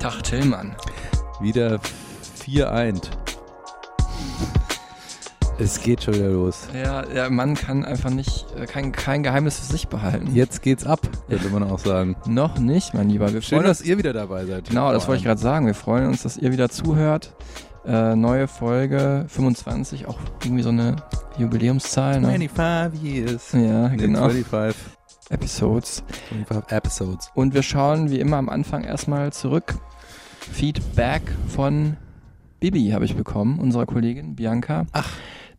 [0.00, 0.74] Tag Tillmann.
[1.40, 1.78] wieder
[2.44, 3.10] vier eint.
[5.58, 6.68] Es geht schon wieder los.
[6.74, 10.34] Ja, der Mann kann einfach nicht, äh, kein, kein Geheimnis für sich behalten.
[10.34, 12.16] Jetzt geht's ab, könnte man auch sagen.
[12.26, 13.30] Noch nicht, mein Lieber.
[13.32, 14.68] Wir Schön, freuen uns, dass ihr wieder dabei seid.
[14.70, 15.66] genau, das wollte ich gerade sagen.
[15.66, 17.34] Wir freuen uns, dass ihr wieder zuhört.
[17.84, 20.96] Äh, neue Folge 25, auch irgendwie so eine
[21.36, 22.20] Jubiläumszahl.
[22.20, 22.28] Ne?
[22.28, 23.52] 25 years.
[23.52, 24.28] Ja, Nee, genau.
[24.30, 24.76] 25,
[25.28, 26.02] Episodes.
[26.30, 27.30] 25 episodes.
[27.34, 29.74] Und wir schauen wie immer am Anfang erstmal zurück.
[30.52, 31.96] Feedback von
[32.60, 34.86] Bibi habe ich bekommen, unserer Kollegin Bianca.
[34.92, 35.16] Ach.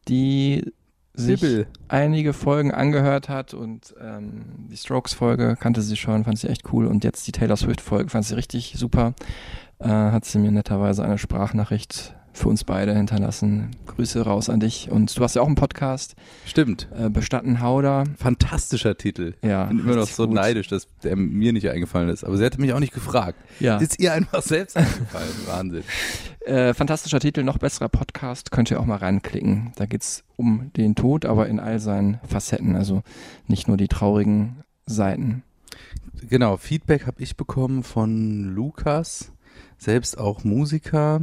[0.07, 0.71] Die
[1.13, 1.67] sich Sibyl.
[1.87, 6.85] einige Folgen angehört hat und ähm, die Strokes-Folge kannte sie schon, fand sie echt cool
[6.87, 9.13] und jetzt die Taylor Swift-Folge fand sie richtig super.
[9.79, 13.71] Äh, hat sie mir netterweise eine Sprachnachricht für uns beide hinterlassen.
[13.87, 16.15] Grüße raus an dich und du hast ja auch einen Podcast,
[16.45, 16.87] Stimmt.
[16.97, 18.05] äh, Bestatten Hauder.
[18.17, 19.33] Fantastischer Titel.
[19.43, 20.35] Ja, Ich bin immer noch so gut.
[20.35, 22.23] neidisch, dass der mir nicht eingefallen ist.
[22.23, 23.37] Aber sie hatte mich auch nicht gefragt.
[23.59, 23.77] Ja.
[23.77, 25.29] Ist ihr einfach selbst eingefallen.
[25.47, 25.83] Wahnsinn.
[26.45, 29.73] Äh, fantastischer Titel, noch besserer Podcast, könnt ihr auch mal reinklicken.
[29.75, 33.03] Da geht's um den Tod, aber in all seinen Facetten, also
[33.47, 35.43] nicht nur die traurigen Seiten.
[36.29, 39.31] Genau, Feedback habe ich bekommen von Lukas,
[39.77, 41.21] selbst auch Musiker.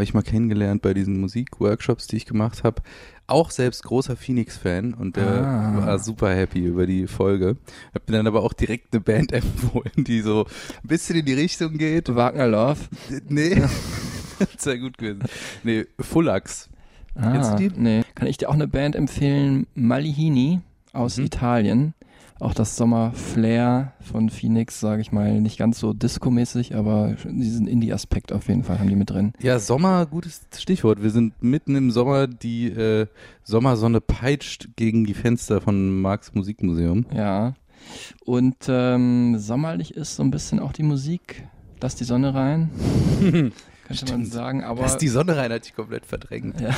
[0.00, 2.80] Habe ich mal kennengelernt bei diesen Musikworkshops, die ich gemacht habe.
[3.26, 5.76] Auch selbst großer Phoenix-Fan und der Ah.
[5.76, 7.58] war super happy über die Folge.
[7.94, 11.34] Hab mir dann aber auch direkt eine Band empfohlen, die so ein bisschen in die
[11.34, 12.14] Richtung geht.
[12.16, 12.78] Wagner Love.
[13.28, 13.62] Nee,
[14.56, 15.20] sehr gut gewesen.
[15.64, 16.70] Nee, Fullax.
[17.14, 17.68] Kennst du die?
[17.68, 18.02] Ah, Nee.
[18.14, 19.66] Kann ich dir auch eine Band empfehlen?
[19.74, 20.60] Malihini
[20.94, 21.24] aus Mhm.
[21.26, 21.94] Italien.
[22.40, 28.32] Auch das Sommer-Flair von Phoenix, sage ich mal, nicht ganz so disco-mäßig, aber diesen Indie-Aspekt
[28.32, 29.34] auf jeden Fall haben die mit drin.
[29.42, 31.02] Ja, Sommer, gutes Stichwort.
[31.02, 33.06] Wir sind mitten im Sommer, die äh,
[33.44, 37.04] Sommersonne peitscht gegen die Fenster von Marx Musikmuseum.
[37.14, 37.52] Ja.
[38.24, 41.46] Und ähm, sommerlich ist so ein bisschen auch die Musik.
[41.82, 42.70] Lass die Sonne rein.
[43.20, 43.52] Könnte
[43.88, 44.32] man Stimmt.
[44.32, 46.58] sagen, aber Lass die Sonne rein, hat die komplett verdrängt.
[46.60, 46.70] ja.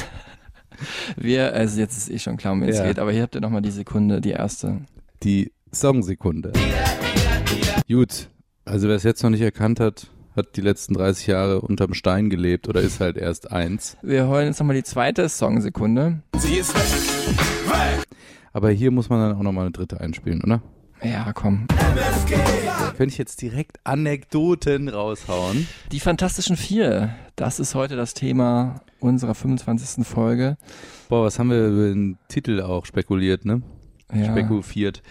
[1.16, 2.86] wir, also jetzt ist eh schon klar, um wen es Ja.
[2.86, 4.80] geht, aber hier habt ihr nochmal die Sekunde, die erste.
[5.22, 6.52] Die Songsekunde.
[7.88, 8.28] Gut,
[8.64, 12.28] also wer es jetzt noch nicht erkannt hat, hat die letzten 30 Jahre unterm Stein
[12.28, 13.96] gelebt oder ist halt erst eins.
[14.02, 16.22] Wir hören jetzt nochmal die zweite Songsekunde.
[18.52, 20.60] Aber hier muss man dann auch nochmal eine dritte einspielen, oder?
[21.04, 21.68] Ja, komm.
[22.96, 25.68] Könnte ich jetzt direkt Anekdoten raushauen?
[25.92, 30.04] Die Fantastischen Vier, das ist heute das Thema unserer 25.
[30.04, 30.56] Folge.
[31.08, 33.62] Boah, was haben wir über den Titel auch spekuliert, ne?
[34.14, 34.26] Ja.
[34.26, 35.02] Spekuliert.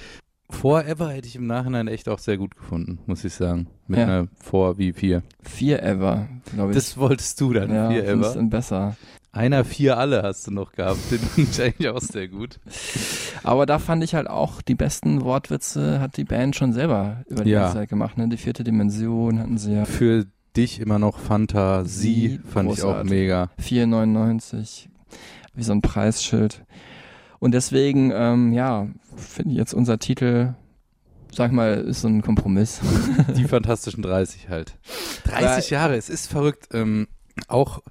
[0.50, 3.68] Forever hätte ich im Nachhinein echt auch sehr gut gefunden, muss ich sagen.
[3.88, 4.06] Mit Ja.
[4.06, 5.24] einer Vor wie vier.
[5.42, 6.76] Vier Ever, glaube ich.
[6.76, 8.34] Das wolltest du dann, ja, vier ever.
[8.34, 8.98] dann besser.
[9.32, 11.00] Einer vier alle hast du noch gehabt.
[11.10, 12.60] Den finde ich eigentlich auch sehr gut.
[13.44, 17.46] Aber da fand ich halt auch, die besten Wortwitze hat die Band schon selber über
[17.46, 17.72] die Ja.
[17.72, 18.18] Zeit gemacht.
[18.18, 18.28] Ne?
[18.28, 19.86] Die vierte Dimension hatten sie ja.
[19.86, 20.26] Für
[20.58, 23.10] dich immer noch Fantasie, Sie, fand ich auch großartig.
[23.10, 23.50] mega.
[23.58, 24.88] 4,99.
[25.54, 26.64] Wie so ein Preisschild.
[27.42, 30.54] Und deswegen, ähm, ja, finde ich jetzt unser Titel,
[31.34, 32.80] sag mal, ist so ein Kompromiss.
[33.36, 34.78] Die fantastischen 30 halt.
[35.24, 36.68] 30 Jahre, es ist verrückt.
[36.72, 37.08] Ähm,
[37.48, 37.82] auch,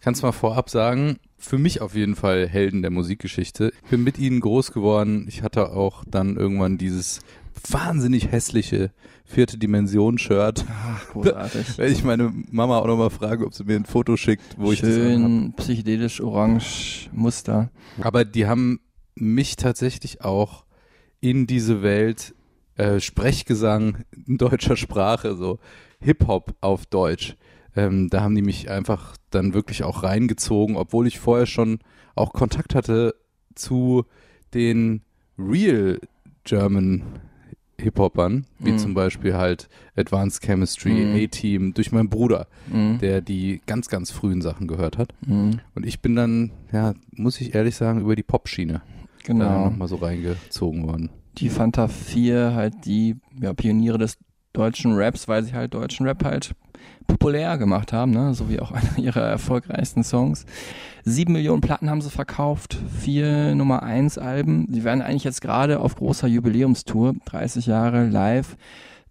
[0.00, 3.72] kannst mal vorab sagen, für mich auf jeden Fall Helden der Musikgeschichte.
[3.82, 5.26] Ich bin mit ihnen groß geworden.
[5.28, 7.22] Ich hatte auch dann irgendwann dieses
[7.68, 8.92] wahnsinnig hässliche
[9.24, 10.64] vierte Dimension-Shirt.
[10.70, 11.76] Ach, großartig.
[11.78, 14.80] Werde ich meine Mama auch nochmal fragen, ob sie mir ein Foto schickt, wo ich
[14.80, 14.94] das.
[14.94, 17.72] Schön psychedelisch orange Muster.
[18.00, 18.78] Aber die haben
[19.14, 20.64] mich tatsächlich auch
[21.20, 22.34] in diese Welt
[22.76, 25.58] äh, Sprechgesang in deutscher Sprache, so
[26.00, 27.36] Hip-Hop auf Deutsch.
[27.76, 31.78] Ähm, da haben die mich einfach dann wirklich auch reingezogen, obwohl ich vorher schon
[32.14, 33.14] auch Kontakt hatte
[33.54, 34.04] zu
[34.54, 35.02] den
[35.38, 35.98] Real
[36.44, 37.02] German
[37.78, 38.78] Hip-Hopern, wie Mhm.
[38.78, 41.14] zum Beispiel halt Advanced Chemistry, Mhm.
[41.24, 42.98] A-Team, durch meinen Bruder, Mhm.
[42.98, 45.14] der die ganz, ganz frühen Sachen gehört hat.
[45.26, 45.60] Mhm.
[45.74, 48.82] Und ich bin dann, ja, muss ich ehrlich sagen, über die Popschiene
[49.24, 49.66] Genau.
[49.66, 51.10] nochmal so reingezogen worden.
[51.38, 54.18] Die Fanta 4 halt die ja, Pioniere des
[54.52, 56.54] deutschen Raps, weil sie halt deutschen Rap halt
[57.06, 58.34] populär gemacht haben, ne?
[58.34, 60.44] so wie auch einer ihrer erfolgreichsten Songs.
[61.04, 64.70] Sieben Millionen Platten haben sie verkauft, vier Nummer eins Alben.
[64.70, 68.56] Die werden eigentlich jetzt gerade auf großer Jubiläumstour, 30 Jahre live,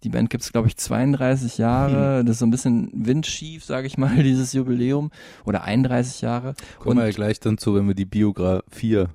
[0.02, 2.18] Die Band gibt's glaube ich, 32 Jahre.
[2.18, 2.26] Hm.
[2.26, 5.10] Das ist so ein bisschen windschief, sage ich mal, dieses Jubiläum.
[5.44, 6.54] Oder 31 Jahre.
[6.78, 9.06] Kommen wir ja gleich dann zu, wenn wir die Biografie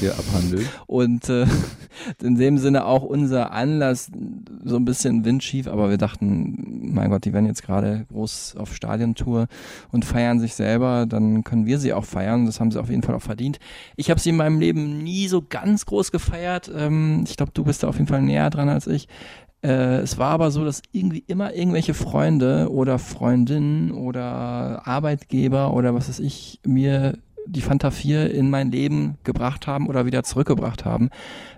[0.00, 0.66] hier abhandeln.
[0.86, 1.46] Und äh,
[2.22, 4.10] in dem Sinne auch unser Anlass
[4.64, 8.74] so ein bisschen windschief, aber wir dachten, mein Gott, die werden jetzt gerade groß auf
[8.74, 9.46] Stadiontour
[9.92, 12.46] und feiern sich selber, dann können wir sie auch feiern.
[12.46, 13.58] Das haben sie auf jeden Fall auch verdient.
[13.96, 16.70] Ich habe sie in meinem Leben nie so ganz groß gefeiert.
[16.74, 19.08] Ähm, ich glaube, du bist da auf jeden Fall näher dran als ich.
[19.64, 25.94] Äh, es war aber so, dass irgendwie immer irgendwelche Freunde oder Freundinnen oder Arbeitgeber oder
[25.94, 27.14] was weiß ich mir
[27.46, 31.10] die Fanta 4 in mein Leben gebracht haben oder wieder zurückgebracht haben.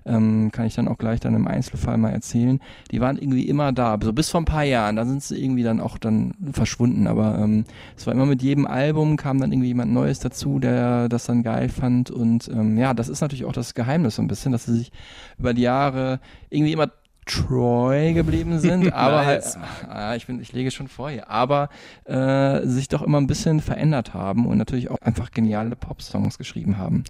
[0.05, 2.61] Ähm, kann ich dann auch gleich dann im Einzelfall mal erzählen.
[2.91, 4.97] Die waren irgendwie immer da, so bis vor ein paar Jahren.
[4.97, 7.07] Da sind sie irgendwie dann auch dann verschwunden.
[7.07, 7.65] Aber ähm,
[7.97, 11.43] es war immer mit jedem Album kam dann irgendwie jemand Neues dazu, der das dann
[11.43, 12.11] geil fand.
[12.11, 14.93] Und ähm, ja, das ist natürlich auch das Geheimnis so ein bisschen, dass sie sich
[15.39, 16.21] über die Jahre
[16.51, 16.91] irgendwie immer
[17.27, 19.57] treu geblieben sind, aber Nice.
[19.57, 21.69] halt, ah, ich bin, ich lege schon vor hier, aber
[22.05, 26.79] äh, sich doch immer ein bisschen verändert haben und natürlich auch einfach geniale Pop-Songs geschrieben
[26.79, 27.05] haben.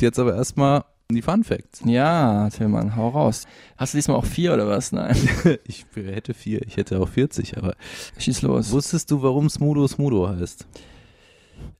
[0.00, 1.82] Jetzt aber erstmal die Fun Facts.
[1.84, 3.44] Ja, Tillmann, hau raus.
[3.76, 4.90] Hast du diesmal auch vier oder was?
[4.92, 5.16] Nein,
[5.64, 7.74] Ich hätte vier, ich hätte auch 40, aber
[8.18, 8.72] schieß los.
[8.72, 10.66] wusstest du, warum Smudo Smudo heißt?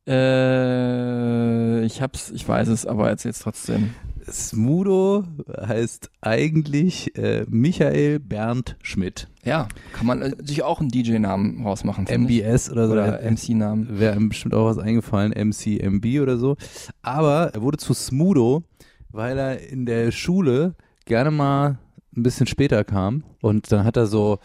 [0.09, 3.94] Äh, ich hab's, ich weiß es, aber erzähl's trotzdem.
[4.31, 5.25] Smudo
[5.58, 9.28] heißt eigentlich äh, Michael Bernd Schmidt.
[9.44, 12.43] Ja, kann man äh, sich auch einen DJ-Namen rausmachen, finde ich.
[12.43, 12.93] MBS oder so.
[12.93, 13.99] Oder MC-Namen.
[13.99, 16.56] Wäre bestimmt auch was eingefallen, MCMB oder so.
[17.02, 18.64] Aber er wurde zu Smudo,
[19.11, 20.75] weil er in der Schule
[21.05, 21.79] gerne mal
[22.17, 23.25] ein bisschen später kam.
[23.40, 24.38] Und dann hat er so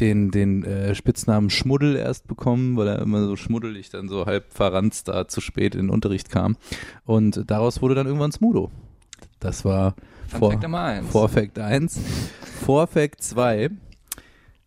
[0.00, 4.52] den, den äh, Spitznamen Schmuddel erst bekommen, weil er immer so schmuddelig dann so halb
[4.52, 6.56] verranzt da zu spät in den Unterricht kam.
[7.04, 8.70] Und daraus wurde dann irgendwann Smudo.
[9.40, 9.94] Das war
[10.28, 11.10] Fun vor, Fact Nummer eins.
[11.10, 12.00] Vorfact 1.
[12.64, 13.70] Vorfact 2.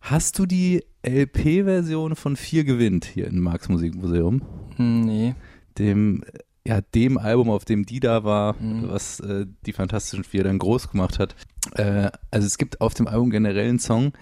[0.00, 4.42] Hast du die LP-Version von 4 gewinnt hier im Marx Musikmuseum?
[4.76, 5.34] Hm, Nee.
[5.78, 6.22] Dem,
[6.66, 8.88] ja, dem Album, auf dem die da war, Mhm.
[8.88, 11.34] was äh, die Fantastischen Vier dann groß gemacht hat.
[11.74, 14.12] Äh, also es gibt auf dem Album generell einen Song,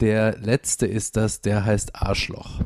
[0.00, 2.60] der letzte ist das, der heißt Arschloch.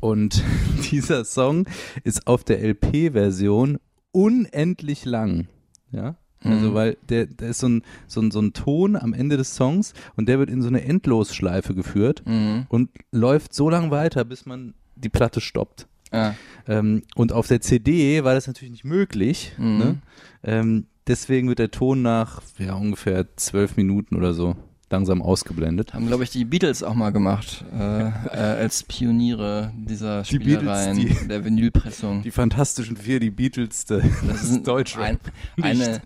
[0.00, 0.42] Und
[0.90, 1.66] dieser Song
[2.04, 3.78] ist auf der LP-Version
[4.12, 5.48] unendlich lang.
[5.90, 6.16] Ja.
[6.44, 6.74] Also, Mhm.
[6.74, 9.94] weil der, der ist so ein, so, ein, so ein Ton am Ende des Songs
[10.16, 12.66] und der wird in so eine Endlosschleife geführt Mhm.
[12.68, 15.86] und läuft so lang weiter, bis man die Platte stoppt.
[16.12, 16.34] Ah,
[16.68, 19.52] Ähm, und auf der CD war das natürlich nicht möglich.
[19.58, 19.78] Mhm.
[19.78, 19.98] Ne?
[20.44, 24.54] Ähm, deswegen wird der Ton nach ja, ungefähr zwölf Minuten oder so
[24.94, 25.92] langsam ausgeblendet.
[25.94, 30.56] haben, glaube ich, die Beatles auch mal gemacht, äh, äh, als Pioniere dieser Die Beatles,
[30.60, 32.22] Spielereien, die- der Vinylpressung.
[32.22, 34.96] Die Fantastischen Vier, die Beatles, de- Das ist Deutsch.
[34.96, 35.18] ein,
[35.60, 36.00] eine,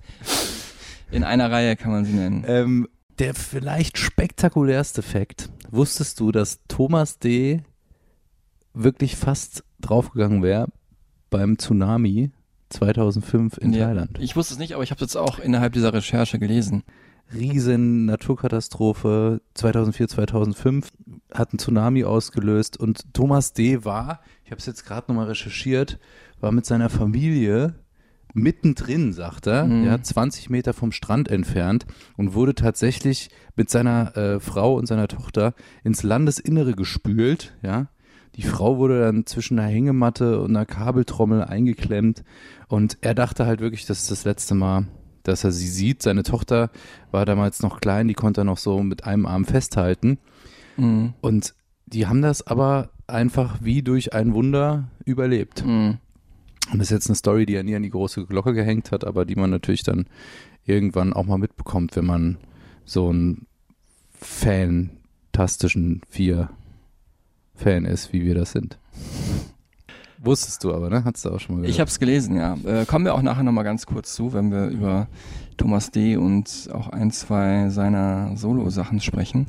[1.10, 2.44] in einer Reihe kann man sie nennen.
[2.46, 2.88] Ähm,
[3.18, 5.50] der vielleicht spektakulärste Fakt.
[5.70, 7.62] Wusstest du, dass Thomas D.
[8.74, 10.68] wirklich fast draufgegangen wäre
[11.30, 12.30] beim Tsunami
[12.70, 14.18] 2005 in Ja, Thailand?
[14.20, 16.84] Ich wusste es nicht, aber ich habe es jetzt auch innerhalb dieser Recherche gelesen.
[17.34, 20.90] Riesen Naturkatastrophe 2004, 2005
[21.32, 23.84] hat ein Tsunami ausgelöst und Thomas D.
[23.84, 25.98] war, ich habe es jetzt gerade nochmal recherchiert,
[26.40, 27.74] war mit seiner Familie
[28.34, 29.84] mittendrin, sagt er, Mhm.
[29.84, 31.86] ja, 20 Meter vom Strand entfernt
[32.16, 37.88] und wurde tatsächlich mit seiner äh, Frau und seiner Tochter ins Landesinnere gespült, ja.
[38.36, 42.22] Die Frau wurde dann zwischen einer Hängematte und einer Kabeltrommel eingeklemmt
[42.68, 44.86] und er dachte halt wirklich, das ist das letzte Mal,
[45.22, 46.02] dass er sie sieht.
[46.02, 46.70] Seine Tochter
[47.10, 50.18] war damals noch klein, die konnte er noch so mit einem Arm festhalten.
[50.76, 51.14] Mhm.
[51.20, 51.54] Und
[51.86, 55.64] die haben das aber einfach wie durch ein Wunder überlebt.
[55.64, 55.98] Mhm.
[56.70, 59.04] Und das ist jetzt eine Story, die er nie an die große Glocke gehängt hat,
[59.04, 60.06] aber die man natürlich dann
[60.64, 62.36] irgendwann auch mal mitbekommt, wenn man
[62.84, 63.46] so ein
[64.20, 66.50] fantastischen vier
[67.54, 68.78] Fan ist, wie wir das sind.
[70.20, 71.04] Wusstest du aber, ne?
[71.04, 71.74] Hattest du auch schon mal gehört.
[71.74, 72.56] Ich habe es gelesen, ja.
[72.64, 75.08] Äh, kommen wir auch nachher nochmal ganz kurz zu, wenn wir über
[75.56, 76.16] Thomas D.
[76.16, 79.46] und auch ein, zwei seiner Solo-Sachen sprechen.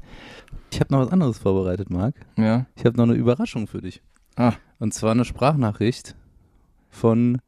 [0.71, 2.15] ich habe noch was anderes vorbereitet, Marc.
[2.37, 2.65] Ja.
[2.75, 4.01] Ich habe noch eine Überraschung für dich.
[4.35, 4.53] Ah.
[4.79, 6.15] Und zwar eine Sprachnachricht
[6.89, 7.41] von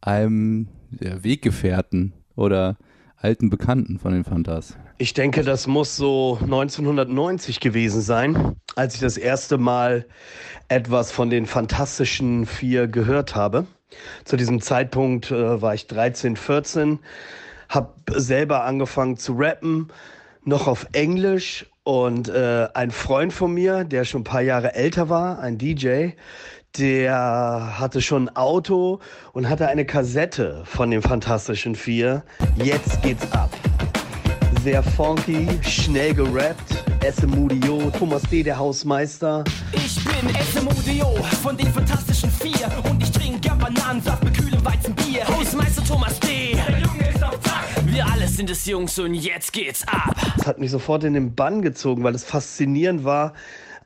[0.00, 0.68] einem
[1.00, 2.76] ja, Weggefährten oder
[3.20, 4.76] alten Bekannten von den Fantas.
[4.98, 10.06] Ich denke, das muss so 1990 gewesen sein, als ich das erste Mal
[10.68, 13.66] etwas von den Fantastischen Vier gehört habe.
[14.24, 16.98] Zu diesem Zeitpunkt äh, war ich 13, 14,
[17.68, 19.88] habe selber angefangen zu rappen,
[20.44, 21.66] noch auf Englisch.
[21.84, 26.10] Und äh, ein Freund von mir, der schon ein paar Jahre älter war, ein DJ,
[26.76, 29.00] der hatte schon ein Auto
[29.32, 32.22] und hatte eine Kassette von den Fantastischen Vier.
[32.56, 33.50] Jetzt geht's ab.
[34.62, 36.84] Sehr funky, schnell gerappt.
[37.10, 39.44] SMUDIO, Thomas D., der Hausmeister.
[39.72, 45.26] Ich bin SMUDIO von den Fantastischen Vier und ich trinke gern Bananensaft mit kühlem Weizenbier.
[45.28, 47.64] Hausmeister Thomas D., der Junge ist auf Zack.
[47.86, 50.14] Wir alle sind es Jungs und jetzt geht's ab.
[50.36, 53.34] Das hat mich sofort in den Bann gezogen, weil es faszinierend war,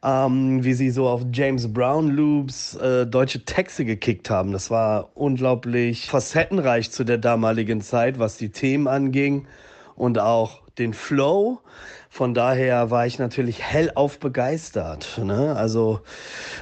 [0.03, 4.53] ähm, wie sie so auf James Brown Loops äh, deutsche Texte gekickt haben.
[4.53, 9.47] Das war unglaublich facettenreich zu der damaligen Zeit, was die Themen anging
[9.95, 11.61] und auch den Flow.
[12.11, 15.19] Von daher war ich natürlich hellauf begeistert.
[15.23, 15.55] Ne?
[15.57, 16.01] Also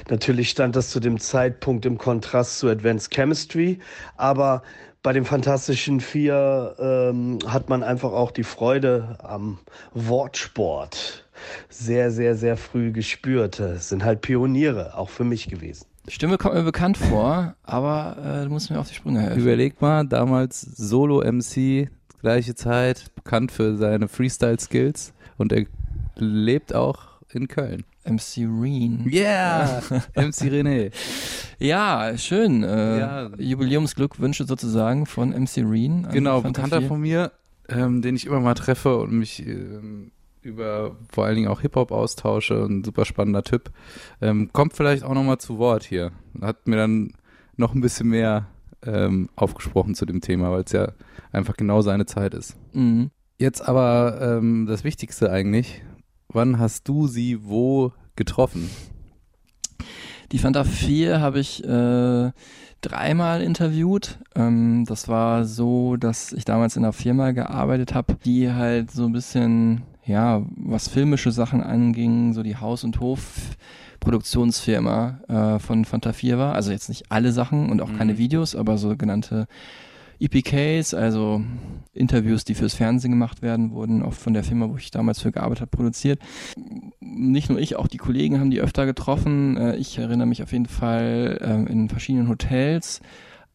[0.09, 3.79] natürlich stand das zu dem Zeitpunkt im Kontrast zu Advanced Chemistry,
[4.17, 4.61] aber
[5.03, 9.57] bei den Fantastischen Vier ähm, hat man einfach auch die Freude am
[9.93, 11.20] Wortsport
[11.69, 13.59] sehr, sehr, sehr früh gespürt.
[13.59, 15.85] Es sind halt Pioniere, auch für mich gewesen.
[16.07, 19.39] Stimme kommt mir bekannt vor, aber äh, du musst mir auf die Sprünge helfen.
[19.39, 21.89] Überleg mal, damals Solo-MC,
[22.21, 25.65] gleiche Zeit, bekannt für seine Freestyle-Skills und er
[26.15, 26.99] lebt auch
[27.31, 27.83] in Köln.
[28.03, 29.07] MC Reen.
[29.11, 29.81] Yeah!
[30.15, 30.91] MC René.
[31.59, 32.63] Ja, schön.
[32.63, 33.29] Äh, Ja.
[33.37, 36.05] Jubiläumsglückwünsche sozusagen von MC Reen.
[36.05, 36.87] an Genau, Bekannter 4.
[36.87, 37.31] von mir,
[37.69, 41.91] ähm, den ich immer mal treffe und mich ähm, über vor allen Dingen auch Hip-Hop
[41.91, 42.63] austausche.
[42.63, 43.71] Ein super spannender Typ.
[44.21, 46.11] Ähm, kommt vielleicht auch nochmal zu Wort hier.
[46.41, 47.13] Hat mir dann
[47.57, 48.47] noch ein bisschen mehr
[48.83, 50.93] ähm, aufgesprochen zu dem Thema, weil es ja
[51.31, 52.57] einfach genau seine Zeit ist.
[52.73, 53.11] Mhm.
[53.37, 55.81] Jetzt aber ähm, das Wichtigste eigentlich.
[56.29, 58.69] Wann hast du sie wo getroffen?
[60.31, 62.31] Die Fanta 4 habe ich äh,
[62.81, 64.19] dreimal interviewt.
[64.35, 69.05] Ähm, das war so, dass ich damals in einer Firma gearbeitet habe, die halt so
[69.05, 76.13] ein bisschen, ja, was filmische Sachen anging, so die Haus- und Hof-Produktionsfirma äh, von Fanta
[76.13, 76.55] 4 war.
[76.55, 79.47] Also jetzt nicht alle Sachen und auch keine Videos, aber sogenannte
[80.19, 81.41] EPKs, also
[81.93, 85.31] Interviews, die fürs Fernsehen gemacht werden, wurden auch von der Firma, wo ich damals für
[85.31, 86.19] gearbeitet habe, produziert.
[86.99, 89.57] Nicht nur ich, auch die Kollegen haben die öfter getroffen.
[89.57, 93.01] Äh, Ich erinnere mich auf jeden Fall ähm, in verschiedenen Hotels.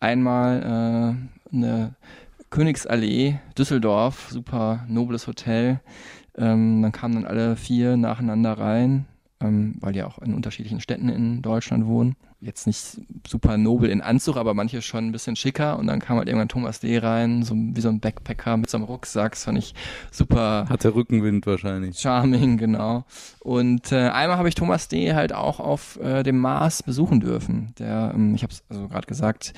[0.00, 1.16] Einmal
[1.52, 1.94] äh, eine
[2.50, 5.80] Königsallee, Düsseldorf, super nobles Hotel.
[6.36, 9.06] Ähm, dann kamen dann alle vier nacheinander rein,
[9.40, 12.16] ähm, weil die auch in unterschiedlichen Städten in Deutschland wohnen.
[12.40, 15.78] Jetzt nicht super nobel in Anzug, aber manche schon ein bisschen schicker.
[15.78, 16.98] Und dann kam halt irgendwann Thomas D.
[16.98, 19.32] rein, so wie so ein Backpacker mit so einem Rucksack.
[19.32, 19.74] Das fand ich
[20.10, 21.98] super Hatte Rückenwind wahrscheinlich.
[21.98, 23.04] charming, genau.
[23.40, 25.14] Und äh, einmal habe ich Thomas D.
[25.14, 27.72] halt auch auf äh, dem Mars besuchen dürfen.
[27.78, 29.54] Der, ähm, ich habe es also gerade gesagt,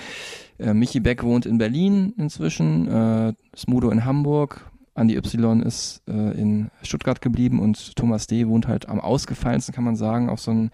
[0.59, 6.13] äh, Michi Beck wohnt in Berlin inzwischen, äh, Smudo in Hamburg, Andi Y ist äh,
[6.13, 8.47] in Stuttgart geblieben und Thomas D.
[8.49, 10.71] wohnt halt am ausgefallensten, kann man sagen, auf so, ein,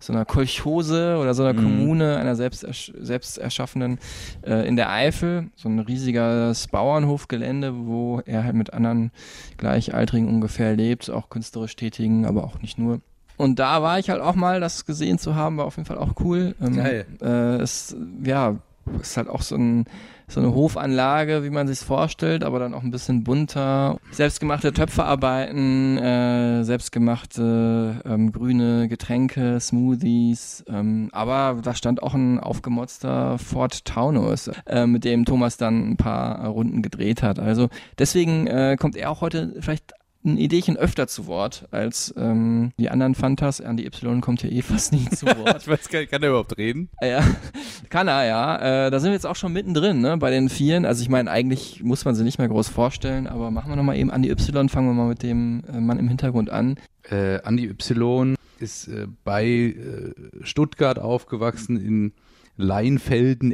[0.00, 1.64] so einer Kolchose oder so einer Mhm.
[1.64, 2.66] Kommune, einer selbst,
[3.00, 3.98] selbst erschaffenen
[4.46, 9.10] äh, in der Eifel, so ein riesiges Bauernhofgelände, wo er halt mit anderen
[9.58, 13.00] Gleichaltrigen ungefähr lebt, auch künstlerisch tätigen, aber auch nicht nur.
[13.36, 15.98] Und da war ich halt auch mal, das gesehen zu haben, war auf jeden Fall
[15.98, 16.54] auch cool.
[16.62, 17.06] Ähm, Geil.
[17.20, 18.56] Äh, es, ja,
[19.00, 19.84] ist halt auch so, ein,
[20.28, 23.98] so eine Hofanlage, wie man sich vorstellt, aber dann auch ein bisschen bunter.
[24.10, 30.64] Selbstgemachte Töpferarbeiten, äh, selbstgemachte ähm, grüne Getränke, Smoothies.
[30.68, 35.96] Ähm, aber da stand auch ein aufgemotzter Ford Taunus, äh, mit dem Thomas dann ein
[35.96, 37.38] paar Runden gedreht hat.
[37.38, 37.68] Also
[37.98, 39.92] deswegen äh, kommt er auch heute vielleicht
[40.26, 43.60] ein Ideechen öfter zu Wort als ähm, die anderen Fantas.
[43.60, 45.62] An die Y kommt hier eh fast nie zu Wort.
[45.62, 46.90] Ich weiß gar nicht, kann der überhaupt reden?
[47.00, 47.24] Ja,
[47.88, 48.86] kann er, ja.
[48.86, 50.84] Äh, da sind wir jetzt auch schon mittendrin, ne, bei den Vieren.
[50.84, 53.96] Also ich meine, eigentlich muss man sie nicht mehr groß vorstellen, aber machen wir nochmal
[53.96, 56.76] eben an die Y, fangen wir mal mit dem äh, Mann im Hintergrund an.
[57.08, 62.12] Äh, Andi Y ist äh, bei äh, Stuttgart aufgewachsen in
[62.56, 63.52] Leinfelden,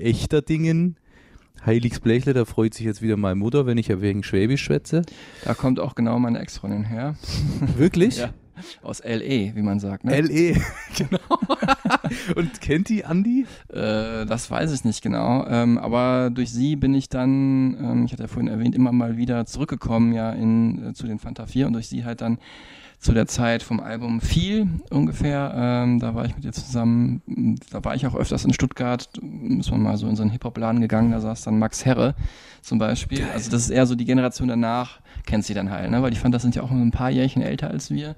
[1.62, 1.66] Echterdingen.
[1.66, 5.02] Heiligsblechle, da freut sich jetzt wieder meine Mutter, wenn ich ja wegen Schwäbisch schwätze.
[5.44, 7.16] Da kommt auch genau meine Ex-Freundin her.
[7.76, 8.18] Wirklich?
[8.18, 8.30] Ja.
[8.82, 10.14] Aus L.E., wie man sagt, ne?
[10.14, 10.56] L.E.
[10.96, 11.18] genau.
[12.36, 13.46] Und kennt die Andi?
[13.68, 15.46] Äh, das weiß ich nicht genau.
[15.46, 19.16] Ähm, aber durch sie bin ich dann, ähm, ich hatte ja vorhin erwähnt, immer mal
[19.16, 22.38] wieder zurückgekommen ja in, äh, zu den Fanta 4 und durch sie halt dann
[23.02, 25.52] zu der Zeit vom Album viel ungefähr.
[25.56, 27.20] Ähm, da war ich mit ihr zusammen.
[27.70, 29.08] Da war ich auch öfters in Stuttgart.
[29.58, 31.10] Ist man mal so in so einen Hip-Hop-Laden gegangen.
[31.10, 32.14] Da saß dann Max Herre
[32.60, 33.24] zum Beispiel.
[33.34, 36.00] Also das ist eher so die Generation danach, kennt sie dann halt, ne?
[36.00, 38.14] Weil ich fand, das sind ja auch ein paar Jährchen älter als wir.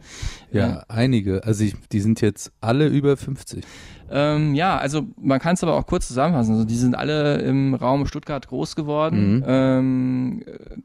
[0.52, 1.42] Ja, einige.
[1.44, 3.64] Also ich, die sind jetzt alle über 50.
[4.10, 6.52] Ähm, ja, also man kann es aber auch kurz zusammenfassen.
[6.52, 9.36] Also die sind alle im Raum Stuttgart groß geworden.
[9.36, 9.44] Mhm.
[9.46, 10.76] Ähm, äh,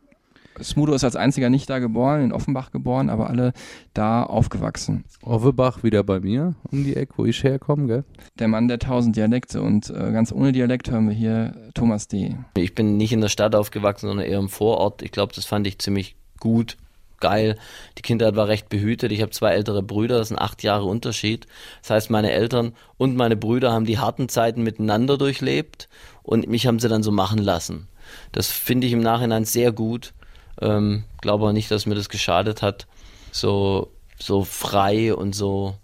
[0.61, 3.53] Smudo ist als einziger nicht da geboren, in Offenbach geboren, aber alle
[3.93, 5.05] da aufgewachsen.
[5.21, 8.03] Offenbach wieder bei mir um die Ecke, wo ich herkomme, gell?
[8.37, 12.35] Der Mann der tausend Dialekte und äh, ganz ohne Dialekt hören wir hier Thomas D.
[12.55, 15.01] Ich bin nicht in der Stadt aufgewachsen, sondern eher im Vorort.
[15.01, 16.77] Ich glaube, das fand ich ziemlich gut,
[17.19, 17.57] geil.
[17.97, 19.11] Die Kindheit war recht behütet.
[19.11, 21.47] Ich habe zwei ältere Brüder, das sind acht Jahre Unterschied.
[21.81, 25.89] Das heißt, meine Eltern und meine Brüder haben die harten Zeiten miteinander durchlebt
[26.23, 27.87] und mich haben sie dann so machen lassen.
[28.31, 30.13] Das finde ich im Nachhinein sehr gut.
[30.61, 32.87] Ähm, glaube auch nicht, dass mir das geschadet hat,
[33.31, 35.75] so, so frei und so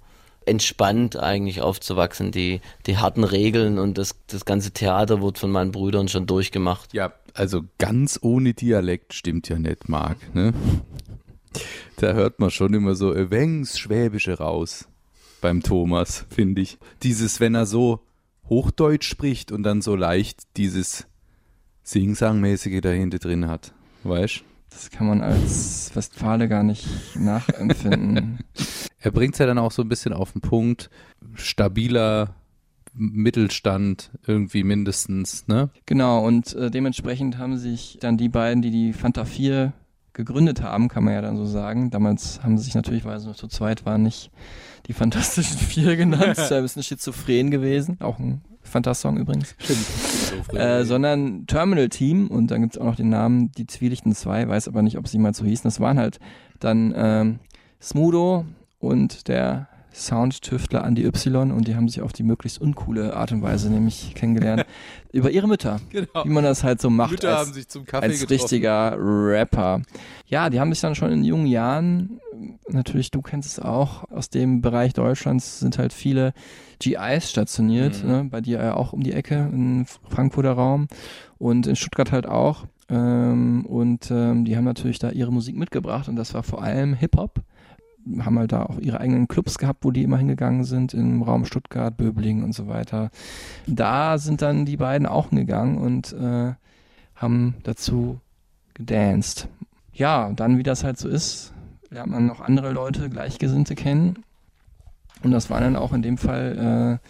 [0.46, 2.32] entspannt eigentlich aufzuwachsen.
[2.32, 6.94] Die, die harten Regeln und das, das ganze Theater wurde von meinen Brüdern schon durchgemacht.
[6.94, 10.17] Ja, also ganz ohne Dialekt stimmt ja nicht, Marc.
[10.36, 10.53] Ne?
[11.98, 14.88] Da hört man schon immer so ein wenig Schwäbische raus
[15.41, 16.77] beim Thomas, finde ich.
[17.03, 18.01] Dieses, wenn er so
[18.50, 21.08] Hochdeutsch spricht und dann so leicht dieses
[21.84, 23.74] Sing-Sang-mäßige dahinter drin hat.
[24.03, 24.44] Weißt
[24.75, 28.39] Das kann man als Westfale gar nicht nachempfinden.
[29.00, 30.89] Er bringt es ja dann auch so ein bisschen auf den Punkt.
[31.36, 32.34] Stabiler
[32.96, 35.70] Mittelstand irgendwie mindestens, ne?
[35.86, 39.74] Genau, und äh, dementsprechend haben sich dann die beiden, die die Fanta 4
[40.13, 41.91] gegründet haben, kann man ja dann so sagen.
[41.91, 44.32] Damals haben sie sich natürlich, weil sie noch zu zweit waren, nicht
[44.88, 46.24] die Fantastischen Vier genannt.
[46.27, 47.98] Das ist ja ein bisschen schizophren gewesen.
[48.01, 49.56] Auch ein Fantasong übrigens.
[49.60, 50.54] Stimmt.
[50.54, 54.68] Äh, sondern Terminal Team und dann gibt's auch noch den Namen Die Zwielichten 2, weiß
[54.68, 55.63] aber nicht, ob sie mal so hießen.
[55.63, 56.20] Das waren halt
[56.60, 57.39] dann ähm,
[57.82, 58.46] Smudo
[58.80, 63.42] und der Soundtüftler Andy Y und die haben sich auf die möglichst uncoole Art und
[63.42, 64.66] Weise nämlich kennengelernt.
[65.12, 65.80] über ihre Mütter.
[65.90, 66.25] Genau.
[66.25, 68.34] Wie man das halt so macht Mütter als, haben sich zum Kaffee als getroffen.
[68.34, 69.82] richtiger Rapper.
[70.28, 72.20] Ja, die haben sich dann schon in jungen Jahren,
[72.68, 76.34] natürlich du kennst es auch, aus dem Bereich Deutschlands sind halt viele
[76.80, 78.10] GIs stationiert, Mhm.
[78.12, 80.88] ne, bei dir ja auch um die Ecke im Frankfurter Raum
[81.38, 82.66] und in Stuttgart halt auch.
[82.90, 86.94] Ähm, und ähm, die haben natürlich da ihre Musik mitgebracht und das war vor allem
[86.94, 87.40] Hip-Hop.
[88.20, 91.46] Haben halt da auch ihre eigenen Clubs gehabt, wo die immer hingegangen sind, im Raum
[91.46, 93.10] Stuttgart, Böblingen und so weiter.
[93.68, 96.54] Da sind dann die beiden auch hingegangen und äh,
[97.16, 98.20] haben dazu
[98.74, 99.48] gedanced.
[99.94, 101.54] Ja, dann, wie das halt so ist,
[101.90, 104.24] lernt man noch andere Leute, Gleichgesinnte kennen.
[105.24, 107.08] Und das waren dann auch in dem Fall äh,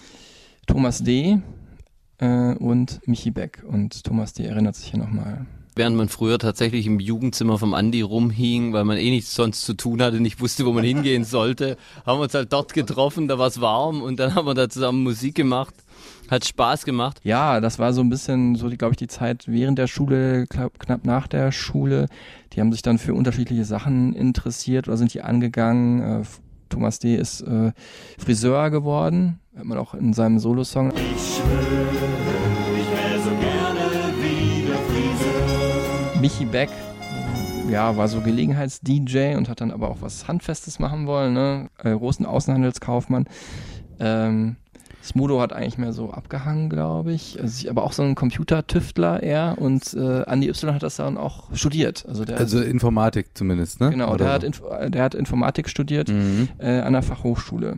[0.67, 1.39] Thomas D.
[2.19, 3.63] Äh, und Michi Beck.
[3.67, 4.45] Und Thomas D.
[4.45, 5.45] erinnert sich hier nochmal.
[5.77, 9.73] Während man früher tatsächlich im Jugendzimmer vom Andi rumhing, weil man eh nichts sonst zu
[9.73, 13.37] tun hatte, nicht wusste, wo man hingehen sollte, haben wir uns halt dort getroffen, da
[13.37, 15.75] war es warm und dann haben wir da zusammen Musik gemacht.
[16.29, 17.19] Hat Spaß gemacht.
[17.23, 21.05] Ja, das war so ein bisschen so, glaube ich, die Zeit während der Schule, knapp,
[21.05, 22.07] nach der Schule.
[22.53, 26.21] Die haben sich dann für unterschiedliche Sachen interessiert oder sind die angegangen.
[26.21, 26.25] Äh,
[26.69, 27.15] Thomas D.
[27.15, 27.73] ist äh,
[28.17, 30.93] Friseur geworden, hat man auch in seinem Solosong.
[36.25, 36.69] Michi Beck
[37.69, 41.69] ja, war so Gelegenheits-DJ und hat dann aber auch was Handfestes machen wollen, ne?
[41.83, 43.25] Äh, großen Außenhandelskaufmann.
[43.99, 44.55] Ähm,
[45.03, 47.39] Smudo hat eigentlich mehr so abgehangen, glaube ich.
[47.39, 51.53] Also, aber auch so ein Computertüftler eher und äh, Andy Y hat das dann auch
[51.53, 52.03] studiert.
[52.07, 53.91] Also der Also Informatik zumindest, ne?
[53.91, 54.47] genau, Oder der hat, so.
[54.47, 56.49] Inf der hat Informatik studiert Mhm.
[56.57, 57.77] äh, an der Fachhochschule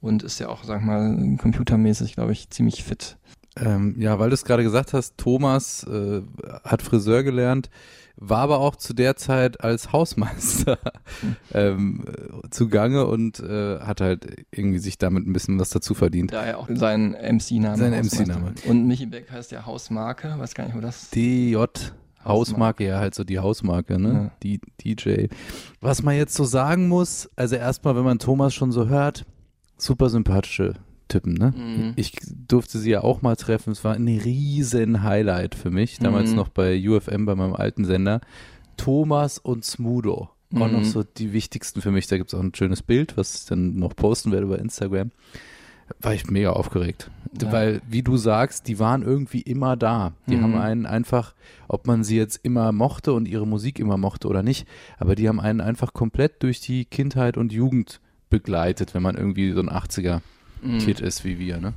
[0.00, 3.16] und ist ja auch, sag mal, computermäßig, glaube ich, ziemlich fit.
[3.56, 6.22] Ähm, ja, weil du es gerade gesagt hast, Thomas äh,
[6.64, 7.70] hat Friseur gelernt,
[8.16, 10.78] war aber auch zu der Zeit als Hausmeister
[11.52, 16.32] ähm, äh, zugange und äh, hat halt irgendwie sich damit ein bisschen was dazu verdient.
[16.32, 17.76] Daher auch sein MC-Name.
[17.76, 17.92] Sein.
[17.92, 18.54] MC-Name.
[18.66, 21.64] Und Michi Beck heißt ja Hausmarke, weiß gar nicht, wo das DJ
[22.26, 24.12] Hausmarke, ja, halt so die Hausmarke, ne?
[24.12, 24.30] Ja.
[24.42, 25.26] Die DJ.
[25.80, 29.24] Was man jetzt so sagen muss, also erstmal, wenn man Thomas schon so hört,
[29.76, 30.74] super sympathische
[31.08, 31.52] Typen, ne?
[31.56, 31.92] Mhm.
[31.96, 32.12] Ich
[32.48, 33.70] durfte sie ja auch mal treffen.
[33.70, 36.36] Es war ein riesen Highlight für mich, damals Mhm.
[36.36, 38.20] noch bei UFM, bei meinem alten Sender.
[38.76, 40.30] Thomas und Smudo.
[40.54, 40.84] Auch noch Mhm.
[40.84, 42.06] so die wichtigsten für mich.
[42.06, 45.10] Da gibt es auch ein schönes Bild, was ich dann noch posten werde bei Instagram.
[46.00, 47.10] War ich mega aufgeregt.
[47.40, 47.52] Ja.
[47.52, 50.12] Weil, wie du sagst, die waren irgendwie immer da.
[50.28, 50.42] Die Mhm.
[50.42, 51.34] haben einen einfach,
[51.68, 54.66] ob man sie jetzt immer mochte und ihre Musik immer mochte oder nicht,
[54.98, 59.52] aber die haben einen einfach komplett durch die Kindheit und Jugend begleitet, wenn man irgendwie
[59.52, 60.22] so ein 80er
[60.66, 60.78] Mhm.
[60.78, 61.74] Kid ist wie wir, ne?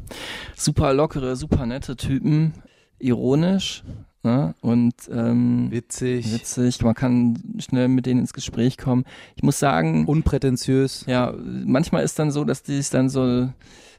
[0.56, 2.54] super lockere, super nette Typen,
[3.00, 3.84] ironisch
[4.24, 4.56] ne?
[4.62, 6.82] und ähm, Witzig, witzig.
[6.82, 9.06] Man kann schnell mit denen ins Gespräch kommen.
[9.36, 11.06] Ich muss sagen, unprätentiös.
[11.08, 13.50] ja, manchmal ist dann so, dass die sich dann so,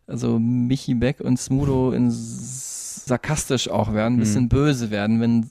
[0.07, 2.11] also Michi Beck und Smudo in
[3.11, 4.21] sarkastisch auch werden, ein Mhm.
[4.21, 5.51] bisschen böse werden, wenn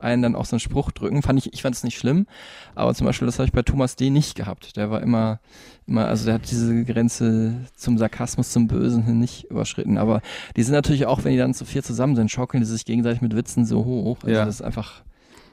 [0.00, 1.22] einen dann auch so einen Spruch drücken.
[1.22, 2.26] Fand ich, ich fand es nicht schlimm,
[2.74, 4.08] aber zum Beispiel das habe ich bei Thomas D.
[4.10, 4.76] nicht gehabt.
[4.76, 5.40] Der war immer,
[5.86, 9.98] immer, also der hat diese Grenze zum Sarkasmus, zum Bösen hin nicht überschritten.
[9.98, 10.22] Aber
[10.56, 13.20] die sind natürlich auch, wenn die dann zu vier zusammen sind, schaukeln die sich gegenseitig
[13.20, 14.18] mit Witzen so hoch.
[14.22, 14.44] Also Ja.
[14.46, 15.02] das ist einfach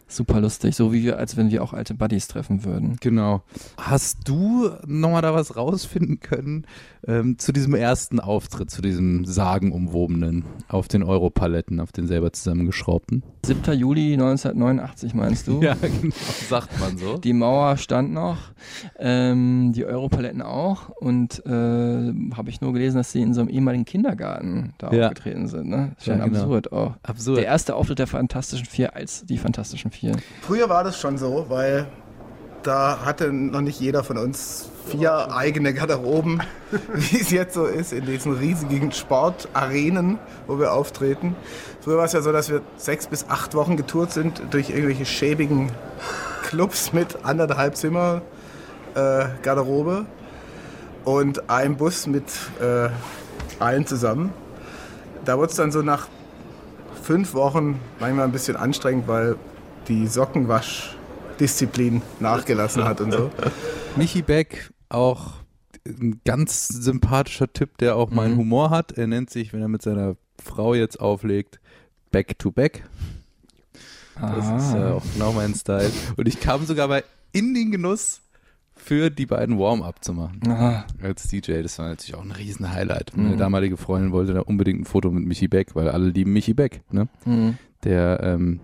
[0.09, 2.95] Super lustig, so wie wir, als wenn wir auch alte Buddies treffen würden.
[3.01, 3.41] Genau.
[3.77, 6.65] Hast du nochmal da was rausfinden können
[7.05, 13.21] ähm, zu diesem ersten Auftritt, zu diesem sagenumwobenen auf den Europaletten, auf den selber zusammengeschraubten?
[13.45, 13.77] 7.
[13.77, 15.61] Juli 1989 meinst du?
[15.67, 16.13] Ja, genau,
[16.47, 17.17] sagt man so.
[17.17, 18.37] Die Mauer stand noch,
[18.97, 23.49] ähm, die Europaletten auch und äh, habe ich nur gelesen, dass sie in so einem
[23.49, 25.07] ehemaligen Kindergarten da Ja.
[25.07, 25.67] aufgetreten sind.
[25.67, 25.91] Ne?
[25.99, 26.39] Schon Ja, genau.
[26.39, 26.93] absurd auch.
[27.03, 27.37] Absurd.
[27.39, 29.96] Der erste Auftritt der Fantastischen Vier als die Fantastischen Vier.
[30.41, 31.87] Früher war das schon so, weil
[32.63, 36.41] da hatte noch nicht jeder von uns vier eigene Garderoben,
[36.93, 41.35] wie es jetzt so ist in diesen riesigen Sportarenen, wo wir auftreten.
[41.81, 45.05] Früher war es ja so, dass wir sechs bis acht Wochen getourt sind durch irgendwelche
[45.05, 45.71] schäbigen
[46.43, 48.21] Clubs mit anderthalb Zimmer
[48.95, 50.05] äh, Garderobe
[51.05, 52.25] und einem Bus mit
[52.61, 52.89] äh,
[53.59, 54.33] allen zusammen.
[55.25, 56.07] Da wurde es dann so nach
[57.03, 59.35] fünf Wochen manchmal ein bisschen anstrengend, weil
[59.87, 63.29] die Sockenwaschdisziplin nachgelassen hat und so.
[63.95, 65.33] Michi Beck, auch
[65.85, 68.39] ein ganz sympathischer Typ, der auch meinen Mhm.
[68.39, 68.91] Humor hat.
[68.93, 71.59] Er nennt sich, wenn er mit seiner Frau jetzt auflegt,
[72.11, 72.83] Back to Back.
[74.19, 75.91] Das ist äh, auch genau mein Style.
[76.17, 78.21] Und ich kam sogar mal in den Genuss,
[78.75, 80.39] für die beiden Warm-up zu machen.
[80.47, 80.85] Aha.
[81.01, 81.61] Als DJ.
[81.63, 83.15] Das war natürlich auch ein riesen Highlight.
[83.17, 83.37] Meine Mhm.
[83.37, 86.81] damalige Freundin wollte da unbedingt ein Foto mit Michi Beck, weil alle lieben Michi Beck,
[86.91, 87.07] ne?
[87.25, 87.57] Mhm.
[87.83, 88.59] Der ähm,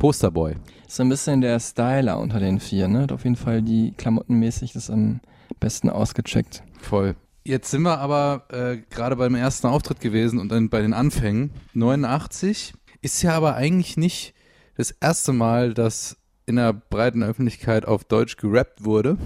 [0.00, 0.54] Posterboy.
[0.88, 3.02] Ist so ein bisschen der Styler unter den vier, ne?
[3.02, 5.20] Hat auf jeden Fall die klamottenmäßig das am
[5.60, 6.62] besten ausgecheckt.
[6.80, 7.14] Voll.
[7.44, 11.50] Jetzt sind wir aber äh, gerade beim ersten Auftritt gewesen und dann bei den Anfängen.
[11.74, 14.34] 89 ist ja aber eigentlich nicht
[14.76, 19.18] das erste Mal, dass in der breiten Öffentlichkeit auf Deutsch gerappt wurde.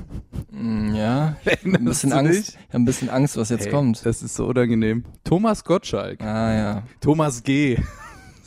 [0.50, 2.48] Mm, Ja, Erinnerst ein bisschen Angst.
[2.50, 4.04] Ich hab ein bisschen Angst, was jetzt Hey, kommt.
[4.04, 5.04] Das ist so unangenehm.
[5.22, 6.20] Thomas Gottschalk.
[6.20, 6.82] Ah ja.
[7.00, 7.78] Thomas G.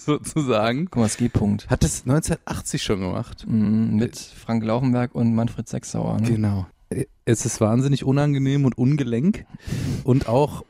[0.07, 0.85] sozusagen.
[0.85, 1.69] Guck mal, das G-Punkt.
[1.69, 3.45] Hat das 1980 schon gemacht.
[3.47, 6.19] Mhm, mit Frank Lauchenberg und Manfred Sechsauer.
[6.19, 6.27] Ne?
[6.27, 6.65] Genau.
[7.25, 9.45] Es ist wahnsinnig unangenehm und ungelenk
[10.05, 10.63] und auch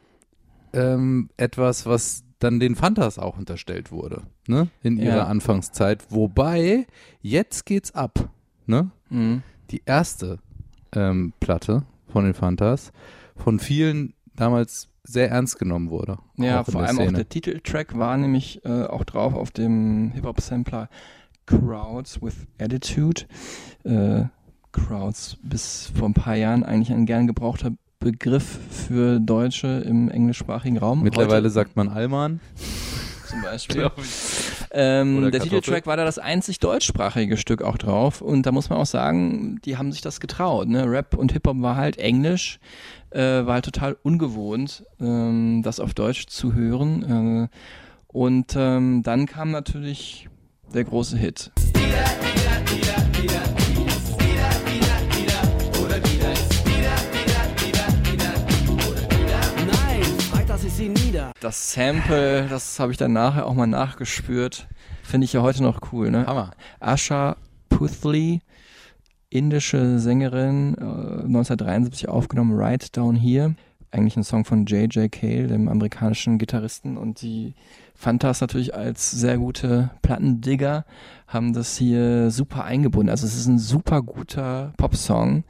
[0.73, 4.67] ähm, etwas, was dann den Fantas auch unterstellt wurde, ne?
[4.83, 5.23] In ihrer Ja.
[5.25, 6.05] Anfangszeit.
[6.09, 6.87] Wobei,
[7.21, 8.29] jetzt geht's ab,
[8.65, 8.89] ne?
[9.09, 9.43] Mhm.
[9.71, 10.39] Die erste
[10.93, 12.91] ähm, Platte von den Fantas
[13.35, 16.17] von vielen damals sehr ernst genommen wurde.
[16.35, 17.13] Ja, auch vor allem auch Szene.
[17.13, 20.89] der Titeltrack war nämlich äh, auch drauf auf dem Hip-Hop-Sampler
[21.45, 23.23] Crowds with Attitude.
[23.83, 24.25] Äh,
[24.73, 30.77] Crowds bis vor ein paar Jahren eigentlich ein gern gebrauchter Begriff für Deutsche im englischsprachigen
[30.77, 31.01] Raum.
[31.01, 32.41] Mittlerweile Heute sagt man Allmann.
[33.27, 33.89] zum Beispiel.
[34.69, 35.59] Ähm, der Kartoffel.
[35.61, 39.59] Titeltrack war da das einzig deutschsprachige Stück auch drauf und da muss man auch sagen,
[39.63, 40.67] die haben sich das getraut.
[40.67, 40.91] Ne?
[40.91, 42.59] Rap und Hip-Hop war halt Englisch,
[43.11, 47.49] äh, war halt total ungewohnt, ähm, das auf Deutsch zu hören.
[47.49, 47.57] Äh,
[48.07, 50.29] und ähm, dann kam natürlich
[50.73, 51.51] der große Hit.
[61.39, 64.67] Das Sample, das habe ich dann nachher auch mal nachgespürt,
[65.03, 66.11] finde ich ja heute noch cool.
[66.11, 66.25] Ne?
[66.25, 66.51] Hammer.
[66.79, 67.37] Asha
[67.69, 68.41] Puthli,
[69.37, 73.55] indische Sängerin, äh, 1973 aufgenommen, Right Down Here.
[73.91, 75.11] Eigentlich ein Song von J.J.
[75.11, 76.97] Cale, dem amerikanischen Gitarristen.
[76.97, 77.53] Und die
[77.95, 80.85] Fantas natürlich als sehr gute Plattendigger
[81.27, 83.09] haben das hier super eingebunden.
[83.09, 85.43] Also es ist ein super guter Popsong.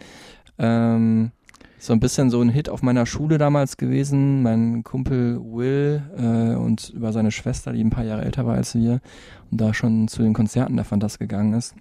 [0.60, 1.32] Ähm,
[1.80, 4.42] so ein bisschen so ein Hit auf meiner Schule damals gewesen.
[4.42, 8.76] Mein Kumpel Will äh, und über seine Schwester, die ein paar Jahre älter war als
[8.76, 9.00] wir
[9.52, 11.76] und da schon zu den Konzerten der Fantas gegangen ist,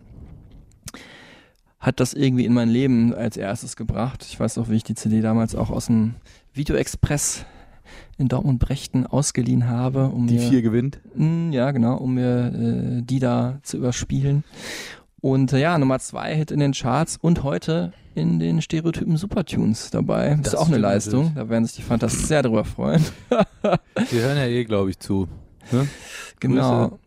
[1.79, 4.25] hat das irgendwie in mein Leben als erstes gebracht.
[4.29, 6.15] Ich weiß auch, wie ich die CD damals auch aus dem
[6.53, 7.45] Video Express
[8.19, 10.09] in Dortmund-Brechten ausgeliehen habe.
[10.09, 11.01] Um Die mir, vier gewinnt.
[11.15, 12.47] Mm, Ja, genau, um mir
[12.99, 14.43] äh, die da zu überspielen.
[15.21, 19.91] Und äh, ja, Nummer zwei Hit in den Charts und heute in den Stereotypen Supertunes
[19.91, 20.39] dabei.
[20.43, 21.25] Das, ist auch eine Leistung.
[21.27, 21.45] natürlich.
[21.45, 23.05] Da werden sich die Fantas sehr drüber freuen.
[24.11, 25.29] Die hören ja eh, glaube ich, zu.
[25.71, 25.87] Ne?
[26.41, 26.89] Genau.
[26.89, 26.99] Grüße.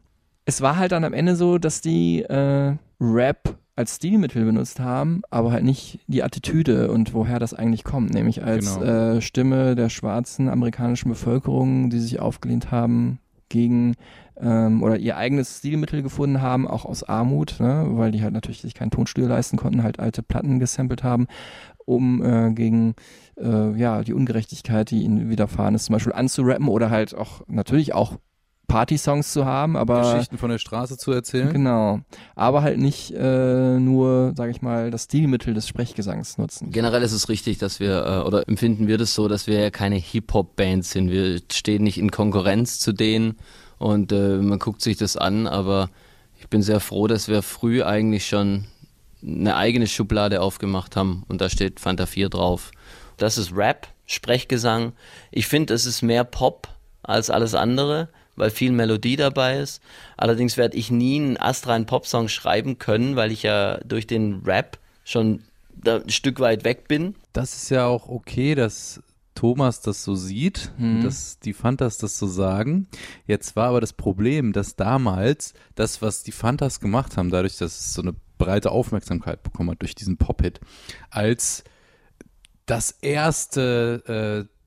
[0.46, 5.22] Es war halt dann am Ende so, dass die äh, Rap als Stilmittel benutzt haben,
[5.30, 9.16] aber halt nicht die Attitüde und woher das eigentlich kommt, nämlich als Genau.
[9.16, 13.96] äh, Stimme der schwarzen amerikanischen Bevölkerung, die sich aufgelehnt haben gegen
[14.38, 18.62] ähm, oder ihr eigenes Stilmittel gefunden haben, auch aus Armut, ne, weil die halt natürlich
[18.62, 21.28] sich kein Tonstudio leisten konnten, halt alte Platten gesampelt haben,
[21.86, 22.96] um äh, gegen
[23.38, 27.94] äh, ja die Ungerechtigkeit, die ihnen widerfahren ist, zum Beispiel anzurappen oder halt auch natürlich
[27.94, 28.18] auch
[28.70, 31.52] Party-Songs zu haben, aber Geschichten von der Straße zu erzählen.
[31.52, 32.00] genau,
[32.36, 36.72] aber halt nicht äh, nur, sage ich mal, das Stilmittel des Sprechgesangs nutzen.
[36.72, 39.70] Generell ist es richtig, dass wir, äh, oder empfinden wir das so, dass wir ja
[39.72, 41.12] keine Hip-Hop-Band sind.
[41.12, 43.36] Wir stehen nicht in Konkurrenz zu denen
[43.78, 45.90] und äh, man guckt sich das an, aber
[46.42, 48.66] Ich bin sehr froh, dass wir früh eigentlich schon
[49.22, 52.72] eine eigene Schublade aufgemacht haben und da steht Fanta 4 drauf.
[53.18, 54.94] Das ist Rap, Sprechgesang.
[55.32, 56.70] Ich finde, es ist mehr Pop
[57.04, 58.08] als alles andere,
[58.40, 59.82] weil viel Melodie dabei ist.
[60.18, 64.80] Allerdings werde ich nie einen astreinen Popsong schreiben können, weil ich ja durch den Rap
[65.04, 65.44] schon
[65.86, 67.16] ein Stück weit weg bin.
[67.34, 69.02] Das ist ja auch okay, dass
[69.36, 71.02] Thomas das so sieht, Mhm.
[71.04, 72.88] dass die Fantas das so sagen.
[73.26, 77.80] Jetzt war aber das Problem, dass damals das, was die Fantas gemacht haben, dadurch, dass
[77.80, 80.60] es so eine breite Aufmerksamkeit bekommen hat durch diesen Pop-Hit,
[81.10, 81.64] als
[82.66, 84.59] das erste äh,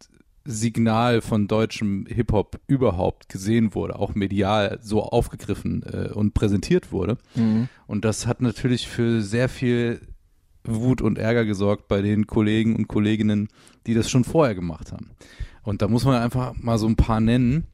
[0.44, 7.18] Signal von deutschem Hip-Hop überhaupt gesehen wurde, auch medial so aufgegriffen äh, und präsentiert wurde.
[7.34, 7.68] Mhm.
[7.86, 10.00] Und das hat natürlich für sehr viel
[10.64, 13.48] Wut und Ärger gesorgt bei den Kollegen und Kolleginnen,
[13.86, 15.10] die das schon vorher gemacht haben.
[15.62, 17.64] Und da muss man einfach mal so ein paar nennen.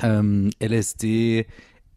[0.00, 1.46] Ähm, LSD,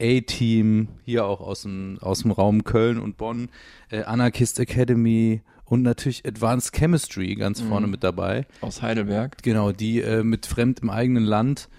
[0.02, 3.50] A-Team, hier auch aus dem, aus dem Raum Köln und Bonn,
[3.90, 7.92] äh, Anarchist Academy und natürlich Advanced Chemistry ganz vorne Mhm.
[7.92, 8.46] mit dabei.
[8.62, 9.42] Aus Heidelberg.
[9.44, 11.70] Genau, die äh, mit Fremd im eigenen Land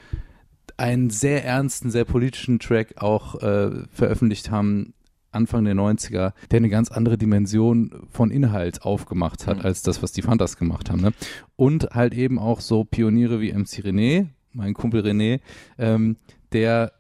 [0.77, 4.93] einen sehr ernsten, sehr politischen Track auch äh, veröffentlicht haben,
[5.33, 9.65] Anfang der 90er, der eine ganz andere Dimension von Inhalt aufgemacht hat, Mhm.
[9.65, 11.01] als das, was die Fantas gemacht haben.
[11.03, 11.13] Ne?
[11.57, 15.41] Und halt eben auch so Pioniere wie MC René, mein Kumpel René,
[15.79, 16.17] ähm,
[16.53, 16.93] der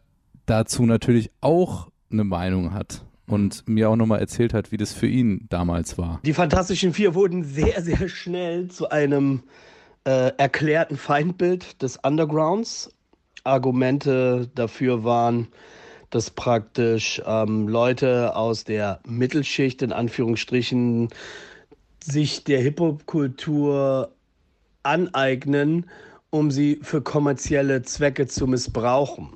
[0.44, 5.06] dazu natürlich auch eine Meinung hat und mir auch nochmal erzählt hat, wie das für
[5.06, 6.20] ihn damals war.
[6.24, 9.42] Die Fantastischen Vier wurden sehr, sehr schnell zu einem
[10.04, 12.90] äh, erklärten Feindbild des Undergrounds.
[13.44, 15.48] Argumente dafür waren,
[16.10, 21.08] dass praktisch ähm, Leute aus der Mittelschicht in Anführungsstrichen
[22.02, 24.12] sich der Hip-Hop-Kultur
[24.82, 25.86] aneignen,
[26.30, 29.30] um sie für kommerzielle Zwecke zu missbrauchen.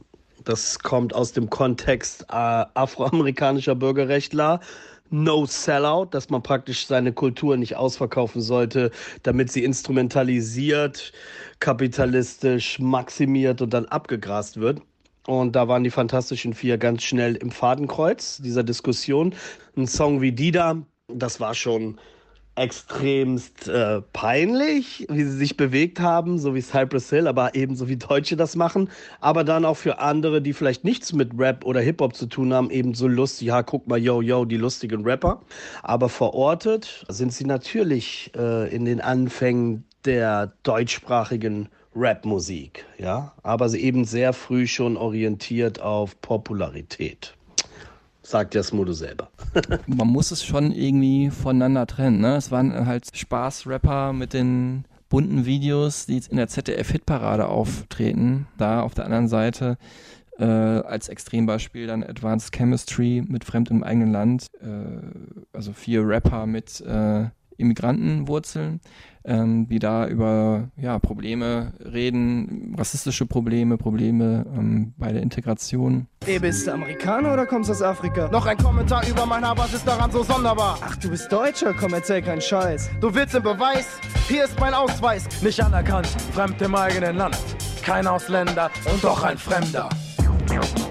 [0.44, 4.61] Das kommt aus dem Kontext äh, afroamerikanischer Bürgerrechtler.
[5.11, 8.92] No Sellout, dass man praktisch seine Kultur nicht ausverkaufen sollte,
[9.24, 11.12] damit sie instrumentalisiert,
[11.59, 14.81] kapitalistisch maximiert und dann abgegrast wird.
[15.26, 19.35] Und da waren die Fantastischen Vier ganz schnell im Fadenkreuz dieser Diskussion.
[19.76, 21.98] Ein Song wie Dida, das war schon
[22.57, 27.97] extremst äh, peinlich, wie sie sich bewegt haben, so wie Cypress Hill, aber ebenso wie
[27.97, 28.91] Deutsche das machen.
[29.21, 32.71] Aber dann auch für andere, die vielleicht nichts mit Rap oder Hip-Hop zu tun haben,
[32.71, 35.41] eben so lustig, ja, guck mal, yo, yo, die lustigen Rapper.
[35.83, 43.81] Aber verortet sind sie natürlich äh, in den Anfängen der deutschsprachigen Rap-Musik, ja, aber sie
[43.81, 47.35] eben sehr früh schon orientiert auf Popularität.
[48.23, 49.31] Sagt ja Smudo selber.
[49.87, 52.21] Man muss es schon irgendwie voneinander trennen.
[52.21, 52.37] Ne?
[52.37, 58.47] Es waren halt Spaß-Rapper mit den bunten Videos, die in der ZDF-Hitparade auftreten.
[58.59, 59.79] Da auf der anderen Seite
[60.39, 64.47] äh, als Extrembeispiel dann Advanced Chemistry mit Fremd im eigenen Land.
[64.61, 64.67] Äh,
[65.53, 67.27] also vier Rapper mit äh,
[67.61, 68.81] Immigrantenwurzeln,
[69.25, 76.07] ähm, die da über ja, Probleme reden, rassistische Probleme, Probleme ähm, bei der Integration.
[76.27, 78.29] Ey, bist du Amerikaner oder kommst aus Afrika?
[78.31, 80.79] Noch ein Kommentar über mein Haar, was ist daran so sonderbar?
[80.83, 82.90] Ach, du bist Deutscher, komm, erzähl keinen Scheiß.
[83.01, 83.87] Du willst den Beweis?
[84.29, 85.27] Hier ist mein Ausweis.
[85.42, 87.38] Nicht anerkannt, fremd im eigenen Land.
[87.83, 89.88] Kein Ausländer und doch ein Fremder.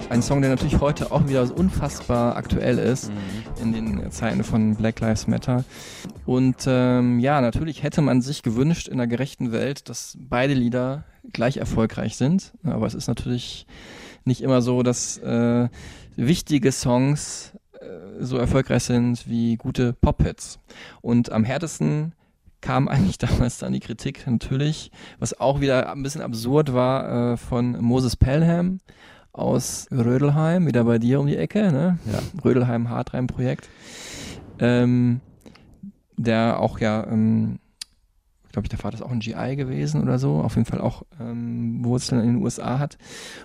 [0.09, 3.11] Ein Song, der natürlich heute auch wieder so unfassbar aktuell ist
[3.61, 5.63] in den Zeiten von Black Lives Matter.
[6.25, 11.03] Und ähm, ja, natürlich hätte man sich gewünscht in einer gerechten Welt, dass beide Lieder
[11.31, 12.53] gleich erfolgreich sind.
[12.63, 13.67] Aber es ist natürlich
[14.25, 15.69] nicht immer so, dass äh,
[16.15, 20.59] wichtige Songs äh, so erfolgreich sind wie gute Pop-Hits.
[21.01, 22.13] Und am härtesten
[22.61, 27.37] kam eigentlich damals dann die Kritik natürlich, was auch wieder ein bisschen absurd war, äh,
[27.37, 28.79] von Moses Pelham
[29.31, 31.99] aus Rödelheim, wieder bei dir um die Ecke, ne?
[32.11, 33.69] Ja, Rödelheim Hartreim-Projekt.
[34.59, 35.21] Ähm,
[36.17, 37.59] der auch ja, ähm,
[38.51, 41.03] glaube ich, der Vater ist auch ein GI gewesen oder so, auf jeden Fall auch
[41.21, 42.97] ähm, Wurzeln in den USA hat.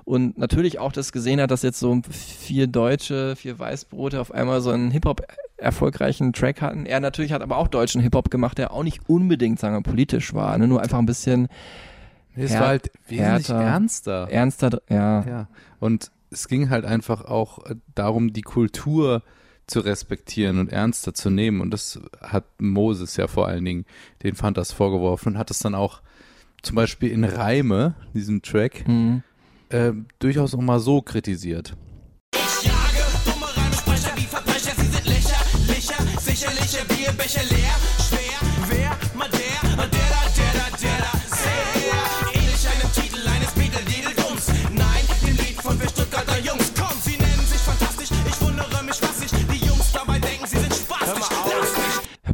[0.04, 4.60] Und natürlich auch das gesehen hat, dass jetzt so vier Deutsche, vier Weißbrote auf einmal
[4.60, 5.22] so einen Hip-Hop
[5.56, 6.84] erfolgreichen Track hatten.
[6.86, 10.34] Er natürlich hat aber auch deutschen Hip-Hop gemacht, der auch nicht unbedingt, sagen wir, politisch
[10.34, 10.66] war, ne?
[10.66, 11.48] nur einfach ein bisschen
[12.34, 14.28] Es Här- war halt wesentlich härter, ernster.
[14.30, 15.24] Ernster, ja.
[15.26, 15.48] Ja.
[15.84, 19.22] Und es ging halt einfach auch äh, darum, die Kultur
[19.66, 21.60] zu respektieren und ernster zu nehmen.
[21.60, 23.84] Und das hat Moses ja vor allen Dingen
[24.22, 26.00] den Fantas vorgeworfen und hat es dann auch
[26.62, 29.22] zum Beispiel in Reime, diesem Track, Mhm.
[29.68, 31.76] äh, durchaus auch mal so kritisiert.
[32.32, 36.18] Verbrecher wie Verbrecher, sie sind lächerlicher.
[36.18, 37.42] Sicherliche Bierbecher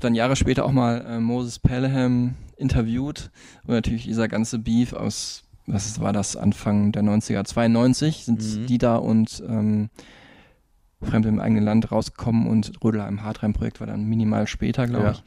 [0.01, 3.31] habe dann Jahre später auch mal äh, Moses Pelham interviewt
[3.67, 8.67] und natürlich dieser ganze Beef aus, was war das, Anfang der 90er, 92 sind Mhm.
[8.67, 9.91] die da und ähm,
[11.03, 15.13] Fremd im eigenen Land rausgekommen und Rödler im Hartrein-Projekt war dann minimal später, glaube Ja.
[15.13, 15.23] ich.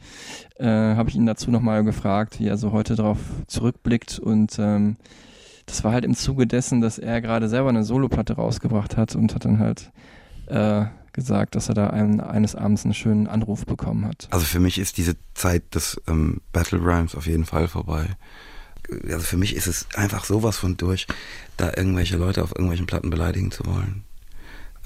[0.60, 4.96] Äh, habe ich ihn dazu nochmal gefragt, wie er so heute darauf zurückblickt und ähm,
[5.66, 9.34] das war halt im Zuge dessen, dass er gerade selber eine Soloplatte rausgebracht hat und
[9.34, 9.90] hat dann halt
[10.46, 14.28] äh, gesagt, dass er da einen, eines Abends einen schönen Anruf bekommen hat.
[14.30, 18.06] Also für mich ist diese Zeit des ähm, Battle Rhymes auf jeden Fall vorbei.
[19.04, 21.06] Also für mich ist es einfach sowas von durch,
[21.56, 24.04] da irgendwelche Leute auf irgendwelchen Platten beleidigen zu wollen.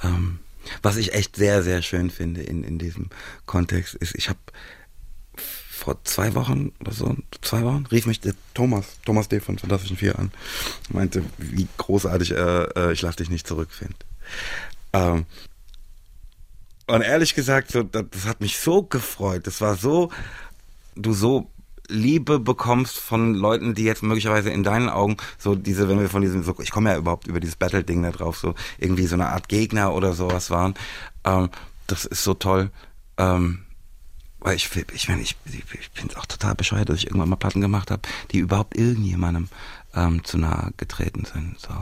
[0.05, 0.39] Ähm,
[0.83, 3.09] was ich echt sehr, sehr schön finde in, in diesem
[3.47, 4.39] Kontext ist, ich habe
[5.79, 9.41] vor zwei Wochen oder so, zwei Wochen, rief mich der Thomas, Thomas D.
[9.41, 10.31] von Fantastischen Vier an,
[10.91, 13.97] meinte, wie großartig äh, äh, ich lass dich nicht zurück finde.
[14.93, 15.25] Ähm,
[16.89, 19.47] und ehrlich gesagt, so, das, das hat mich so gefreut.
[19.47, 20.11] Das war so,
[20.97, 21.51] du so
[21.89, 26.23] Liebe bekommst von Leuten, die jetzt möglicherweise in deinen Augen so diese, wenn wir von
[26.23, 29.29] diesem, so, ich komme ja überhaupt über dieses Battle-Ding da drauf, so irgendwie so eine
[29.29, 30.75] Art Gegner oder sowas waren.
[31.25, 31.49] Ähm,
[31.87, 32.71] das ist so toll.
[33.17, 33.61] Ähm,
[34.41, 37.61] weil ich, ich meine, ich, ich, bin auch total bescheuert, dass ich irgendwann mal Platten
[37.61, 39.49] gemacht habe, die überhaupt irgendjemandem
[39.95, 41.59] ähm, zu nahe getreten sind.
[41.59, 41.75] So.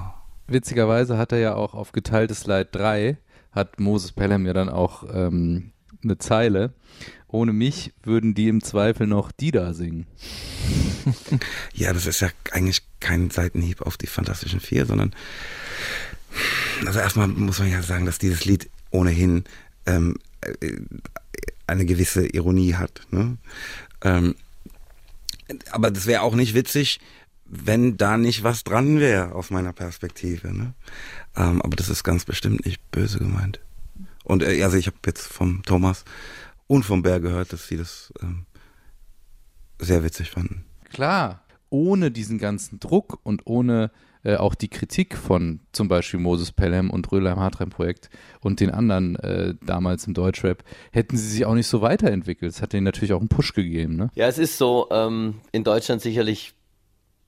[0.47, 3.19] Witzigerweise hat er ja auch auf geteiltes Leid 3,
[3.57, 5.73] hat Moses Pelham ja dann auch ähm,
[6.05, 6.75] eine Zeile.
[7.27, 10.07] Ohne mich würden die im Zweifel noch die da singen.
[11.73, 15.15] Ja, das ist ja eigentlich kein Seitenhieb auf die Fantastischen Vier, sondern
[16.85, 19.45] also erstmal muss man ja sagen, dass dieses Lied ohnehin
[19.87, 20.77] ähm, äh,
[21.69, 23.03] eine gewisse Ironie hat.
[23.11, 23.37] Ne?
[24.03, 24.35] Ähm,
[25.71, 26.99] aber das wäre auch nicht witzig,
[27.49, 30.53] wenn da nicht was dran wäre aus meiner Perspektive.
[30.53, 30.75] Ne?
[31.37, 33.61] Ähm, aber das ist ganz bestimmt nicht böse gemeint.
[34.25, 36.05] Und äh, also ich habe jetzt vom Thomas
[36.67, 38.47] und vom Bär gehört, dass sie das ähm,
[39.79, 40.65] sehr witzig fanden.
[40.91, 43.91] Klar, ohne diesen ganzen Druck und ohne
[44.25, 48.71] äh, auch die Kritik von zum Beispiel Moses Pelham und Röhler im Hartrein-Projekt und den
[48.71, 52.51] anderen äh, damals im Deutschrap, hätten sie sich auch nicht so weiterentwickelt.
[52.51, 53.97] Es hat denen natürlich auch einen Push gegeben.
[53.97, 54.11] Ne?
[54.15, 56.55] Ja, es ist so, ähm, in Deutschland sicherlich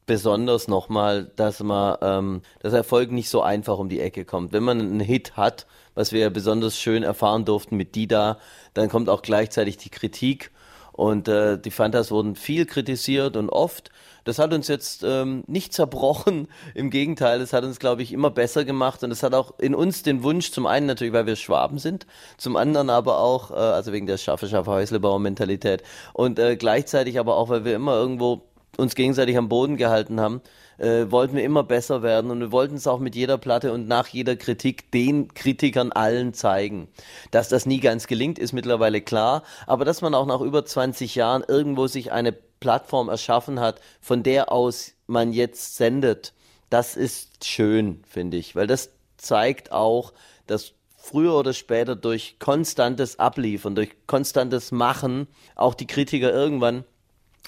[0.09, 4.53] besonders nochmal, dass man, ähm, dass Erfolg nicht so einfach um die Ecke kommt.
[4.53, 8.38] Wenn man einen Hit hat, was wir ja besonders schön erfahren durften mit Dida,
[8.75, 10.51] dann kommt auch gleichzeitig die Kritik
[10.92, 13.90] und äh, die Fantas wurden viel kritisiert und oft.
[14.25, 18.31] Das hat uns jetzt ähm, nicht zerbrochen, im Gegenteil, es hat uns, glaube ich, immer
[18.31, 21.37] besser gemacht und es hat auch in uns den Wunsch, zum einen natürlich, weil wir
[21.37, 25.83] Schwaben sind, zum anderen aber auch, äh, also wegen der Schaffe, Schaffe, Häuslebauer-Mentalität
[26.14, 28.42] und äh, gleichzeitig aber auch, weil wir immer irgendwo
[28.79, 30.41] uns gegenseitig am Boden gehalten haben,
[30.79, 33.88] äh, wollten wir immer besser werden und wir wollten es auch mit jeder Platte und
[33.88, 36.88] nach jeder Kritik den Kritikern allen zeigen.
[37.33, 41.17] Dass das nie ganz gelingt, ist mittlerweile klar, aber dass man auch nach über 20
[41.17, 46.33] Jahren irgendwo sich eine Plattform erschaffen hat, von der aus man jetzt sendet,
[46.71, 50.12] das ist schön, finde ich, weil das zeigt auch,
[50.47, 56.85] dass früher oder später durch konstantes Abliefern, durch konstantes Machen auch die Kritiker irgendwann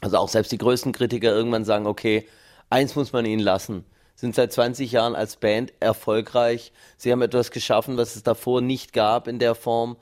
[0.01, 2.27] also auch selbst die größten Kritiker irgendwann sagen, okay,
[2.69, 3.85] eins muss man ihnen lassen.
[4.15, 6.73] Sind seit 20 Jahren als Band erfolgreich.
[6.97, 9.97] Sie haben etwas geschaffen, was es davor nicht gab in der Form.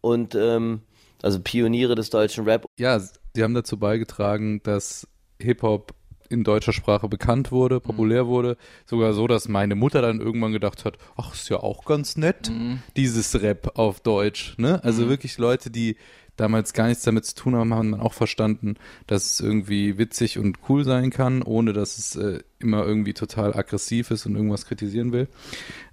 [0.00, 0.82] Und ähm,
[1.22, 2.66] also Pioniere des deutschen Rap.
[2.78, 5.08] Ja, sie haben dazu beigetragen, dass
[5.40, 5.94] Hip-Hop
[6.28, 8.56] in deutscher Sprache bekannt wurde, populär wurde.
[8.86, 12.50] Sogar so, dass meine Mutter dann irgendwann gedacht hat, ach, ist ja auch ganz nett,
[12.96, 14.54] dieses Rap auf Deutsch.
[14.58, 14.82] Ne?
[14.84, 15.08] Also Mhm.
[15.10, 15.96] wirklich Leute, die
[16.36, 18.74] damals gar nichts damit zu tun haben, haben dann auch verstanden,
[19.06, 23.54] dass es irgendwie witzig und cool sein kann, ohne dass es äh, immer irgendwie total
[23.54, 25.28] aggressiv ist und irgendwas kritisieren will.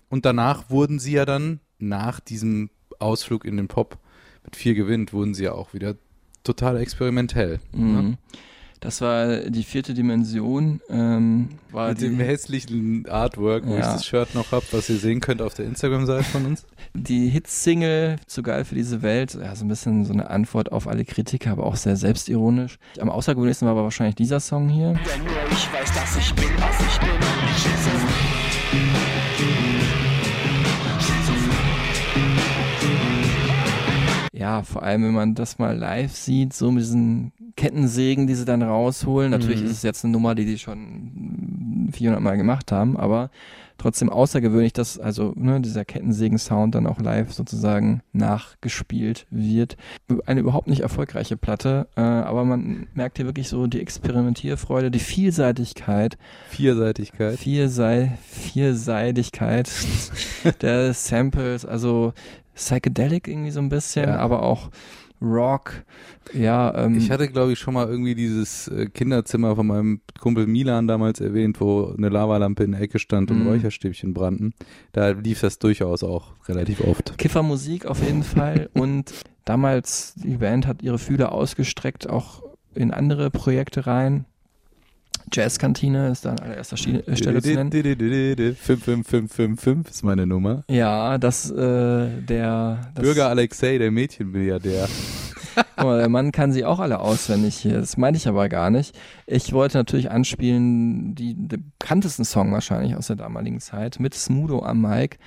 [0.09, 3.97] Und danach wurden sie ja dann, nach diesem Ausflug in den Pop
[4.43, 5.95] mit vier gewinnt, wurden sie ja auch wieder
[6.43, 7.59] total experimentell.
[7.71, 7.91] Mhm.
[7.93, 8.17] Ne?
[8.83, 10.81] Das war die vierte Dimension.
[10.89, 13.93] Ähm, war Mit die, dem hässlichen Artwork, wo ich Ja.
[13.93, 16.65] das Shirt noch habe, was ihr sehen könnt auf der Instagram-Seite von uns.
[16.95, 20.87] Die Hitsingle Zu geil für diese Welt, ja, so ein bisschen so eine Antwort auf
[20.87, 22.79] alle Kritiker, aber auch sehr selbstironisch.
[22.99, 24.93] Am außergewöhnlichsten war aber wahrscheinlich dieser Song hier.
[24.93, 28.21] Denn nur ich weiß, dass ich bin, was ich bin.
[34.33, 38.45] Ja, vor allem, wenn man das mal live sieht, so mit diesen Kettensägen, die sie
[38.45, 39.31] dann rausholen.
[39.31, 39.65] Natürlich Mhm.
[39.67, 43.29] ist es jetzt eine Nummer, die die schon 400 Mal gemacht haben, aber
[43.77, 49.75] trotzdem außergewöhnlich, dass also ne, dieser Kettensägen-Sound dann auch live sozusagen nachgespielt wird.
[50.27, 54.99] Eine überhaupt nicht erfolgreiche Platte, äh, aber man merkt hier wirklich so die Experimentierfreude, die
[54.99, 56.17] Vielseitigkeit.
[56.49, 57.39] Vielseitigkeit.
[57.39, 59.69] Viersei Vierseitigkeit
[60.61, 62.13] der Samples, also
[62.55, 64.17] psychedelic irgendwie so ein bisschen, Ja.
[64.17, 64.69] aber auch
[65.21, 65.83] Rock.
[66.33, 70.47] Ja, ähm, Ich hatte, glaube ich, schon mal irgendwie dieses äh, Kinderzimmer von meinem Kumpel
[70.47, 73.47] Milan damals erwähnt, wo eine Lavalampe in der Ecke stand und Mhm.
[73.47, 74.53] Räucherstäbchen brannten.
[74.93, 77.17] Da lief das durchaus auch relativ oft.
[77.17, 78.69] Kiffermusik auf jeden Fall.
[78.73, 79.13] Und
[79.45, 82.41] damals, die Band hat ihre Fühler ausgestreckt, auch
[82.73, 84.25] in andere Projekte rein.
[85.31, 87.71] Jazzkantine ist da an allererster äh, Stelle zu nennen.
[87.71, 90.63] 55555 ist meine Nummer.
[90.69, 94.89] Ja, das, äh, der, das Bürger Alexei, der Mädchenmilliardär.
[95.77, 97.79] Mal, der Mann kann sie auch alle auswendig hier.
[97.79, 98.97] Das meinte ich aber gar nicht.
[99.25, 104.63] Ich wollte natürlich anspielen, die, den bekanntesten Song wahrscheinlich aus der damaligen Zeit mit Smudo
[104.63, 105.17] am Mic.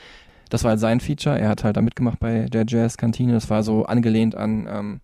[0.51, 1.39] Das war halt sein Feature.
[1.39, 3.33] Er hat halt da mitgemacht bei der Jazz Kantine.
[3.33, 5.01] Das war so angelehnt an ähm,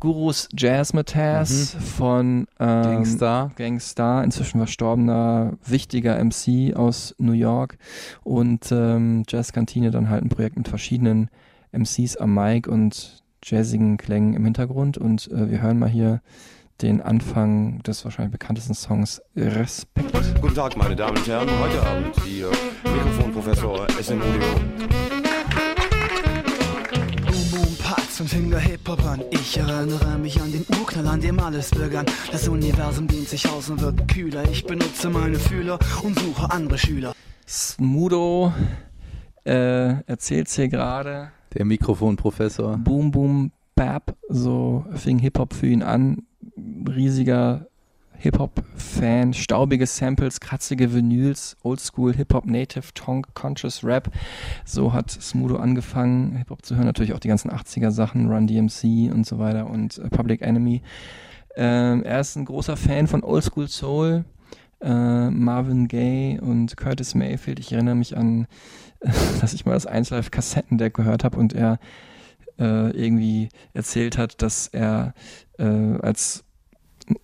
[0.00, 1.80] Gurus Jazzmatazz Mhm.
[1.80, 3.50] von ähm, Gangstar.
[3.56, 7.78] Gangstar, inzwischen verstorbener, wichtiger MC aus New York.
[8.22, 11.30] Und ähm, Jazz Kantine dann halt ein Projekt mit verschiedenen
[11.72, 14.98] MCs am Mic und jazzigen Klängen im Hintergrund.
[14.98, 16.20] Und äh, wir hören mal hier
[16.82, 20.12] den Anfang des wahrscheinlich bekanntesten Songs Respekt.
[20.42, 21.48] Guten Tag, meine Damen und Herren.
[21.58, 22.50] Heute Abend hier
[22.84, 23.86] Mikrofonprofessor.
[23.86, 25.25] Boom,
[28.20, 29.22] und Finger Hip-Hop an.
[29.30, 32.06] Ich erinnere mich an den Urknall, an dem alles begann.
[32.30, 34.44] Das Universum dehnt sich aus und wird kühler.
[34.50, 37.12] Ich benutze meine Fühler und suche andere Schüler.
[37.46, 38.52] Smudo
[39.44, 41.30] äh, erzählt's hier gerade.
[41.54, 42.78] Der Mikrofonprofessor.
[42.78, 46.22] Boom Boom Bap, so fing Hip-Hop für ihn an.
[46.88, 47.66] Riesiger
[48.18, 54.10] Hip-Hop-Fan, staubige Samples, kratzige Vinyls, Oldschool Hip-Hop, Native, Tonk, Conscious Rap.
[54.64, 56.86] So hat Smudo angefangen, Hip-Hop zu hören.
[56.86, 60.82] Natürlich auch die ganzen 80er-Sachen, Run DMC und so weiter und äh, Public Enemy.
[61.56, 64.24] Ähm, er ist ein großer Fan von Oldschool Soul,
[64.80, 67.58] äh, Marvin Gaye und Curtis Mayfield.
[67.58, 68.46] Ich erinnere mich an,
[69.40, 71.78] dass ich mal das 1 Live Kassettendeck gehört habe und er
[72.58, 75.14] äh, irgendwie erzählt hat, dass er
[75.58, 75.64] äh,
[76.00, 76.45] als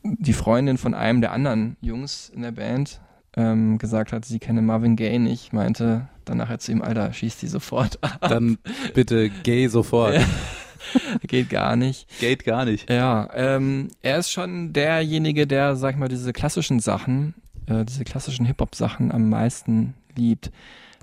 [0.03, 3.01] die Freundin von einem der anderen Jungs in der Band
[3.37, 7.43] ähm, gesagt hat, sie kenne Marvin Gaye nicht, meinte danach hat zu ihm, Alter, schießt
[7.43, 8.19] die sofort ab.
[8.21, 8.59] Dann
[8.95, 10.15] bitte gay sofort.
[10.15, 10.25] Ja.
[11.27, 12.09] Geht gar nicht.
[12.21, 12.91] Geht gar nicht.
[12.91, 17.35] Ja, ähm, er ist schon derjenige, der, sag ich mal, diese klassischen Sachen,
[17.67, 20.51] äh, diese klassischen Hip-Hop-Sachen am meisten liebt.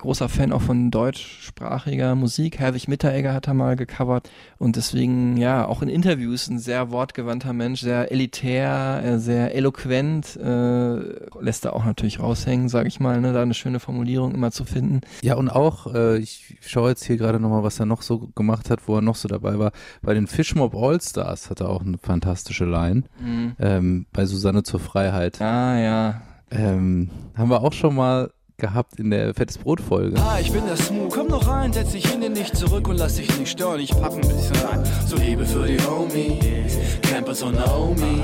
[0.00, 2.58] Großer Fan auch von deutschsprachiger Musik.
[2.58, 7.52] Herwig Mitteregger hat er mal gecovert und deswegen, ja, auch in Interviews ein sehr wortgewandter
[7.52, 10.96] Mensch, sehr elitär, äh, sehr eloquent, äh,
[11.40, 14.64] lässt er auch natürlich raushängen, sag ich mal, ne, da eine schöne Formulierung immer zu
[14.64, 15.02] finden.
[15.20, 18.70] Ja, und auch, äh, ich schaue jetzt hier gerade nochmal, was er noch so gemacht
[18.70, 19.72] hat, wo er noch so dabei war.
[20.00, 23.02] Bei den Fishmob All-Stars hat er auch eine fantastische Line.
[23.20, 23.52] Mhm.
[23.58, 25.42] Ähm, bei Susanne zur Freiheit.
[25.42, 26.22] Ah, ja.
[26.50, 28.30] Ähm, haben wir auch schon mal
[28.60, 30.16] gehabt in der Fettes Brot Folge.
[30.20, 33.16] Ah, ich bin der Smooth, komm noch rein, setz dich hin, nicht zurück und lass
[33.16, 33.80] dich nicht stören.
[33.80, 34.84] Ich pack ein bisschen rein.
[35.06, 38.22] So Liebe für die Homies, Campers und Naomi.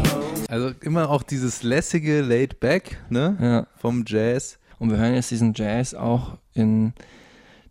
[0.48, 3.36] Also immer auch dieses lässige Laid Back, ne?
[3.40, 3.66] Ja.
[3.80, 4.58] Vom Jazz.
[4.78, 6.92] Und wir hören jetzt diesen Jazz auch in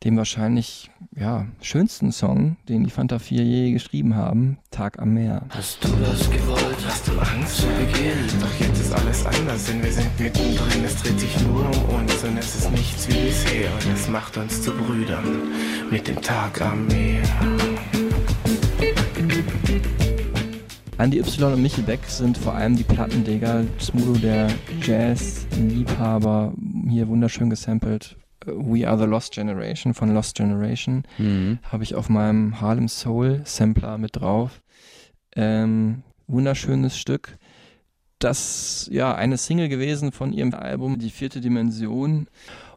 [0.06, 5.42] dem wahrscheinlich ja, schönsten Song, den die Fanta 4 je geschrieben haben, Tag am Meer.
[5.50, 6.78] Hast du das gewollt?
[6.86, 8.14] Hast du Angst zu Beginn?
[8.40, 10.84] Doch jetzt ist alles anders, denn wir sind mittendrin.
[10.86, 13.72] Es dreht sich nur um uns und es ist nichts wie bisher.
[13.74, 15.26] Und es macht uns zu Brüdern
[15.90, 17.24] mit dem Tag am Meer.
[21.00, 23.64] Andy Y und Michel Beck sind vor allem die Plattenleger.
[23.80, 24.50] Smudo, der
[24.84, 26.54] Jazz-Liebhaber,
[26.88, 28.16] hier wunderschön gesampelt.
[28.46, 31.04] We Are the Lost Generation von Lost Generation.
[31.18, 31.60] Mhm.
[31.64, 34.62] Habe ich auf meinem Harlem Soul Sampler mit drauf.
[35.36, 37.38] Ähm, wunderschönes Stück.
[38.20, 42.28] Das, ja, eine Single gewesen von ihrem Album, Die vierte Dimension.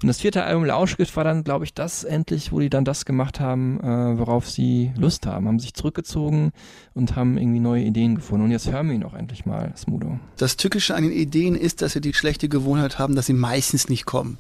[0.00, 3.04] Und das vierte Album Lauschgift war dann, glaube ich, das endlich, wo die dann das
[3.04, 5.48] gemacht haben, äh, worauf sie Lust haben.
[5.48, 6.52] Haben sich zurückgezogen
[6.94, 8.44] und haben irgendwie neue Ideen gefunden.
[8.44, 10.20] Und jetzt hören wir ihn auch endlich mal, Smudo.
[10.36, 13.88] Das Tückische an den Ideen ist, dass sie die schlechte Gewohnheit haben, dass sie meistens
[13.88, 14.38] nicht kommen.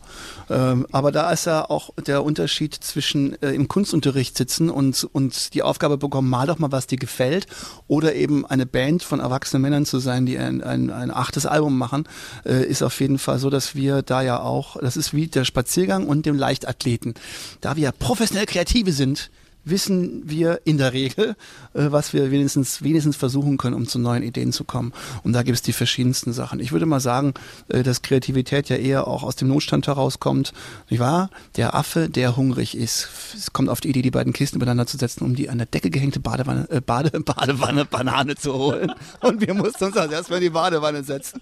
[0.48, 5.54] Ähm, aber da ist ja auch der Unterschied zwischen äh, im Kunstunterricht sitzen und, und
[5.54, 7.46] die Aufgabe bekommen, mal doch mal, was dir gefällt,
[7.88, 11.76] oder eben eine Band von erwachsenen Männern zu sein, die ein, ein, ein achtes Album
[11.76, 12.04] machen,
[12.44, 15.44] äh, ist auf jeden Fall so, dass wir da ja auch, das ist wie der
[15.48, 17.14] Spaziergang und dem Leichtathleten.
[17.60, 19.30] Da wir professionell Kreative sind,
[19.70, 21.36] wissen wir in der Regel,
[21.74, 24.92] äh, was wir wenigstens, wenigstens versuchen können, um zu neuen Ideen zu kommen.
[25.22, 26.60] Und da gibt es die verschiedensten Sachen.
[26.60, 27.34] Ich würde mal sagen,
[27.68, 30.52] äh, dass Kreativität ja eher auch aus dem Notstand herauskommt.
[30.88, 31.30] Nicht wahr?
[31.56, 34.96] Der Affe, der hungrig ist, es kommt auf die Idee, die beiden Kisten übereinander zu
[34.96, 38.92] setzen, um die an der Decke gehängte Badewanne, äh, Bade, Badewanne, Banane zu holen.
[39.20, 41.40] Und wir mussten uns also erstmal in die Badewanne setzen.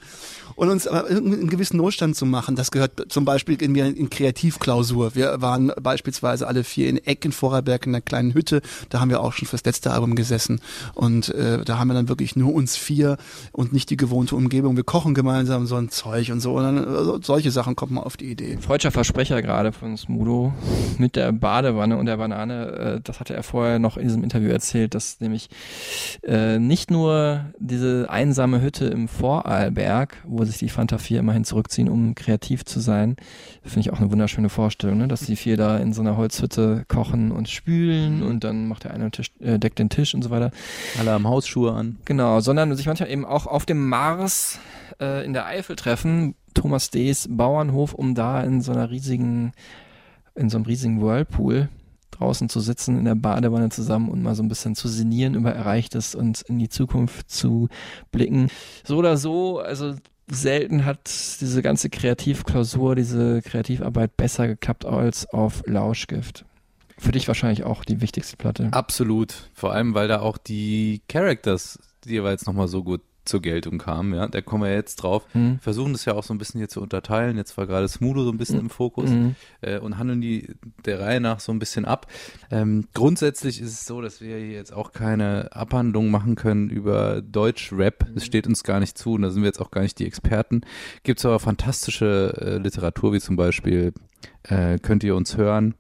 [0.57, 2.57] Und uns einen gewissen Notstand zu machen.
[2.57, 5.15] Das gehört zum Beispiel in in Kreativklausur.
[5.15, 9.01] Wir waren beispielsweise alle vier in Eck in Vorarlberg in einer kleinen kleinen Hütte, da
[9.01, 10.61] haben wir auch schon fürs letzte Album gesessen
[10.95, 13.19] und äh, da haben wir dann wirklich nur uns vier
[13.53, 14.77] und nicht die gewohnte Umgebung.
[14.77, 18.05] Wir kochen gemeinsam so ein Zeug und so und dann also solche Sachen kommt man
[18.05, 18.59] auf die Idee.
[18.61, 20.55] Freudscher Versprecher gerade von Smudo
[20.99, 24.49] mit der Badewanne und der Banane, äh, das hatte er vorher noch in diesem Interview
[24.49, 25.51] erzählt, dass nämlich
[26.23, 31.89] äh, nicht nur diese einsame Hütte im Vorarlberg, wo sich die Fanta 4 immerhin zurückziehen,
[31.89, 33.17] um kreativ zu sein,
[33.63, 35.09] finde ich auch eine wunderschöne Vorstellung, ne?
[35.09, 38.95] dass die vier da in so einer Holzhütte kochen und spülen und dann macht der
[38.95, 40.51] eine Tisch, äh, deckt den Tisch und so weiter.
[40.99, 41.99] Alle haben Hausschuhe an.
[42.05, 44.59] Genau, sondern sich manchmal eben auch auf dem Mars
[45.01, 49.53] äh, in der Eifel treffen, Thomas Dees Bauernhof, um da in so einer riesigen,
[50.35, 51.69] in so einem riesigen Whirlpool
[52.19, 55.53] draußen zu sitzen in der Badewanne zusammen und mal so ein bisschen zu sinnieren über
[55.53, 57.69] Erreichtes und in die Zukunft zu
[58.11, 58.49] blicken.
[58.85, 59.95] So oder so, also
[60.29, 61.11] selten hat
[61.41, 66.45] diese ganze Kreativklausur, diese Kreativarbeit besser geklappt als auf Lauschgift.
[66.99, 68.69] Für dich wahrscheinlich auch die wichtigste Platte.
[68.73, 69.51] Absolut.
[69.53, 74.27] Vor allem, weil da auch die Characters jeweils nochmal so gut zur Geltung kamen, ja.
[74.29, 75.27] Da kommen wir jetzt drauf.
[75.35, 75.59] Mhm.
[75.61, 77.37] Versuchen das ja auch so ein bisschen hier zu unterteilen.
[77.37, 79.35] Jetzt war gerade Smudo so ein bisschen im Fokus Mhm.
[79.61, 80.49] äh, und handeln die
[80.85, 82.07] der Reihe nach so ein bisschen ab.
[82.51, 87.21] Ähm, grundsätzlich ist es so, dass wir hier jetzt auch keine Abhandlung machen können über
[87.23, 88.07] Deutsch-Rap.
[88.15, 90.07] Das steht uns gar nicht zu und da sind wir jetzt auch gar nicht die
[90.07, 90.63] Experten.
[91.03, 93.93] Gibt es aber fantastische äh, Literatur, wie zum Beispiel
[94.45, 95.75] äh, Könnt ihr uns hören?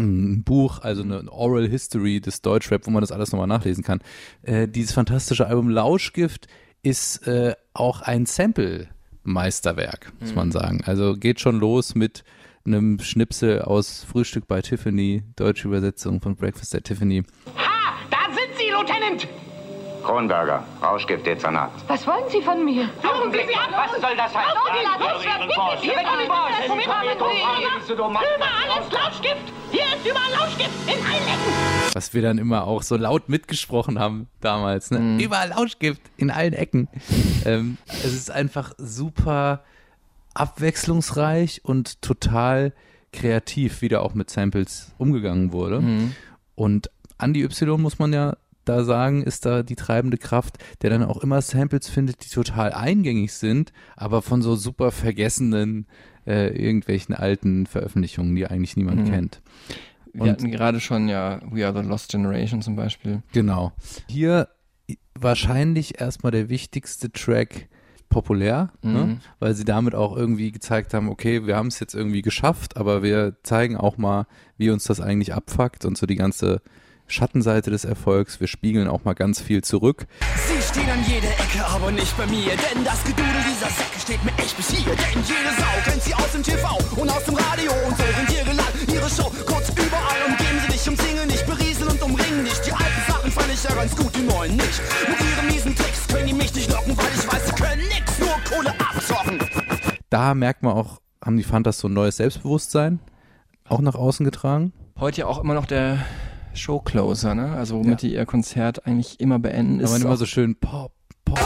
[0.00, 4.00] Ein Buch, also eine Oral History des Deutschrap, wo man das alles nochmal nachlesen kann.
[4.42, 6.46] Äh, dieses fantastische Album Lauschgift
[6.82, 10.52] ist äh, auch ein Sample-Meisterwerk, muss man Mhm.
[10.52, 10.82] sagen.
[10.86, 12.24] Also geht schon los mit
[12.66, 17.22] einem Schnipsel aus Frühstück bei Tiffany, deutsche Übersetzung von Breakfast at Tiffany.
[17.56, 17.94] Ha!
[18.10, 19.28] Da sind Sie, Lieutenant!
[20.04, 21.70] Kronberger, Rauschgiftdezernat.
[21.88, 22.88] Was wollen Sie von mir?
[23.02, 24.56] Augenblick, was soll das heißen?
[28.16, 29.52] Überall ist Lauschgift!
[29.70, 30.70] Hier ist überall Lauschgift!
[30.86, 31.70] In allen Ecken!
[31.94, 34.90] was wir dann immer auch so laut mitgesprochen haben damals.
[34.90, 35.22] Ne?
[35.22, 36.88] Überall Lauschgift in allen Ecken.
[37.44, 39.64] ähm, es ist einfach super
[40.34, 42.72] abwechslungsreich und total
[43.12, 45.80] kreativ, wie da auch mit Samples umgegangen wurde.
[45.80, 46.14] Mhm.
[46.54, 51.02] Und Andy Y muss man ja da sagen, ist da die treibende Kraft, der dann
[51.02, 55.86] auch immer Samples findet, die total eingängig sind, aber von so super vergessenen
[56.26, 59.10] äh, irgendwelchen alten Veröffentlichungen, die eigentlich niemand Mhm.
[59.10, 59.42] kennt.
[60.12, 63.22] Wir hatten gerade schon ja We Are the Lost Generation zum Beispiel.
[63.32, 63.72] Genau.
[64.08, 64.48] Hier
[65.14, 67.68] wahrscheinlich erstmal der wichtigste Track
[68.08, 69.04] populär, ne?
[69.04, 69.20] Mhm.
[69.38, 73.04] weil sie damit auch irgendwie gezeigt haben, okay, wir haben es jetzt irgendwie geschafft, aber
[73.04, 76.60] wir zeigen auch mal, wie uns das eigentlich abfuckt und so die ganze
[77.10, 78.40] Schattenseite des Erfolgs.
[78.40, 80.06] Wir spiegeln auch mal ganz viel zurück.
[80.48, 82.50] Sie stehen an jeder Ecke, aber nicht bei mir.
[82.50, 84.94] Denn das Gedudel dieser Säcke steht mir echt bis hier.
[84.94, 87.72] Denn jede Sau kennt sie aus dem TV und aus dem Radio.
[87.86, 90.20] Und so sind ihre Land, ihre Show kurz überall.
[90.28, 92.60] Umgeben sie dich, umzingeln dich, berieseln und umringen dich.
[92.60, 94.80] Die alten Sachen fand ich ja ganz gut, die neuen nicht.
[95.08, 98.18] Mit ihren miesen Tricks können die mich nicht locken, weil ich weiß, sie können nix,
[98.18, 99.38] nur Kohle abzocken.
[100.08, 103.00] Da merkt man auch, haben die Fantas so ein neues Selbstbewusstsein
[103.70, 104.72] auch nach außen getragen.
[104.98, 106.04] Heute ja auch immer noch der
[106.54, 107.52] Showcloser, ne?
[107.52, 109.84] Also womit die ihr Konzert eigentlich immer beenden.
[109.84, 110.92] Aber ist immer auch- so schön Pop,
[111.24, 111.38] Pop.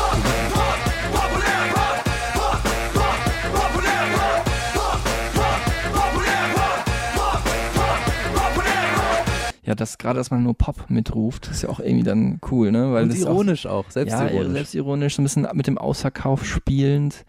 [9.66, 12.92] Ja, das gerade, dass man nur Pop mitruft, ist ja auch irgendwie dann cool, ne?
[12.92, 14.46] Weil Und ironisch auch, selbstironisch.
[14.46, 17.24] Ja, selbstironisch, so ein bisschen mit dem Ausverkauf spielend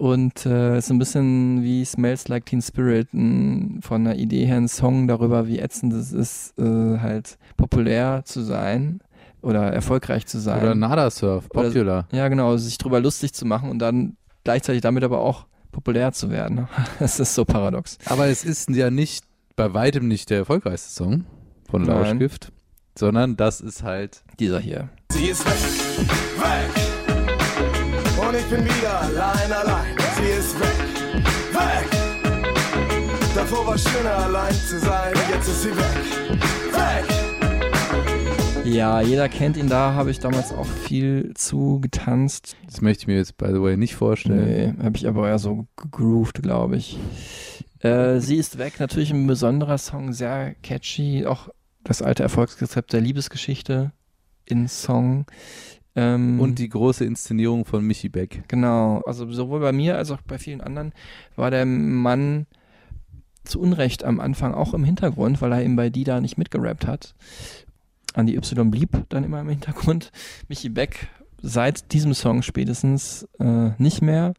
[0.00, 4.56] und äh, so ein bisschen wie Smells Like Teen Spirit, ein, von der Idee her
[4.56, 9.00] ein Song darüber, wie ätzend es ist, äh, halt populär zu sein
[9.42, 10.62] oder erfolgreich zu sein.
[10.62, 12.06] Oder Nada Surf, Popular.
[12.08, 16.12] Oder, ja, genau, sich drüber lustig zu machen und dann gleichzeitig damit aber auch populär
[16.12, 16.66] zu werden.
[16.98, 17.98] Das ist so paradox.
[18.06, 21.26] Aber es ist ja nicht, bei weitem nicht der erfolgreichste Song
[21.70, 22.04] von Nein.
[22.04, 22.52] Lauschgift,
[22.98, 24.88] sondern das ist halt dieser hier.
[25.12, 25.52] Sie ist weg,
[26.38, 26.90] weg.
[28.26, 29.79] Und ich bin wieder allein, allein.
[33.50, 36.04] Davor war schöner allein zu sein, jetzt ist sie weg,
[36.72, 37.04] weg.
[38.64, 42.56] Ja, jeder kennt ihn, da habe ich damals auch viel zu getanzt.
[42.66, 44.76] Das möchte ich mir jetzt, by the way, nicht vorstellen.
[44.78, 46.96] Nee, habe ich aber eher so gegroovt, glaube ich.
[47.80, 51.48] Äh, sie ist weg, natürlich ein besonderer Song, sehr catchy, auch
[51.82, 53.90] das alte Erfolgsrezept der Liebesgeschichte
[54.44, 55.26] in Song.
[55.96, 58.44] Ähm, Und die große Inszenierung von Michi Beck.
[58.46, 60.92] Genau, also sowohl bei mir als auch bei vielen anderen
[61.34, 62.46] war der Mann
[63.50, 67.14] zu Unrecht am Anfang auch im Hintergrund, weil er eben bei Dida nicht mitgerappt hat.
[68.14, 70.10] Andy Y blieb dann immer im Hintergrund.
[70.48, 71.08] Michi Beck
[71.42, 74.34] seit diesem Song spätestens äh, nicht mehr.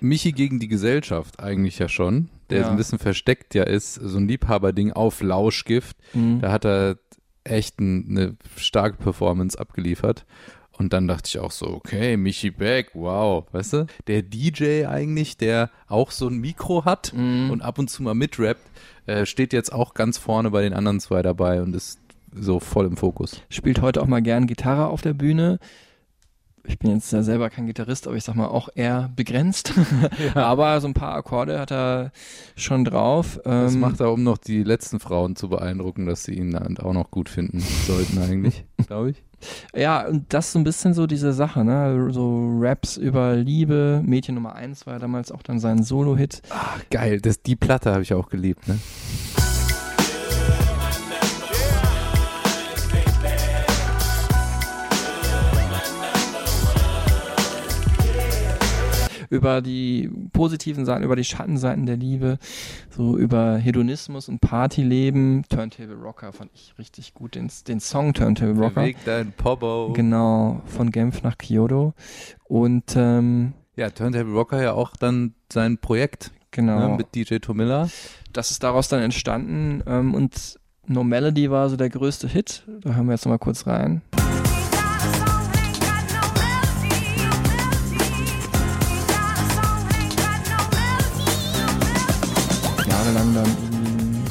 [0.00, 2.64] Michi gegen die Gesellschaft eigentlich ja schon, der Ja.
[2.64, 5.96] so ein bisschen versteckt ja ist, so ein Liebhaberding auf Lauschgift.
[6.14, 6.40] Mhm.
[6.40, 6.98] Da hat er
[7.44, 10.26] echt ein, eine starke Performance abgeliefert.
[10.82, 13.86] Und dann dachte ich auch so, okay, Michi Beck, wow, weißt du?
[14.08, 17.50] Der DJ eigentlich, der auch so ein Mikro hat Mhm.
[17.50, 18.60] und ab und zu mal mitrappt,
[19.06, 22.00] äh, steht jetzt auch ganz vorne bei den anderen zwei dabei und ist
[22.34, 23.42] so voll im Fokus.
[23.48, 25.60] Spielt heute auch mal gern Gitarre auf der Bühne.
[26.64, 29.72] Ich bin jetzt ja selber kein Gitarrist, aber ich sag mal auch eher begrenzt.
[30.34, 32.12] aber so ein paar Akkorde hat er
[32.56, 33.40] schon drauf.
[33.44, 36.78] Das Ähm, macht er, um noch die letzten Frauen zu beeindrucken, dass sie ihn dann
[36.78, 39.22] auch noch gut finden sollten eigentlich, glaube ich.
[39.74, 42.10] Ja, und das ist so ein bisschen so diese Sache, ne?
[42.12, 44.00] So Raps über Liebe.
[44.04, 46.42] Mädchen Nummer eins war ja damals auch dann sein Solo-Hit.
[46.50, 48.78] Ah, geil, das, die Platte habe ich auch geliebt, ne?
[59.32, 62.38] Über die positiven Seiten, über die Schattenseiten der Liebe,
[62.90, 65.44] so über Hedonismus und Partyleben.
[65.48, 68.82] Turntable Rocker fand ich richtig gut, den, den Song Turntable Rocker.
[68.82, 69.92] Beweg dein Popo.
[69.94, 71.94] Genau, von Genf nach Kyoto.
[72.44, 76.90] Und ähm, Ja, Turntable Rocker ja auch dann sein Projekt Genau.
[76.90, 77.88] ne, mit DJ Tomilla.
[78.34, 79.82] das ist daraus dann entstanden.
[79.86, 82.64] Ähm, und No Melody war so der größte Hit.
[82.82, 84.02] Da hören wir jetzt nochmal kurz rein.
[93.34, 93.46] Dann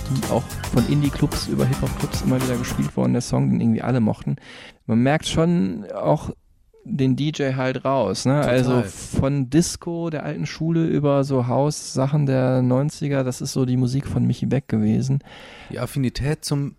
[0.05, 0.43] irgendwie auch
[0.73, 4.35] von Indie-Clubs über Hip-Hop-Clubs immer wieder gespielt worden, der Song, den irgendwie alle mochten.
[4.85, 6.31] Man merkt schon auch
[6.83, 8.41] den DJ halt raus, ne?
[8.41, 8.49] Total.
[8.55, 13.77] Also von Disco der alten Schule über so House-Sachen der 90er, das ist so die
[13.77, 15.19] Musik von Michi Beck gewesen.
[15.71, 16.75] Die Affinität zum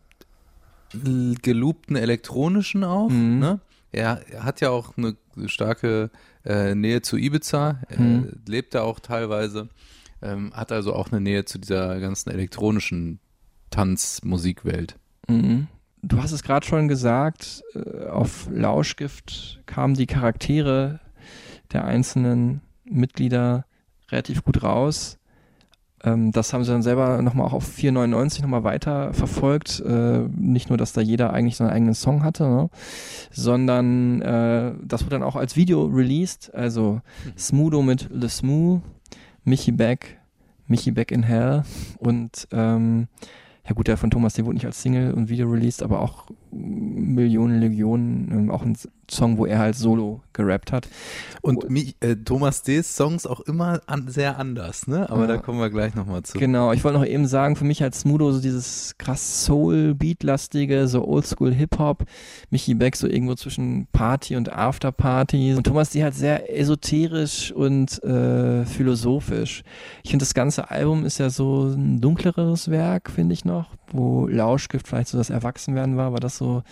[1.43, 3.39] gelobten elektronischen auch, Mhm.
[3.39, 3.61] ne?
[3.93, 5.17] Er, hat ja auch eine
[5.47, 6.11] starke
[6.45, 8.29] äh, Nähe zu Ibiza, er Mhm.
[8.49, 9.69] lebt da auch teilweise,
[10.23, 13.21] ähm, hat also auch eine Nähe zu dieser ganzen elektronischen
[13.71, 14.97] Tanzmusikwelt.
[15.29, 15.69] Mhm.
[16.03, 21.01] Du hast es gerade schon gesagt, äh, auf Lauschgift kamen die Charaktere
[21.73, 23.65] der einzelnen Mitglieder
[24.11, 25.19] relativ gut raus.
[26.05, 29.81] Ähm, das haben sie dann selber nochmal auch auf 499 nochmal weiter verfolgt.
[29.81, 32.71] Äh, nicht nur, dass da jeder eigentlich seinen eigenen Song hatte, ne?
[33.31, 36.53] sondern äh, das wurde dann auch als Video released.
[36.55, 37.01] Also
[37.39, 38.83] Smudo mit Le Smoo,
[39.45, 40.19] Michi Beck,
[40.67, 41.65] Michi Beck in Hell
[41.99, 43.09] und ähm,
[43.67, 46.27] ja gut, der von Thomas, der wurde nicht als Single und Video released, aber auch
[46.51, 48.77] Millionen, Legionen, ähm, auch ein
[49.13, 50.89] Song, wo er halt solo gerappt hat.
[51.43, 55.09] Und Mi, äh, Thomas D.'s Songs auch immer an, sehr anders, ne?
[55.11, 55.27] Aber Ja.
[55.27, 56.39] da kommen wir gleich nochmal zu.
[56.39, 61.07] Genau, ich wollte noch eben sagen, für mich als Smudo so dieses krass Soul-Beat-lastige, so
[61.07, 62.05] Oldschool-Hip-Hop,
[62.51, 68.03] Michi Beck so irgendwo zwischen Party und Afterparty und Thomas die halt sehr esoterisch und
[68.05, 69.63] äh, philosophisch.
[70.03, 74.27] Ich finde, das ganze Album ist ja so ein dunkleres Werk, finde ich noch, wo
[74.27, 76.63] Lauschgift vielleicht so das Erwachsenwerden war, war das so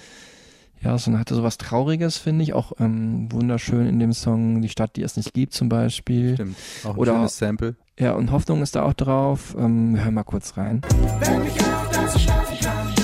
[0.82, 2.54] ja, so hatte sowas Trauriges, finde ich.
[2.54, 6.34] Auch ähm, wunderschön in dem Song Die Stadt, die es nicht gibt, zum Beispiel.
[6.34, 6.56] Stimmt.
[6.84, 7.76] Auch ein Oder, schönes Sample.
[7.98, 9.54] Ja, und Hoffnung ist da auch drauf.
[9.58, 10.80] Ähm, wir hören mal kurz rein.
[11.20, 12.99] Wenn mich auf, dass ich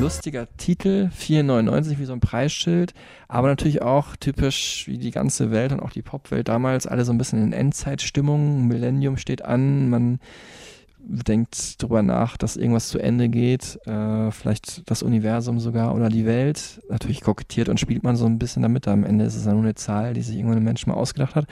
[0.00, 2.94] Lustiger Titel, 4,99 wie so ein Preisschild,
[3.26, 7.12] aber natürlich auch typisch wie die ganze Welt und auch die Popwelt damals, alle so
[7.12, 8.68] ein bisschen in Endzeitstimmung.
[8.68, 10.20] Millennium steht an, man
[11.00, 16.26] denkt drüber nach, dass irgendwas zu Ende geht, äh, vielleicht das Universum sogar oder die
[16.26, 16.80] Welt.
[16.88, 18.86] Natürlich kokettiert und spielt man so ein bisschen damit.
[18.86, 21.34] Am Ende ist es ja nur eine Zahl, die sich irgendwann ein Mensch mal ausgedacht
[21.34, 21.46] hat.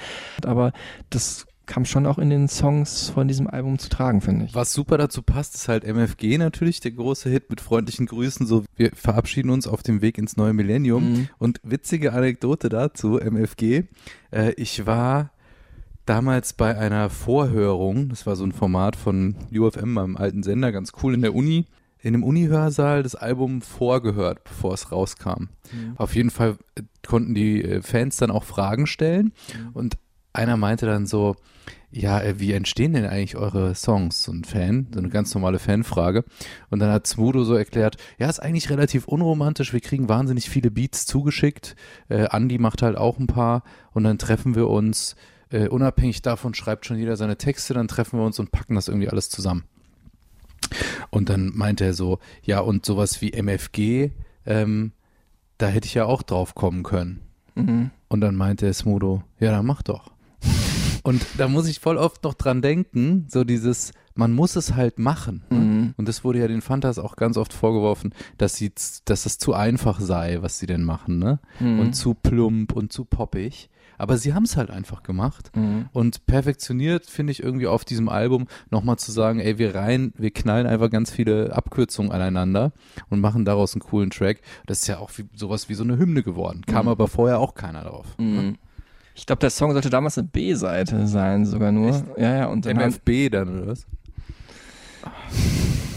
[0.44, 0.72] Aber
[1.10, 4.54] das kam schon auch in den Songs von diesem Album zu tragen, finde ich.
[4.54, 8.46] Was super dazu passt, ist halt MFG natürlich, der große Hit mit freundlichen Grüßen.
[8.46, 11.12] So, wir verabschieden uns auf dem Weg ins neue Millennium.
[11.12, 11.28] Mhm.
[11.38, 13.84] Und witzige Anekdote dazu, MFG.
[14.30, 15.30] Äh, ich war
[16.06, 20.92] damals bei einer Vorhörung, das war so ein Format von UFM, meinem alten Sender, ganz
[21.02, 21.66] cool in der Uni,
[22.00, 25.48] in einem Uni-Hörsaal das Album vorgehört, bevor es rauskam.
[25.72, 25.94] Mhm.
[25.96, 26.56] Auf jeden Fall
[27.04, 29.32] konnten die äh, Fans dann auch Fragen stellen
[29.74, 29.98] und
[30.36, 31.36] einer meinte dann so,
[31.90, 34.22] ja, äh, wie entstehen denn eigentlich eure Songs?
[34.22, 36.24] So ein Fan, so eine ganz normale Fanfrage.
[36.70, 40.70] Und dann hat Smudo so erklärt, ja, ist eigentlich relativ unromantisch, wir kriegen wahnsinnig viele
[40.70, 41.76] Beats zugeschickt.
[42.08, 43.62] Äh, Andy macht halt auch ein paar
[43.92, 45.16] und dann treffen wir uns,
[45.50, 48.88] äh, unabhängig davon schreibt schon jeder seine Texte, dann treffen wir uns und packen das
[48.88, 49.64] irgendwie alles zusammen.
[51.10, 54.10] Und dann meinte er so, ja, und sowas wie MFG,
[54.44, 54.92] ähm,
[55.58, 57.20] da hätte ich ja auch drauf kommen können.
[57.54, 57.90] Mhm.
[58.08, 60.10] Und dann meinte Smudo, ja, dann mach doch.
[61.02, 64.98] Und da muss ich voll oft noch dran denken, so dieses, man muss es halt
[64.98, 65.44] machen.
[65.50, 65.58] Ne?
[65.58, 65.94] Mhm.
[65.96, 68.72] Und das wurde ja den Fantas auch ganz oft vorgeworfen, dass sie,
[69.04, 71.38] dass das zu einfach sei, was sie denn machen, ne?
[71.60, 71.78] Mhm.
[71.78, 73.70] Und zu plump und zu poppig.
[73.98, 75.86] Aber sie haben es halt einfach gemacht Mhm.
[75.92, 80.32] und perfektioniert, finde ich, irgendwie auf diesem Album nochmal zu sagen, ey, wir rein, wir
[80.32, 82.72] knallen einfach ganz viele Abkürzungen aneinander
[83.10, 84.40] und machen daraus einen coolen Track.
[84.66, 86.62] Das ist ja auch wie, sowas wie so eine Hymne geworden.
[86.66, 86.90] Kam Mhm.
[86.90, 88.06] aber vorher auch keiner drauf.
[88.18, 88.56] Mhm.
[89.16, 92.04] Ich glaube, der Song sollte damals eine B-Seite sein, sogar nur.
[92.18, 93.86] Ja, ja, und dann MFB dann, oder was?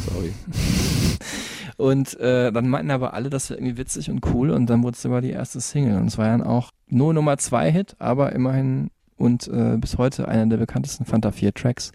[0.08, 0.34] Sorry.
[1.78, 4.96] Und äh, dann meinten aber alle, das wäre irgendwie witzig und cool und dann wurde
[4.96, 5.96] es sogar die erste Single.
[5.96, 10.28] Und es war dann auch nur Nummer zwei Hit, aber immerhin und äh, bis heute
[10.28, 11.92] einer der bekanntesten Fanta 4 Tracks.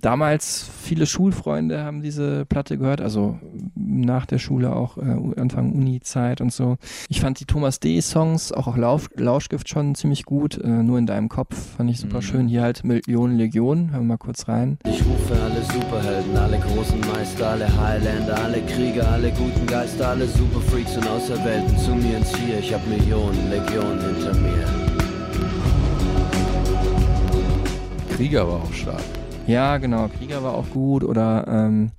[0.00, 3.38] Damals viele Schulfreunde haben diese Platte gehört, also
[3.74, 6.76] nach der Schule auch äh, Anfang Uni-Zeit und so.
[7.08, 8.00] Ich fand die Thomas D.
[8.00, 12.00] Songs, auch auf Lauf, Lauschgift schon ziemlich gut, äh, nur in deinem Kopf fand ich
[12.00, 12.48] super schön.
[12.48, 14.78] Hier halt Millionen Legion, hören wir mal kurz rein.
[14.86, 20.26] Ich rufe alle Superhelden, alle großen Meister, alle Highlander, alle Krieger, alle guten Geister, alle
[20.26, 22.58] Superfreaks und Außerwelten zu mir ins Vier.
[22.58, 24.81] Ich hab Millionen, Legionen hinter mir.
[28.22, 29.02] Krieger war auch stark.
[29.48, 30.06] Ja, genau.
[30.06, 31.02] Krieger war auch gut.
[31.02, 31.90] Oder ähm,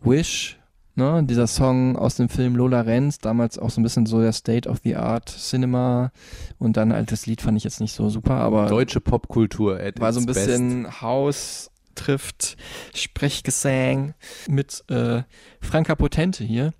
[0.00, 0.58] Wish,
[0.94, 1.22] ne?
[1.24, 4.66] dieser Song aus dem Film Lola Renz, damals auch so ein bisschen so der State
[4.66, 6.10] of the Art Cinema.
[6.58, 8.64] Und dann halt das Lied fand ich jetzt nicht so super, aber.
[8.64, 12.56] Deutsche Popkultur War so ein bisschen Haus trifft
[12.94, 14.14] Sprechgesang
[14.48, 15.20] mit äh,
[15.60, 16.72] Franka Potente hier.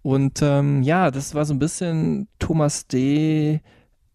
[0.00, 3.60] Und ähm, ja, das war so ein bisschen Thomas D.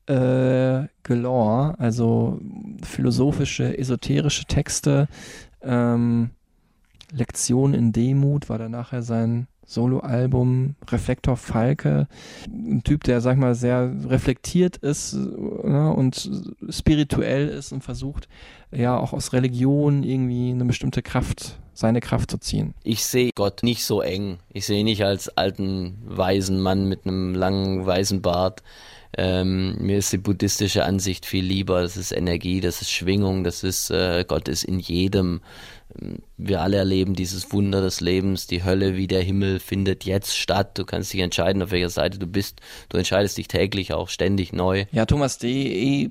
[0.07, 2.39] Äh, Galore, also
[2.83, 5.07] philosophische, esoterische Texte.
[5.61, 6.31] Ähm,
[7.11, 12.07] Lektion in Demut war dann nachher sein Soloalbum Reflektor Falke.
[12.47, 16.29] Ein Typ, der, sag mal, sehr reflektiert ist ne, und
[16.69, 18.27] spirituell ist und versucht,
[18.71, 22.73] ja, auch aus Religion irgendwie eine bestimmte Kraft, seine Kraft zu ziehen.
[22.83, 24.39] Ich sehe Gott nicht so eng.
[24.51, 28.63] Ich sehe ihn nicht als alten, weisen Mann mit einem langen, weißen Bart.
[29.17, 31.81] Ähm, mir ist die buddhistische Ansicht viel lieber.
[31.81, 35.41] Das ist Energie, das ist Schwingung, das ist, äh, Gott ist in jedem.
[36.37, 38.47] Wir alle erleben dieses Wunder des Lebens.
[38.47, 40.77] Die Hölle wie der Himmel findet jetzt statt.
[40.77, 42.61] Du kannst dich entscheiden, auf welcher Seite du bist.
[42.87, 44.85] Du entscheidest dich täglich auch ständig neu.
[44.91, 45.49] Ja, Thomas D.
[45.49, 46.09] eh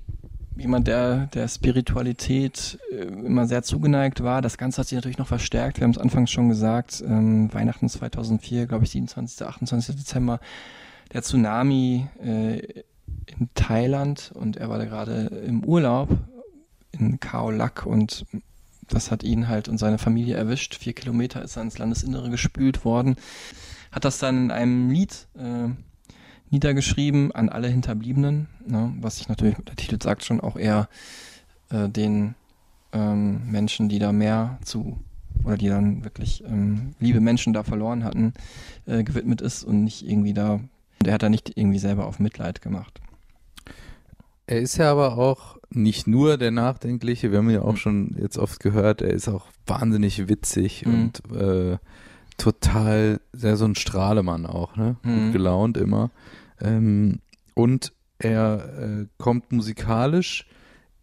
[0.58, 4.42] jemand, der der Spiritualität äh, immer sehr zugeneigt war.
[4.42, 5.78] Das Ganze hat sich natürlich noch verstärkt.
[5.78, 7.02] Wir haben es anfangs schon gesagt.
[7.06, 9.96] Ähm, Weihnachten 2004, glaube ich, 27., 28.
[9.96, 10.40] Dezember.
[11.12, 12.82] Der Tsunami äh,
[13.38, 16.08] in Thailand und er war da gerade im Urlaub
[16.92, 18.26] in Khao Lak und
[18.88, 20.74] das hat ihn halt und seine Familie erwischt.
[20.74, 23.16] Vier Kilometer ist er ins Landesinnere gespült worden.
[23.92, 25.68] Hat das dann in einem Lied äh,
[26.50, 30.88] niedergeschrieben an alle Hinterbliebenen, ne, was sich natürlich, der Titel sagt schon auch eher
[31.70, 32.34] äh, den
[32.92, 34.98] ähm, Menschen, die da mehr zu
[35.44, 38.34] oder die dann wirklich ähm, liebe Menschen da verloren hatten,
[38.86, 40.60] äh, gewidmet ist und nicht irgendwie da,
[41.00, 43.00] der hat da nicht irgendwie selber auf Mitleid gemacht.
[44.50, 48.36] Er ist ja aber auch nicht nur der Nachdenkliche, wir haben ja auch schon jetzt
[48.36, 50.92] oft gehört, er ist auch wahnsinnig witzig Mhm.
[50.92, 51.78] und äh,
[52.36, 54.96] total, sehr so ein Strahlemann auch, ne?
[55.04, 55.24] Mhm.
[55.26, 56.10] Gut gelaunt immer.
[56.60, 57.20] Ähm,
[57.54, 60.46] und er äh, kommt musikalisch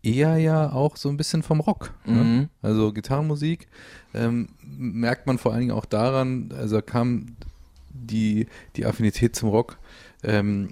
[0.03, 1.93] eher ja auch so ein bisschen vom Rock.
[2.05, 2.13] Mhm.
[2.15, 2.49] Ne?
[2.61, 3.67] Also Gitarrenmusik
[4.13, 7.37] ähm, merkt man vor allen Dingen auch daran, also kam
[7.93, 9.77] die, die Affinität zum Rock
[10.23, 10.69] ähm,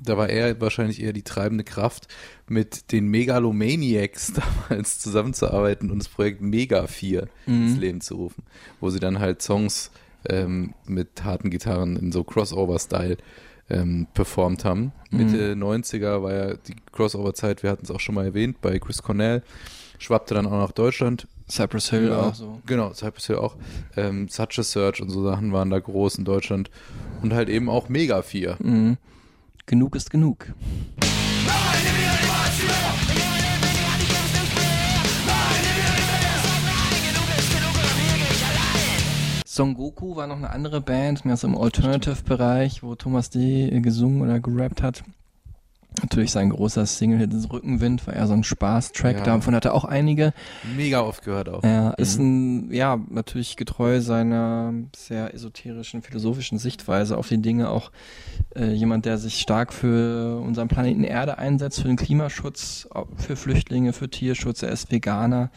[0.00, 2.08] da war er wahrscheinlich eher die treibende Kraft,
[2.48, 4.32] mit den Megalomaniacs
[4.68, 7.66] damals zusammenzuarbeiten und das Projekt Mega 4 Mhm.
[7.68, 8.42] ins Leben zu rufen,
[8.80, 9.90] wo sie dann halt Songs
[10.28, 13.16] ähm, mit harten Gitarren in so Crossover-Style
[13.70, 14.92] ähm, performt haben.
[15.10, 15.18] Mhm.
[15.18, 19.02] Mitte 90er war ja die Crossover-Zeit, wir hatten es auch schon mal erwähnt, bei Chris
[19.02, 19.42] Cornell,
[19.98, 21.26] schwappte dann auch nach Deutschland.
[21.50, 22.60] Cypress Hill ja, auch so.
[22.66, 23.56] Genau, Cypress Hill auch.
[23.96, 26.70] Ähm, Such a Search und so Sachen waren da groß in Deutschland.
[27.22, 28.56] Und halt eben auch Mega 4.
[28.60, 28.96] Mhm.
[29.68, 30.46] Genug ist genug.
[39.44, 43.78] Son Goku war noch eine andere Band, mehr so im Alternative-Bereich, wo Thomas D.
[43.82, 45.04] gesungen oder gerappt hat.
[46.02, 49.24] Natürlich sein großer Single-Hit Rückenwind, war eher so ein Spaß-Track, Ja.
[49.24, 50.32] davon hat er auch einige.
[50.76, 51.62] Mega oft gehört auch.
[51.62, 57.90] Er ist ein, ja, natürlich getreu seiner sehr esoterischen, philosophischen Sichtweise auf die Dinge, auch
[58.54, 63.92] äh, jemand, der sich stark für unseren Planeten Erde einsetzt, für den Klimaschutz, für Flüchtlinge,
[63.92, 65.50] für Tierschutz, er ist Veganer.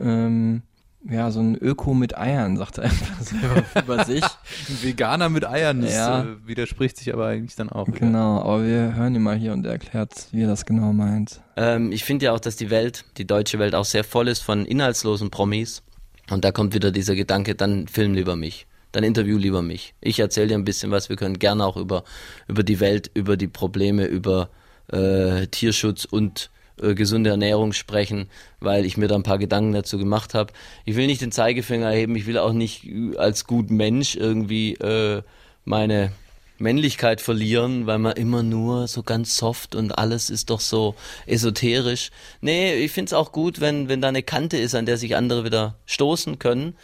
[0.00, 0.62] Ähm,
[1.08, 4.22] ja, so ein Öko mit Eiern, sagt er einfach selber über sich.
[4.24, 6.22] Ein Veganer mit Eiern, das Ja.
[6.22, 7.86] äh, widerspricht sich aber eigentlich dann auch.
[7.86, 7.98] wieder.
[7.98, 11.40] Genau, aber wir hören ihn mal hier und er erklärt, wie er das genau meint.
[11.56, 14.40] Ähm, ich finde ja auch, dass die Welt, die deutsche Welt auch sehr voll ist
[14.40, 15.82] von inhaltslosen Promis.
[16.30, 18.66] Und da kommt wieder dieser Gedanke, dann film lieber mich.
[18.92, 19.94] Dann interview lieber mich.
[20.00, 21.08] Ich erzähle dir ein bisschen was.
[21.08, 22.04] Wir können gerne auch über,
[22.48, 24.50] über die Welt, über die Probleme, über
[24.92, 26.50] äh, Tierschutz und
[26.82, 28.28] äh, gesunde Ernährung sprechen,
[28.60, 30.52] weil ich mir da ein paar Gedanken dazu gemacht habe.
[30.84, 34.74] Ich will nicht den Zeigefinger heben, ich will auch nicht äh, als gut Mensch irgendwie
[34.74, 35.22] äh,
[35.64, 36.12] meine
[36.58, 40.94] Männlichkeit verlieren, weil man immer nur so ganz soft und alles ist doch so
[41.26, 42.10] esoterisch.
[42.40, 45.44] Nee, ich find's auch gut, wenn, wenn da eine Kante ist, an der sich andere
[45.44, 46.74] wieder stoßen können.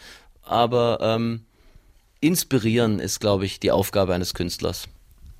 [0.43, 1.41] Aber ähm,
[2.21, 4.87] inspirieren ist, glaube ich, die Aufgabe eines Künstlers.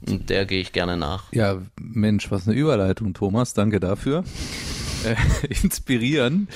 [0.07, 1.31] Und der gehe ich gerne nach.
[1.33, 3.53] Ja, Mensch, was eine Überleitung, Thomas.
[3.53, 4.23] Danke dafür.
[5.05, 5.15] äh,
[5.63, 6.47] inspirieren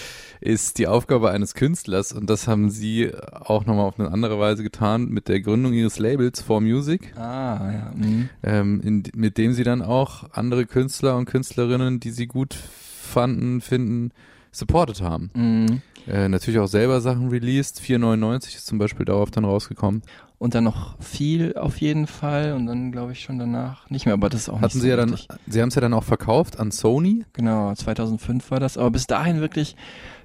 [0.41, 4.63] ist die Aufgabe eines Künstlers und das haben Sie auch nochmal auf eine andere Weise
[4.63, 7.13] getan mit der Gründung Ihres Labels For Music.
[7.17, 7.91] Ah, ja.
[7.93, 8.29] Mhm.
[8.43, 13.59] Ähm, in, mit dem Sie dann auch andere Künstler und Künstlerinnen, die Sie gut fanden,
[13.59, 14.11] finden,
[14.51, 15.29] supported haben.
[15.33, 15.81] Mhm.
[16.07, 17.81] Äh, natürlich auch selber Sachen released.
[17.81, 20.01] 4,99 ist zum Beispiel darauf dann rausgekommen.
[20.37, 24.13] Und dann noch viel auf jeden Fall und dann glaube ich schon danach nicht mehr,
[24.13, 25.17] aber das ist auch nicht Hatten so Sie ja dann.
[25.47, 27.25] Sie haben es ja dann auch verkauft an Sony.
[27.33, 29.75] Genau, 2005 war das, aber bis dahin wirklich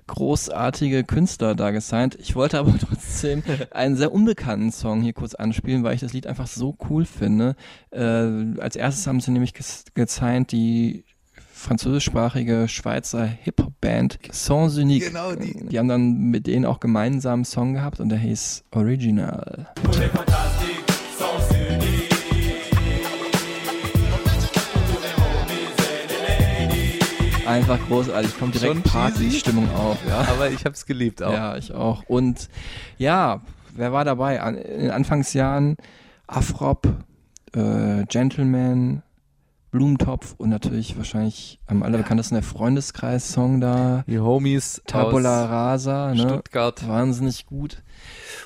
[0.07, 2.15] großartige Künstler da gesigned.
[2.21, 6.27] Ich wollte aber trotzdem einen sehr unbekannten Song hier kurz anspielen, weil ich das Lied
[6.27, 7.57] einfach so cool finde.
[7.91, 11.05] Äh, als erstes haben sie nämlich ges- gesigned die
[11.65, 15.07] französischsprachige Schweizer Hip-Hop-Band Sans Unique.
[15.07, 15.67] Genau, die.
[15.67, 19.69] Die haben dann mit denen auch gemeinsam einen Song gehabt und der hieß Original.
[27.47, 30.21] Einfach großartig, kommt direkt Party-Stimmung auf, ja.
[30.21, 31.33] Aber ich habe es geliebt auch.
[31.33, 32.03] Ja, ich auch.
[32.09, 32.49] Und
[32.99, 33.41] ja,
[33.75, 34.43] wer war dabei?
[34.43, 35.77] An, in den Anfangsjahren
[36.27, 36.87] Afrop,
[37.55, 39.03] äh, Gentleman,
[39.75, 44.05] Blumentopf und natürlich wahrscheinlich am allerbekanntesten der Freundeskreis-Song da.
[44.07, 46.21] Die Homies Tabula Rasa, ne?
[46.21, 46.87] Stuttgart.
[46.87, 47.83] Wahnsinnig gut.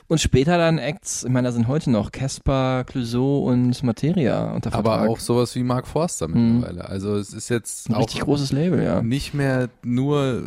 [0.07, 4.73] Und später dann Acts, ich meine, da sind heute noch Casper, Clouseau und Materia unter
[4.73, 5.11] Aber Vertrag.
[5.11, 6.89] auch sowas wie Mark Forster mittlerweile.
[6.89, 9.03] Also es ist jetzt Ein auch richtig großes Label, ja.
[9.03, 10.43] nicht mehr nur,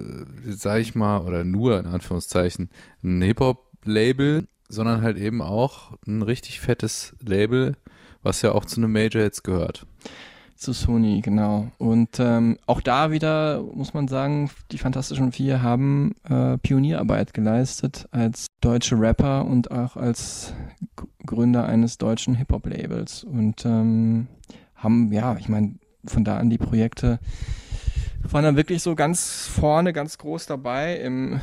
[0.47, 2.71] sag ich mal, oder nur in Anführungszeichen,
[3.03, 7.75] ein Hip-Hop-Label, sondern halt eben auch ein richtig fettes Label,
[8.23, 9.85] was ja auch zu einem Major jetzt gehört.
[10.61, 11.71] Zu Sony, genau.
[11.79, 18.07] Und ähm, auch da wieder muss man sagen, die Fantastischen Vier haben äh, Pionierarbeit geleistet
[18.11, 20.53] als deutsche Rapper und auch als
[21.25, 23.23] Gründer eines deutschen Hip-Hop-Labels.
[23.23, 24.27] Und ähm,
[24.75, 27.17] haben, ja, ich meine, von da an die Projekte
[28.21, 31.41] waren dann wirklich so ganz vorne, ganz groß dabei im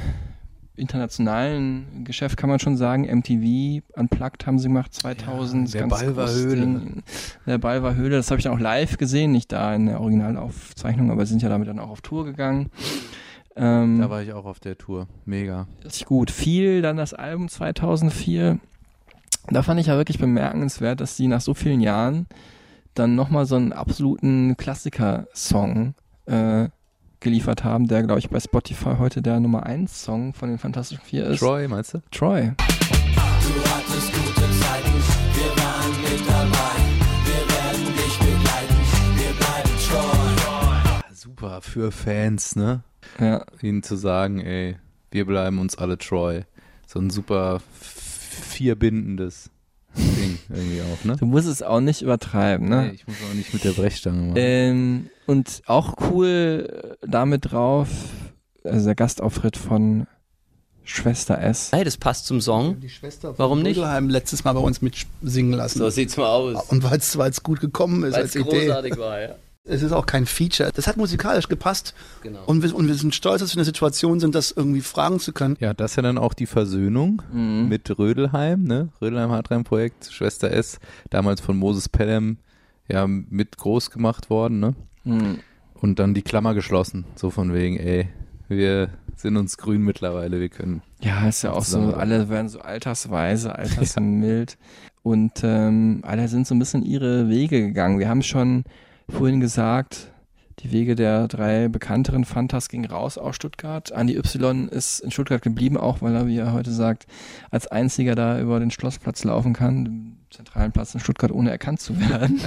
[0.79, 5.75] internationalen Geschäft kann man schon sagen, MTV Unplugged haben sie gemacht 2000.
[5.75, 7.03] der ganz Ball war Höhle.
[7.47, 10.01] Der Ball war Höhle, das habe ich dann auch live gesehen, nicht da in der
[10.01, 12.71] Originalaufzeichnung, aber sind ja damit dann auch auf Tour gegangen.
[13.57, 15.09] Ähm, Da war ich auch auf der Tour.
[15.25, 15.67] Mega.
[15.85, 16.31] richtig gut.
[16.31, 18.59] Viel dann das Album 2004.
[19.51, 22.27] Da fand ich ja wirklich bemerkenswert, dass die nach so vielen Jahren
[22.95, 25.95] dann nochmal so einen absoluten Klassiker-Song
[26.27, 26.69] äh,
[27.21, 31.05] geliefert haben, der, glaube ich, bei Spotify heute der Nummer 1 Song von den Fantastischen
[31.05, 31.41] Vier ist.
[31.41, 32.03] Troy, meinst du?
[32.11, 32.53] Troy.
[32.57, 32.65] Du
[33.71, 34.93] hattest gute Zeiten,
[35.35, 36.77] wir waren mit dabei.
[37.25, 38.77] Wir werden dich begleiten,
[39.17, 41.15] wir bleiben treu.
[41.15, 42.83] Super für Fans, ne?
[43.19, 43.45] Ja.
[43.63, 44.77] Ihnen zu sagen, ey,
[45.11, 46.43] wir bleiben uns alle treu.
[46.87, 49.51] So ein super vierbindendes
[49.99, 51.17] Ding irgendwie auch, ne?
[51.17, 52.87] Du musst es auch nicht übertreiben, ne?
[52.89, 54.35] Nee, ich muss auch nicht mit der Brechstange machen.
[54.37, 57.89] Ähm, und auch cool äh, damit drauf,
[58.65, 60.07] also der Gastauftritt von
[60.85, 61.71] Schwester S.
[61.73, 62.81] Hey, das passt zum Song.
[62.81, 63.77] Die Schwester von Warum nicht?
[63.77, 65.79] Rödelheim letztes Mal bei uns mitsingen lassen.
[65.79, 66.65] So sieht's mal aus.
[66.71, 68.67] Und weil es gut gekommen ist Weil als es Idee.
[68.67, 69.35] großartig war, ja.
[69.69, 70.71] Es ist auch kein Feature.
[70.75, 71.95] Das hat musikalisch gepasst.
[72.23, 72.41] Genau.
[72.47, 75.21] Und wir, und wir sind stolz, dass wir in der Situation sind, das irgendwie fragen
[75.21, 75.57] zu können.
[75.61, 77.69] Ja, das ist ja dann auch die Versöhnung Mhm.
[77.69, 78.89] mit Rödelheim, ne?
[79.01, 82.39] Rödelheim Hartreim-Projekt, Schwester S, damals von Moses Pelham
[82.89, 84.75] ja mit groß gemacht worden, ne?
[85.05, 85.39] Mhm.
[85.75, 88.09] Und dann die Klammer geschlossen, so von wegen, ey,
[88.49, 90.81] wir sind uns grün mittlerweile, wir können.
[91.03, 94.57] Ja, ist ja auch so, alle werden so altersweise, altersmild.
[95.03, 97.99] Und ähm, alle sind so ein bisschen ihre Wege gegangen.
[97.99, 98.65] Wir haben schon
[99.09, 100.13] vorhin gesagt,
[100.61, 103.93] die Wege der drei bekannteren Fantas gingen raus aus Stuttgart.
[103.93, 107.07] Andi Y ist in Stuttgart geblieben, auch weil er, wie er heute sagt,
[107.51, 111.81] als einziger da über den Schlossplatz laufen kann, dem zentralen Platz in Stuttgart, ohne erkannt
[111.81, 112.41] zu werden.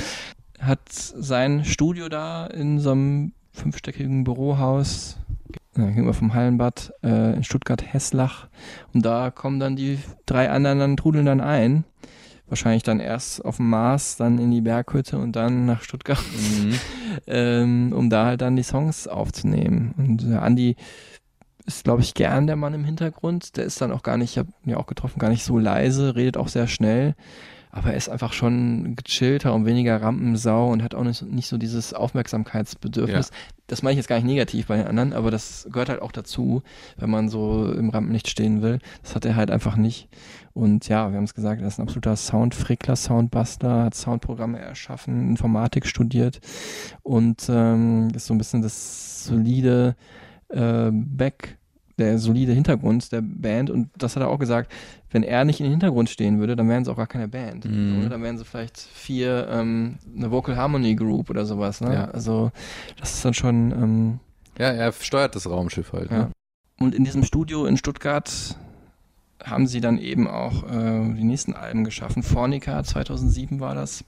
[0.58, 5.18] Hat sein Studio da in so einem fünfstöckigen Bürohaus
[5.74, 8.48] gegenüber vom Hallenbad äh, in Stuttgart-Hesslach.
[8.94, 11.84] Und da kommen dann die drei anderen, dann trudeln dann ein.
[12.52, 16.74] Wahrscheinlich dann erst auf dem Mars, dann in die Berghütte und dann nach Stuttgart, Mhm.
[17.26, 19.94] ähm, um da halt dann die Songs aufzunehmen.
[19.96, 20.76] Und äh, Andi
[21.64, 23.56] ist, glaube ich, gern der Mann im Hintergrund.
[23.56, 25.58] Der ist dann auch gar nicht, ich habe ihn ja auch getroffen, gar nicht so
[25.58, 27.14] leise, redet auch sehr schnell.
[27.74, 31.56] Aber er ist einfach schon gechillter und weniger Rampensau und hat auch nicht, nicht so
[31.56, 33.30] dieses Aufmerksamkeitsbedürfnis.
[33.30, 33.36] Ja.
[33.66, 36.12] Das meine ich jetzt gar nicht negativ bei den anderen, aber das gehört halt auch
[36.12, 36.62] dazu,
[36.98, 38.78] wenn man so im Rampenlicht stehen will.
[39.00, 40.10] Das hat er halt einfach nicht.
[40.52, 45.30] Und ja, wir haben es gesagt, er ist ein absoluter Soundfrickler, Soundbastler, hat Soundprogramme erschaffen,
[45.30, 46.40] Informatik studiert
[47.02, 49.96] und ähm, ist so ein bisschen das solide
[50.50, 51.56] äh, Back,
[52.02, 53.70] der solide Hintergrund der Band.
[53.70, 54.72] Und das hat er auch gesagt,
[55.10, 57.64] wenn er nicht in den Hintergrund stehen würde, dann wären sie auch gar keine Band.
[57.64, 58.00] Mhm.
[58.00, 58.08] Oder?
[58.10, 61.80] Dann wären sie vielleicht vier, ähm, eine Vocal Harmony Group oder sowas.
[61.80, 61.94] Ne?
[61.94, 62.04] Ja.
[62.06, 62.50] Also
[62.98, 63.72] das ist dann schon...
[63.72, 64.20] Ähm,
[64.58, 66.10] Ja, er steuert das Raumschiff halt.
[66.10, 66.18] ja.
[66.18, 66.30] Ne?
[66.78, 68.56] Und in diesem Studio in Stuttgart
[69.44, 72.22] haben sie dann eben auch äh, die nächsten Alben geschaffen.
[72.22, 74.04] Fornica 2007 war das.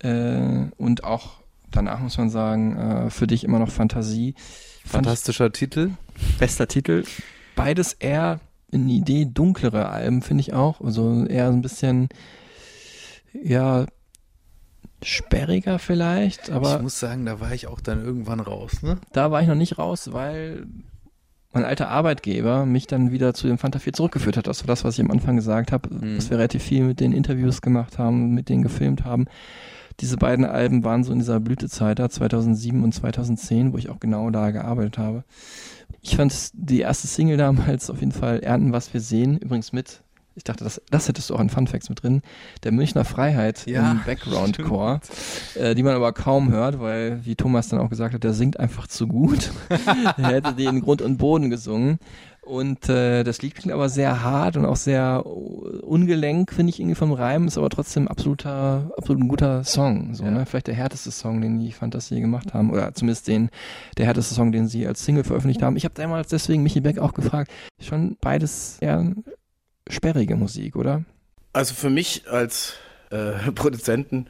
[0.00, 4.34] Äh, und auch danach muss man sagen, äh, für dich immer noch Fantasie.
[4.86, 5.90] Fantastischer Titel.
[6.38, 7.04] Bester Titel.
[7.54, 10.80] Beides eher in die Idee dunklere Alben, finde ich auch.
[10.80, 12.08] Also eher so ein bisschen,
[13.32, 13.86] ja,
[15.02, 18.96] sperriger vielleicht, aber ich muss sagen, da war ich auch dann irgendwann raus, ne?
[19.12, 20.66] da war ich noch nicht raus, weil
[21.52, 24.46] mein alter Arbeitgeber mich dann wieder zu dem Fanta 4 zurückgeführt hat.
[24.46, 26.16] Das war das, was ich am Anfang gesagt habe, Mhm.
[26.16, 29.26] dass wir relativ viel mit den Interviews gemacht haben, mit denen gefilmt haben.
[30.00, 34.00] Diese beiden Alben waren so in dieser Blütezeit da, 2007 und 2010, wo ich auch
[34.00, 35.24] genau da gearbeitet habe.
[36.02, 40.02] Ich fand die erste Single damals auf jeden Fall Ernten, was wir sehen, übrigens mit,
[40.36, 42.20] ich dachte, das, das hättest du auch in Fun Facts mit drin,
[42.62, 45.00] der Münchner Freiheit Ja, im Background-Chor,
[45.54, 48.60] äh, die man aber kaum hört, weil, wie Thomas dann auch gesagt hat, der singt
[48.60, 49.50] einfach zu gut.
[50.18, 51.98] er hätte den Grund und Boden gesungen.
[52.46, 56.94] Und äh, das Lied klingt aber sehr hart und auch sehr ungelenk, finde ich irgendwie
[56.94, 60.14] vom Reim, ist aber trotzdem absoluter, absolut ein guter Song.
[60.14, 60.46] So, ne?
[60.46, 62.70] Vielleicht der härteste Song, den die Fantasie gemacht haben.
[62.70, 63.50] Oder zumindest den,
[63.98, 65.74] der härteste Song, den sie als Single veröffentlicht haben.
[65.76, 67.50] Ich habe damals deswegen Michi Beck auch gefragt.
[67.80, 69.12] Schon beides eher
[69.88, 71.04] sperrige Musik, oder?
[71.52, 72.74] Also für mich als
[73.10, 74.28] äh, Produzenten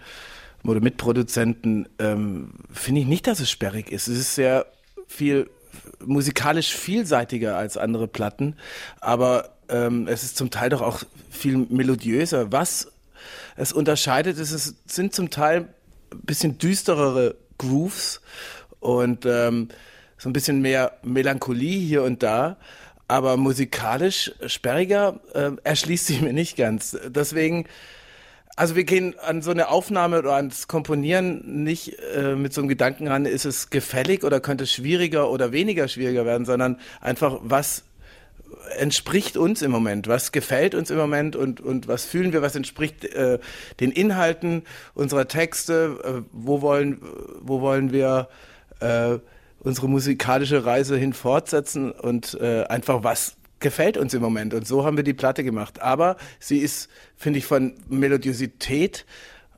[0.65, 4.09] oder Mitproduzenten ähm, finde ich nicht, dass es sperrig ist.
[4.09, 4.65] Es ist sehr
[5.07, 5.51] viel
[6.05, 8.57] musikalisch vielseitiger als andere Platten,
[9.01, 12.53] aber ähm, es ist zum Teil doch auch viel melodiöser.
[12.53, 12.93] Was
[13.57, 15.69] es unterscheidet, ist, es sind zum Teil
[16.13, 18.21] ein bisschen düsterere Grooves
[18.81, 19.69] und ähm,
[20.19, 22.57] so ein bisschen mehr Melancholie hier und da.
[23.09, 26.97] Aber musikalisch sperriger äh, erschließt sich mir nicht ganz.
[27.07, 27.67] Deswegen,
[28.57, 32.69] also wir gehen an so eine Aufnahme oder ans Komponieren nicht äh, mit so einem
[32.69, 37.39] Gedanken ran, ist es gefällig oder könnte es schwieriger oder weniger schwieriger werden, sondern einfach,
[37.43, 37.85] was
[38.79, 42.57] entspricht uns im Moment, was gefällt uns im Moment und, und was fühlen wir, was
[42.57, 43.39] entspricht äh,
[43.81, 44.63] den Inhalten
[44.95, 47.01] unserer Texte, äh, wo, wollen,
[47.41, 48.29] wo wollen wir
[48.81, 49.19] äh,
[49.61, 54.55] unsere musikalische Reise hin fortsetzen und äh, einfach was gefällt uns im Moment.
[54.55, 55.81] Und so haben wir die Platte gemacht.
[55.81, 59.07] Aber sie ist, finde ich, von Melodiosität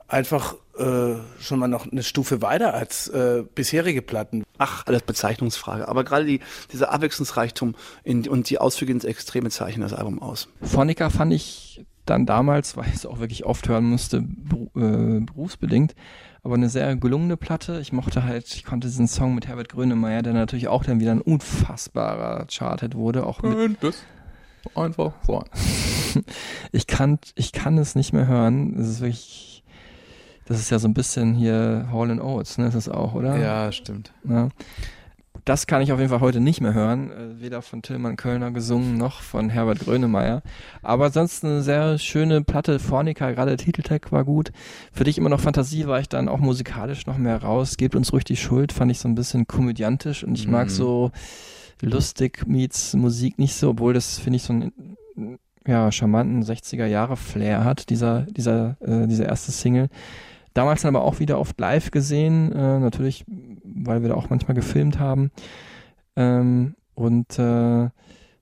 [0.06, 4.44] einfach äh, schon mal noch eine Stufe weiter als äh, bisherige Platten.
[4.56, 5.86] Ach, alles Bezeichnungsfrage.
[5.86, 6.40] Aber gerade die,
[6.72, 7.74] dieser Abwechslungsreichtum
[8.04, 10.48] in, und die Ausflüge ins Extreme zeichnen das Album aus.
[10.62, 15.20] Phonica fand ich dann damals, weil ich es auch wirklich oft hören musste, beru äh,
[15.20, 15.94] berufsbedingt,
[16.42, 17.80] aber eine sehr gelungene Platte.
[17.80, 21.12] Ich mochte halt, ich konnte diesen Song mit Herbert Grönemeyer, der natürlich auch dann wieder
[21.12, 24.02] ein unfassbarer Charted wurde, auch mit, das
[24.74, 25.44] einfach so.
[26.72, 28.78] ich kann, ich kann es nicht mehr hören.
[28.78, 29.64] Es ist wirklich,
[30.46, 32.66] das ist ja so ein bisschen hier Hall and Oates, ne?
[32.66, 33.36] Ist das auch, oder?
[33.36, 34.12] Ja, stimmt.
[34.24, 34.48] Ja.
[35.48, 37.10] Das kann ich auf jeden Fall heute nicht mehr hören.
[37.10, 40.42] Äh, weder von Tillmann Kölner gesungen noch von Herbert Grönemeyer.
[40.82, 42.78] Aber sonst eine sehr schöne Platte.
[42.78, 44.52] Fornica, gerade der Titeltag war gut.
[44.92, 47.78] Für dich immer noch Fantasie war ich dann auch musikalisch noch mehr raus.
[47.78, 50.72] Gebt uns ruhig die Schuld, fand ich so ein bisschen komödiantisch und ich mag Mhm.
[50.72, 51.10] so
[51.80, 54.98] lustig meets Musik nicht so, obwohl das finde ich so einen
[55.66, 59.88] ja, charmanten 60er Jahre Flair hat, dieser, dieser, äh, diese erste Single.
[60.54, 63.24] Damals dann aber auch wieder oft live gesehen, äh, natürlich,
[63.62, 65.30] weil wir da auch manchmal gefilmt haben.
[66.16, 67.88] Ähm, und äh,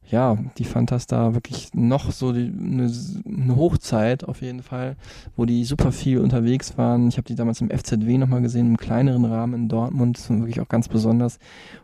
[0.09, 2.91] ja, die Fantas da wirklich noch so eine,
[3.27, 4.97] eine Hochzeit auf jeden Fall,
[5.37, 7.09] wo die super viel unterwegs waren.
[7.09, 10.69] Ich habe die damals im FZW nochmal gesehen, im kleineren Rahmen in Dortmund, wirklich auch
[10.69, 11.39] ganz besonders.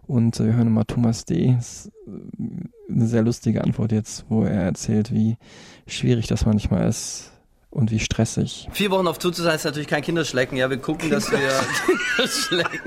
[0.07, 1.57] Und äh, wir hören nochmal Thomas D.
[1.59, 5.37] Ist äh, eine sehr lustige Antwort jetzt, wo er erzählt, wie
[5.87, 7.32] schwierig das manchmal ist,
[7.73, 8.68] und wie stressig.
[8.73, 10.59] Vier Wochen auf Tour zu sein ist natürlich kein Kinderschlecken.
[10.59, 12.83] Ja, wir gucken, dass wir Kinderschlecken,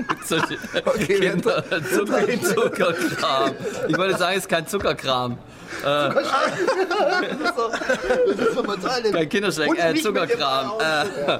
[1.06, 3.52] Kinder, Zucker, Zuckerkram.
[3.88, 5.32] Ich wollte sagen, es ist kein Zuckerkram.
[5.32, 7.68] Äh, das ist so,
[8.28, 10.72] das ist so total kein Kinderschlecken, äh, Zuckerkram.
[10.78, 11.38] Äh,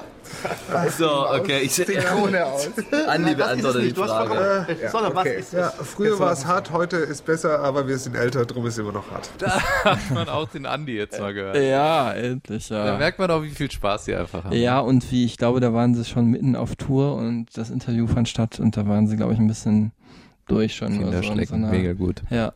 [0.97, 1.59] so, okay.
[1.61, 2.69] Ich Die Krone aus.
[3.07, 4.65] Andi beantwortet die Frage.
[4.67, 5.39] Äh, Sondern was okay.
[5.39, 8.73] ist ja, früher war es hart, heute ist besser, aber wir sind älter, drum ist
[8.73, 9.29] es immer noch hart.
[9.39, 9.59] Da
[9.91, 11.57] hat man auch den Andi jetzt mal gehört.
[11.57, 12.85] Ja, endlich, ja.
[12.85, 14.55] Da merkt man auch, wie viel Spaß sie einfach haben.
[14.55, 18.07] Ja, und wie, ich glaube, da waren sie schon mitten auf Tour und das Interview
[18.07, 19.91] fand statt und da waren sie, glaube ich, ein bisschen
[20.47, 21.03] durch schon.
[21.03, 22.23] oder so einer- mega gut.
[22.29, 22.53] Ja.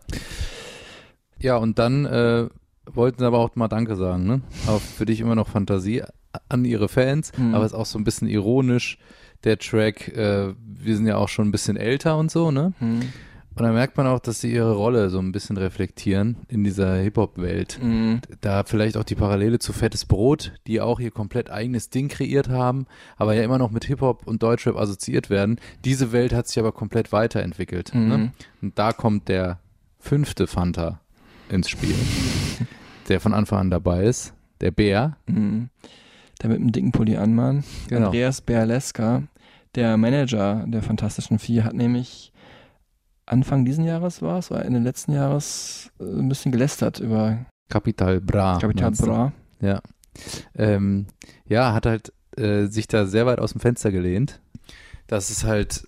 [1.40, 2.48] Ja, und dann äh,
[2.86, 4.42] wollten sie aber auch mal Danke sagen, ne?
[4.68, 6.04] Auch für dich immer noch Fantasie
[6.50, 7.56] an ihre Fans, Mhm.
[7.56, 8.98] aber ist auch so ein bisschen ironisch.
[9.44, 12.74] Der Track, äh, wir sind ja auch schon ein bisschen älter und so, ne?
[12.80, 13.02] Mhm.
[13.54, 16.96] Und da merkt man auch, dass sie ihre Rolle so ein bisschen reflektieren in dieser
[16.96, 17.80] Hip-Hop-Welt.
[17.84, 18.22] Mhm.
[18.40, 22.48] Da vielleicht auch die Parallele zu Fettes Brot, die auch ihr komplett eigenes Ding kreiert
[22.48, 22.86] haben,
[23.18, 25.60] aber ja immer noch mit Hip-Hop und Deutschrap assoziiert werden.
[25.84, 27.94] Diese Welt hat sich aber komplett weiterentwickelt.
[27.94, 28.08] Mhm.
[28.08, 28.32] Ne?
[28.62, 29.60] Und da kommt der
[30.00, 31.02] fünfte Fanta
[31.50, 31.96] ins Spiel,
[33.10, 35.18] der von Anfang an dabei ist, der Bär.
[35.28, 35.70] Mhm.
[36.42, 37.64] Der mit dem dicken Pulli anmann.
[37.88, 38.08] Genau.
[38.08, 39.24] Andreas Berleska,
[39.76, 42.32] der Manager der Fantastischen Vier, hat nämlich
[43.26, 48.20] Anfang diesen Jahres war es, oder Ende letzten Jahres äh, ein bisschen gelästert über Capital
[48.20, 48.58] Bra.
[48.60, 49.06] Capital du?
[49.06, 49.34] Bra.
[49.62, 49.82] Ja.
[50.56, 51.06] Ähm,
[51.48, 54.42] ja, hat halt äh, sich da sehr weit aus dem Fenster gelehnt,
[55.08, 55.86] dass es halt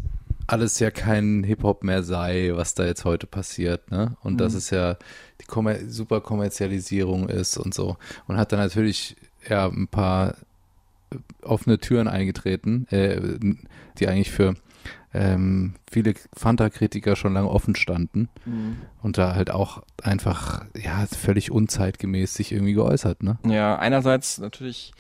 [0.48, 4.16] alles ja kein Hip-Hop mehr sei, was da jetzt heute passiert, ne?
[4.22, 4.58] Und dass Mhm.
[4.58, 4.98] es ja
[5.42, 7.98] die Kommer super Kommerzialisierung ist und so.
[8.28, 9.16] Und hat dann natürlich
[9.48, 10.36] ja ein paar
[11.12, 13.20] äh, offene Türen eingetreten, äh,
[14.00, 14.56] die eigentlich für
[15.16, 18.78] ähm, viele Fanta-Kritiker schon lange offen standen Mhm.
[19.04, 23.38] und da halt auch einfach ja völlig unzeitgemäß sich irgendwie geäußert, ne?
[23.46, 24.92] Ja, einerseits natürlich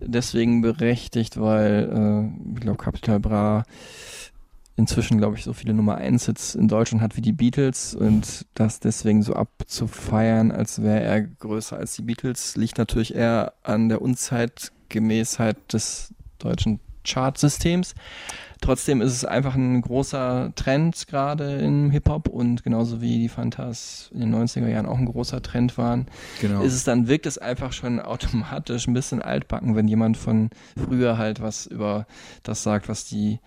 [0.00, 3.64] deswegen berechtigt, weil äh, ich glaube Capital Bra
[4.76, 8.46] inzwischen, glaube ich, so viele Nummer 1 Hits in Deutschland hat wie die Beatles und
[8.54, 13.88] das deswegen so abzufeiern, als wäre er größer als die Beatles, liegt natürlich eher an
[13.88, 17.94] der Unzeitgemäßheit des deutschen Chartsystems.
[18.60, 24.10] Trotzdem ist es einfach ein großer Trend gerade im Hip-Hop und genauso wie die Fantas
[24.14, 26.06] in den 90er Jahren auch ein großer Trend waren,
[26.40, 26.62] Genau.
[26.62, 31.16] ist es dann, wirkt es einfach schon automatisch ein bisschen altbacken, wenn jemand von früher
[31.18, 32.06] halt was über
[32.42, 33.40] das sagt, was die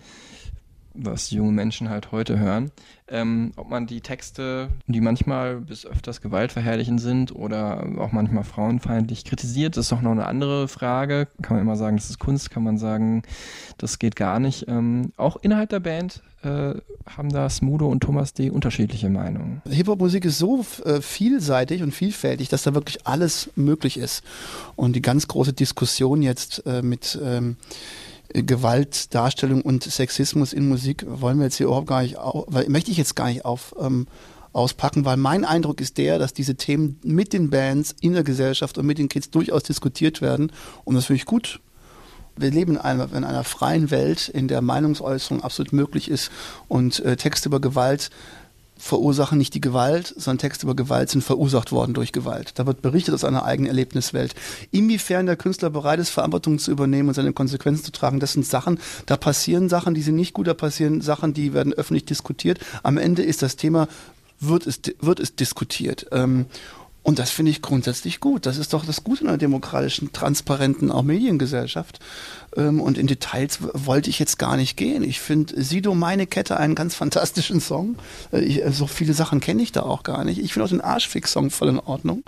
[0.94, 2.70] was die jungen Menschen halt heute hören.
[3.08, 9.24] Ähm, ob man die Texte, die manchmal bis öfters gewaltverherrlichend sind oder auch manchmal frauenfeindlich
[9.24, 11.26] kritisiert, ist doch noch eine andere Frage.
[11.42, 13.22] Kann man immer sagen, das ist Kunst, kann man sagen,
[13.78, 14.66] das geht gar nicht.
[14.68, 16.74] Ähm, auch innerhalb der Band äh,
[17.06, 18.50] haben da Smudo und Thomas D.
[18.50, 19.62] unterschiedliche Meinungen.
[19.68, 24.22] Hip-Hop-Musik ist so äh, vielseitig und vielfältig, dass da wirklich alles möglich ist.
[24.76, 27.56] Und die ganz große Diskussion jetzt äh, mit ähm,
[28.32, 32.90] Gewaltdarstellung und Sexismus in Musik wollen wir jetzt hier überhaupt gar nicht, au weil, möchte
[32.90, 34.06] ich jetzt gar nicht auf, ähm,
[34.52, 38.78] auspacken, weil mein Eindruck ist der, dass diese Themen mit den Bands in der Gesellschaft
[38.78, 40.52] und mit den Kids durchaus diskutiert werden.
[40.84, 41.60] Und das finde ich gut.
[42.36, 46.30] Wir leben in einer, in einer freien Welt, in der Meinungsäußerung absolut möglich ist
[46.68, 48.10] und äh, Texte über Gewalt
[48.80, 52.52] verursachen nicht die Gewalt, sondern Texte über Gewalt sind verursacht worden durch Gewalt.
[52.58, 54.34] Da wird berichtet aus einer eigenen Erlebniswelt.
[54.70, 58.46] Inwiefern der Künstler bereit ist, Verantwortung zu übernehmen und seine Konsequenzen zu tragen, das sind
[58.46, 62.58] Sachen, da passieren Sachen, die sind nicht gut, da passieren Sachen, die werden öffentlich diskutiert.
[62.82, 63.86] Am Ende ist das Thema,
[64.40, 66.06] wird es, wird es diskutiert.
[66.12, 66.46] Ähm,
[67.02, 68.44] und das finde ich grundsätzlich gut.
[68.44, 71.98] Das ist doch das Gute in einer demokratischen, transparenten auch Mediengesellschaft.
[72.56, 75.02] Ähm, und in Details wollte ich jetzt gar nicht gehen.
[75.02, 77.96] Ich finde Sido meine Kette einen ganz fantastischen Song.
[78.32, 80.38] Äh, ich, äh, so viele Sachen kenne ich da auch gar nicht.
[80.38, 82.22] Ich finde auch den Arschfix-Song voll in Ordnung.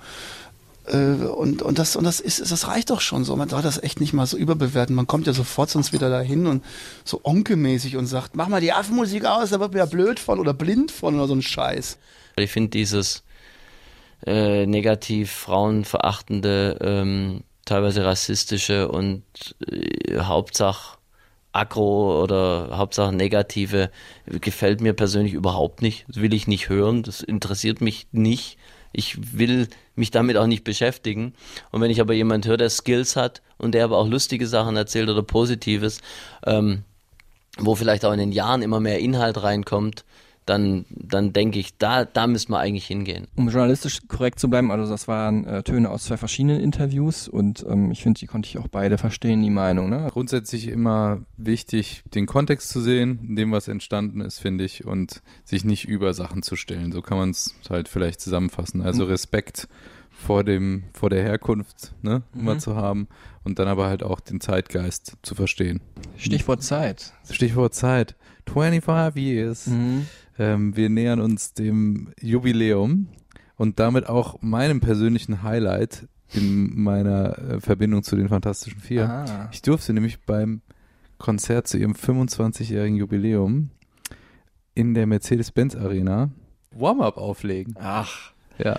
[0.86, 3.36] Äh, und, und das, und das ist, das reicht doch schon so.
[3.36, 4.96] Man darf das echt nicht mal so überbewerten.
[4.96, 6.64] Man kommt ja sofort sonst wieder dahin und
[7.04, 10.40] so onkelmäßig und sagt, mach mal die Affenmusik aus, da wird mir ja blöd von
[10.40, 11.98] oder blind von oder so ein Scheiß.
[12.36, 13.22] Ich finde dieses
[14.26, 19.22] äh, negativ frauenverachtende, ähm, teilweise rassistische und
[19.70, 20.98] äh, Hauptsache
[21.52, 23.90] aggro oder Hauptsache negative
[24.26, 26.06] gefällt mir persönlich überhaupt nicht.
[26.08, 27.02] Das will ich nicht hören.
[27.02, 28.56] Das interessiert mich nicht.
[28.92, 31.34] Ich will mich damit auch nicht beschäftigen.
[31.70, 34.76] Und wenn ich aber jemand höre, der Skills hat und der aber auch lustige Sachen
[34.76, 36.00] erzählt oder Positives,
[36.46, 36.84] ähm,
[37.58, 40.04] wo vielleicht auch in den Jahren immer mehr Inhalt reinkommt,
[40.46, 43.28] dann, dann denke ich, da, da müssen wir eigentlich hingehen.
[43.36, 47.64] Um journalistisch korrekt zu bleiben, also das waren äh, Töne aus zwei verschiedenen Interviews und
[47.68, 49.88] ähm, ich finde, die konnte ich auch beide verstehen, die Meinung.
[49.90, 50.08] Ne?
[50.10, 55.22] Grundsätzlich immer wichtig, den Kontext zu sehen, in dem was entstanden ist, finde ich, und
[55.44, 56.92] sich nicht über Sachen zu stellen.
[56.92, 58.82] So kann man es halt vielleicht zusammenfassen.
[58.82, 59.68] Also Respekt
[60.10, 62.60] vor dem, vor der Herkunft, ne, immer Mhm.
[62.60, 63.08] zu haben
[63.44, 65.80] und dann aber halt auch den Zeitgeist zu verstehen.
[66.16, 67.12] Stichwort Zeit.
[67.30, 68.14] Stichwort Zeit.
[68.52, 69.66] 25 years.
[69.68, 70.06] Mhm.
[70.38, 73.08] Ähm, wir nähern uns dem Jubiläum
[73.56, 79.08] und damit auch meinem persönlichen Highlight in meiner äh, Verbindung zu den Fantastischen Vier.
[79.08, 79.48] Ah.
[79.52, 80.62] Ich durfte nämlich beim
[81.18, 83.70] Konzert zu ihrem 25-jährigen Jubiläum
[84.74, 86.30] in der Mercedes-Benz Arena
[86.74, 87.74] Warm-up auflegen.
[87.78, 88.32] Ach.
[88.58, 88.78] Ja.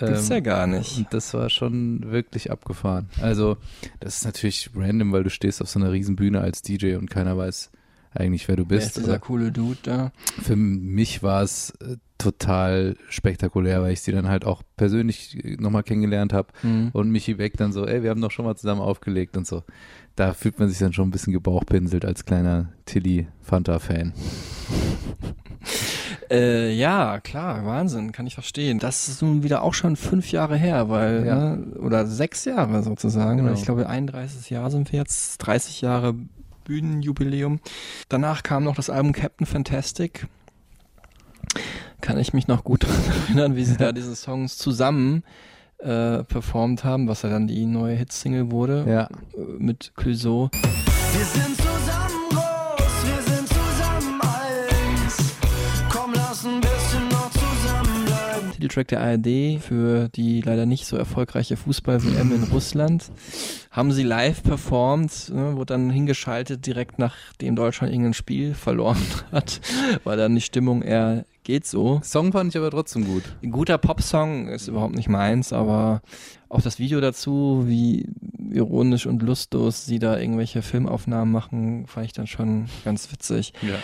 [0.00, 1.06] Ähm, Gibt's ja gar nicht.
[1.10, 3.08] Das war schon wirklich abgefahren.
[3.20, 3.56] Also,
[4.00, 7.10] das ist natürlich random, weil du stehst auf so einer riesen Bühne als DJ und
[7.10, 7.70] keiner weiß
[8.16, 8.96] eigentlich, wer du Wer bist.
[8.96, 10.12] ist dieser coole Dude da?
[10.42, 15.82] Für mich war es äh, total spektakulär, weil ich sie dann halt auch persönlich nochmal
[15.82, 16.90] kennengelernt habe Mhm.
[16.92, 19.62] und Michi Beck dann so, ey, wir haben doch schon mal zusammen aufgelegt und so.
[20.16, 24.12] Da fühlt man sich dann schon ein bisschen gebauchpinselt als kleiner Tilly Fanta-Fan.
[26.30, 28.80] Äh, ja, klar, Wahnsinn, kann ich verstehen.
[28.80, 31.54] Das ist nun wieder auch schon fünf Jahre her, weil, Ja.
[31.56, 33.38] ne, oder sechs Jahre sozusagen.
[33.38, 33.52] Genau.
[33.52, 36.14] Ich glaube, 31 Jahre sind wir jetzt, 30 Jahre
[36.66, 37.60] Bühnenjubiläum.
[38.08, 40.26] Danach kam noch das Album Captain Fantastic.
[42.00, 45.22] Kann ich mich noch gut daran erinnern, wie sie da diese Songs zusammen
[45.78, 49.04] äh, performt haben, was ja dann die neue Hitsingle wurde Ja.
[49.04, 50.50] äh, mit Clouseau.
[50.52, 55.16] Wir sind zusammen groß, wir sind zusammen eins.
[55.90, 58.52] Komm, lass ein bisschen noch zusammenbleiben.
[58.52, 63.10] Titeltrack der ARD für die leider nicht so erfolgreiche Fußball-WM in Russland.
[63.76, 68.96] Haben sie live performt, ne, wurde dann hingeschaltet, direkt nachdem Deutschland irgendein Spiel verloren
[69.32, 69.60] hat,
[70.02, 72.00] war dann die Stimmung eher geht so.
[72.02, 73.22] Song fand ich aber trotzdem gut.
[73.42, 76.00] Ein guter Popsong ist überhaupt nicht meins, aber
[76.48, 78.08] auch das Video dazu, wie
[78.50, 83.52] ironisch und lustlos sie da irgendwelche Filmaufnahmen machen, fand ich dann schon ganz witzig.
[83.60, 83.74] Ja.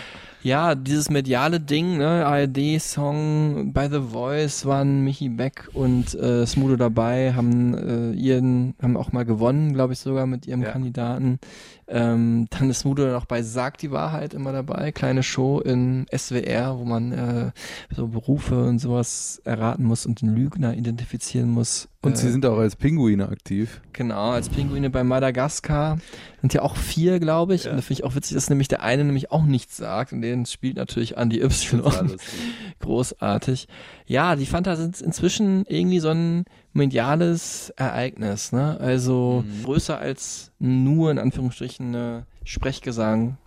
[0.43, 6.75] Ja, dieses mediale Ding, ne, ARD-Song bei The Voice waren Michi Beck und äh, Smudo
[6.75, 11.39] dabei, haben äh, ihren, haben auch mal gewonnen, glaube ich sogar mit ihrem Kandidaten.
[11.87, 16.77] Ähm, dann ist Smudo noch bei Sag die Wahrheit immer dabei, kleine Show in SWR,
[16.77, 17.51] wo man äh,
[17.95, 21.89] so Berufe und sowas erraten muss und den Lügner identifizieren muss.
[22.01, 23.81] Und äh, sie sind auch als Pinguine aktiv.
[23.93, 25.99] Genau, als Pinguine bei Madagaskar.
[26.41, 27.67] Sind ja auch vier, glaube ich.
[27.67, 30.11] Und da finde ich auch witzig, dass nämlich der eine nämlich auch nichts sagt.
[30.11, 32.17] Und den spielt natürlich Andy Y.
[32.79, 33.67] Großartig.
[34.05, 36.43] Ja, die Fanta sind inzwischen irgendwie so ein
[36.73, 38.51] mediales Ereignis.
[38.51, 38.79] Ne?
[38.79, 43.37] Also größer als nur in Anführungsstrichen eine Sprechgesang,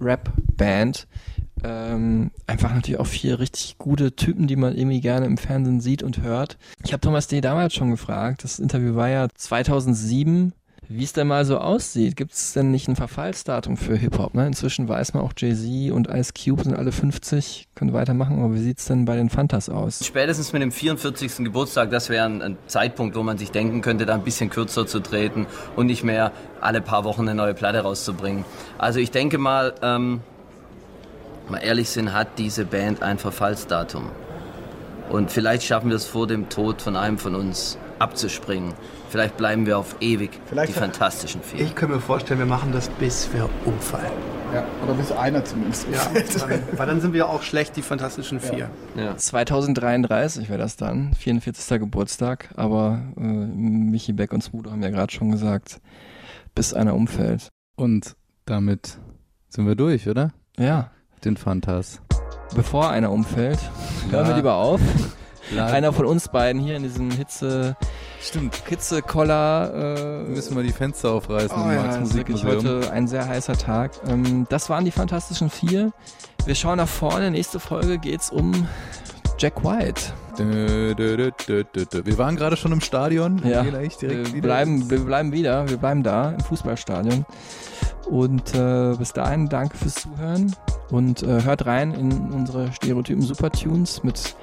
[0.00, 1.06] Rap-Band.
[1.62, 6.02] Ähm, einfach natürlich auch vier richtig gute Typen, die man irgendwie gerne im Fernsehen sieht
[6.02, 6.58] und hört.
[6.84, 7.40] Ich habe Thomas D.
[7.40, 10.52] damals schon gefragt, das Interview war ja 2007,
[10.88, 12.16] wie es denn mal so aussieht.
[12.16, 14.34] Gibt es denn nicht ein Verfallsdatum für Hip-Hop?
[14.34, 14.46] Ne?
[14.46, 18.60] Inzwischen weiß man auch, Jay-Z und Ice Cube sind alle 50, können weitermachen, aber wie
[18.60, 20.04] sieht's denn bei den Fantas aus?
[20.04, 21.44] Spätestens mit dem 44.
[21.44, 24.86] Geburtstag, das wäre ein, ein Zeitpunkt, wo man sich denken könnte, da ein bisschen kürzer
[24.86, 25.46] zu treten
[25.76, 28.44] und nicht mehr alle paar Wochen eine neue Platte rauszubringen.
[28.78, 30.20] Also ich denke mal, ähm,
[31.48, 34.10] mal ehrlich sind, hat diese Band ein Verfallsdatum.
[35.10, 38.74] Und vielleicht schaffen wir es vor dem Tod von einem von uns abzuspringen.
[39.14, 41.60] Vielleicht bleiben wir auf ewig Vielleicht die fantastischen vier.
[41.60, 44.10] Ich kann mir vorstellen, wir machen das, bis wir umfallen.
[44.52, 45.86] Ja, oder bis einer zumindest.
[45.92, 46.00] Ja,
[46.48, 48.68] dann, weil dann sind wir auch schlecht, die Fantastischen Vier.
[48.96, 49.16] Ja.
[49.16, 51.78] 2033 wäre das dann, 44.
[51.78, 55.80] Geburtstag, aber äh, Michi Beck und Smudo haben ja gerade schon gesagt,
[56.56, 57.50] bis einer umfällt.
[57.76, 58.16] Und
[58.46, 58.98] damit
[59.48, 60.32] sind wir durch, oder?
[60.58, 60.90] Ja.
[61.24, 62.00] Den Fantas.
[62.56, 63.60] Bevor einer umfällt,
[64.10, 64.36] hören wir Ja.
[64.38, 64.80] lieber auf.
[65.56, 67.76] Einer von uns beiden hier in diesem Hitze,
[68.20, 68.56] Stimmt.
[68.68, 70.24] Hitze-Koller.
[70.26, 73.92] Äh, Müssen wir die Fenster aufreißen Oh ja, ist wirklich heute ein sehr heißer Tag.
[74.08, 75.92] Ähm, das waren die Fantastischen Vier.
[76.46, 77.30] Wir schauen nach vorne.
[77.30, 78.66] Nächste Folge geht's um
[79.38, 80.12] Jack White.
[80.38, 83.42] Wir waren gerade schon im Stadion.
[83.42, 84.40] Wir Ja, wir wieder.
[84.40, 85.68] bleiben, wir bleiben wieder.
[85.68, 87.24] Wir bleiben da im Fußballstadion.
[88.08, 90.54] Und äh, bis dahin danke fürs Zuhören
[90.90, 94.36] und äh, hört rein in unsere Stereotypen Supertunes mit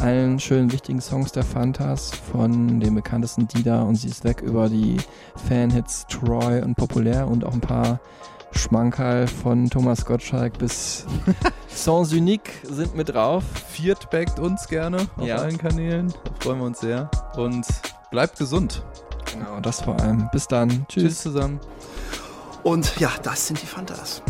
[0.00, 4.68] allen schönen wichtigen Songs der Fantas von den bekanntesten Dida und sie ist weg über
[4.68, 4.96] die
[5.48, 8.00] Fanhits Troy und Populär und auch ein paar
[8.52, 11.04] Schmankerl von Thomas Gottschalk bis
[11.68, 13.42] Sans Unique sind mit drauf.
[13.68, 15.36] Viert backt uns gerne auf Ja.
[15.36, 16.08] allen Kanälen.
[16.24, 17.10] Da freuen wir uns sehr.
[17.36, 17.66] Und
[18.10, 18.82] bleibt gesund.
[19.32, 20.28] Genau, das vor allem.
[20.32, 20.86] Bis dann.
[20.88, 21.02] Tschüss.
[21.04, 21.60] Tschüss zusammen.
[22.62, 24.22] Und ja, das sind die Fantas.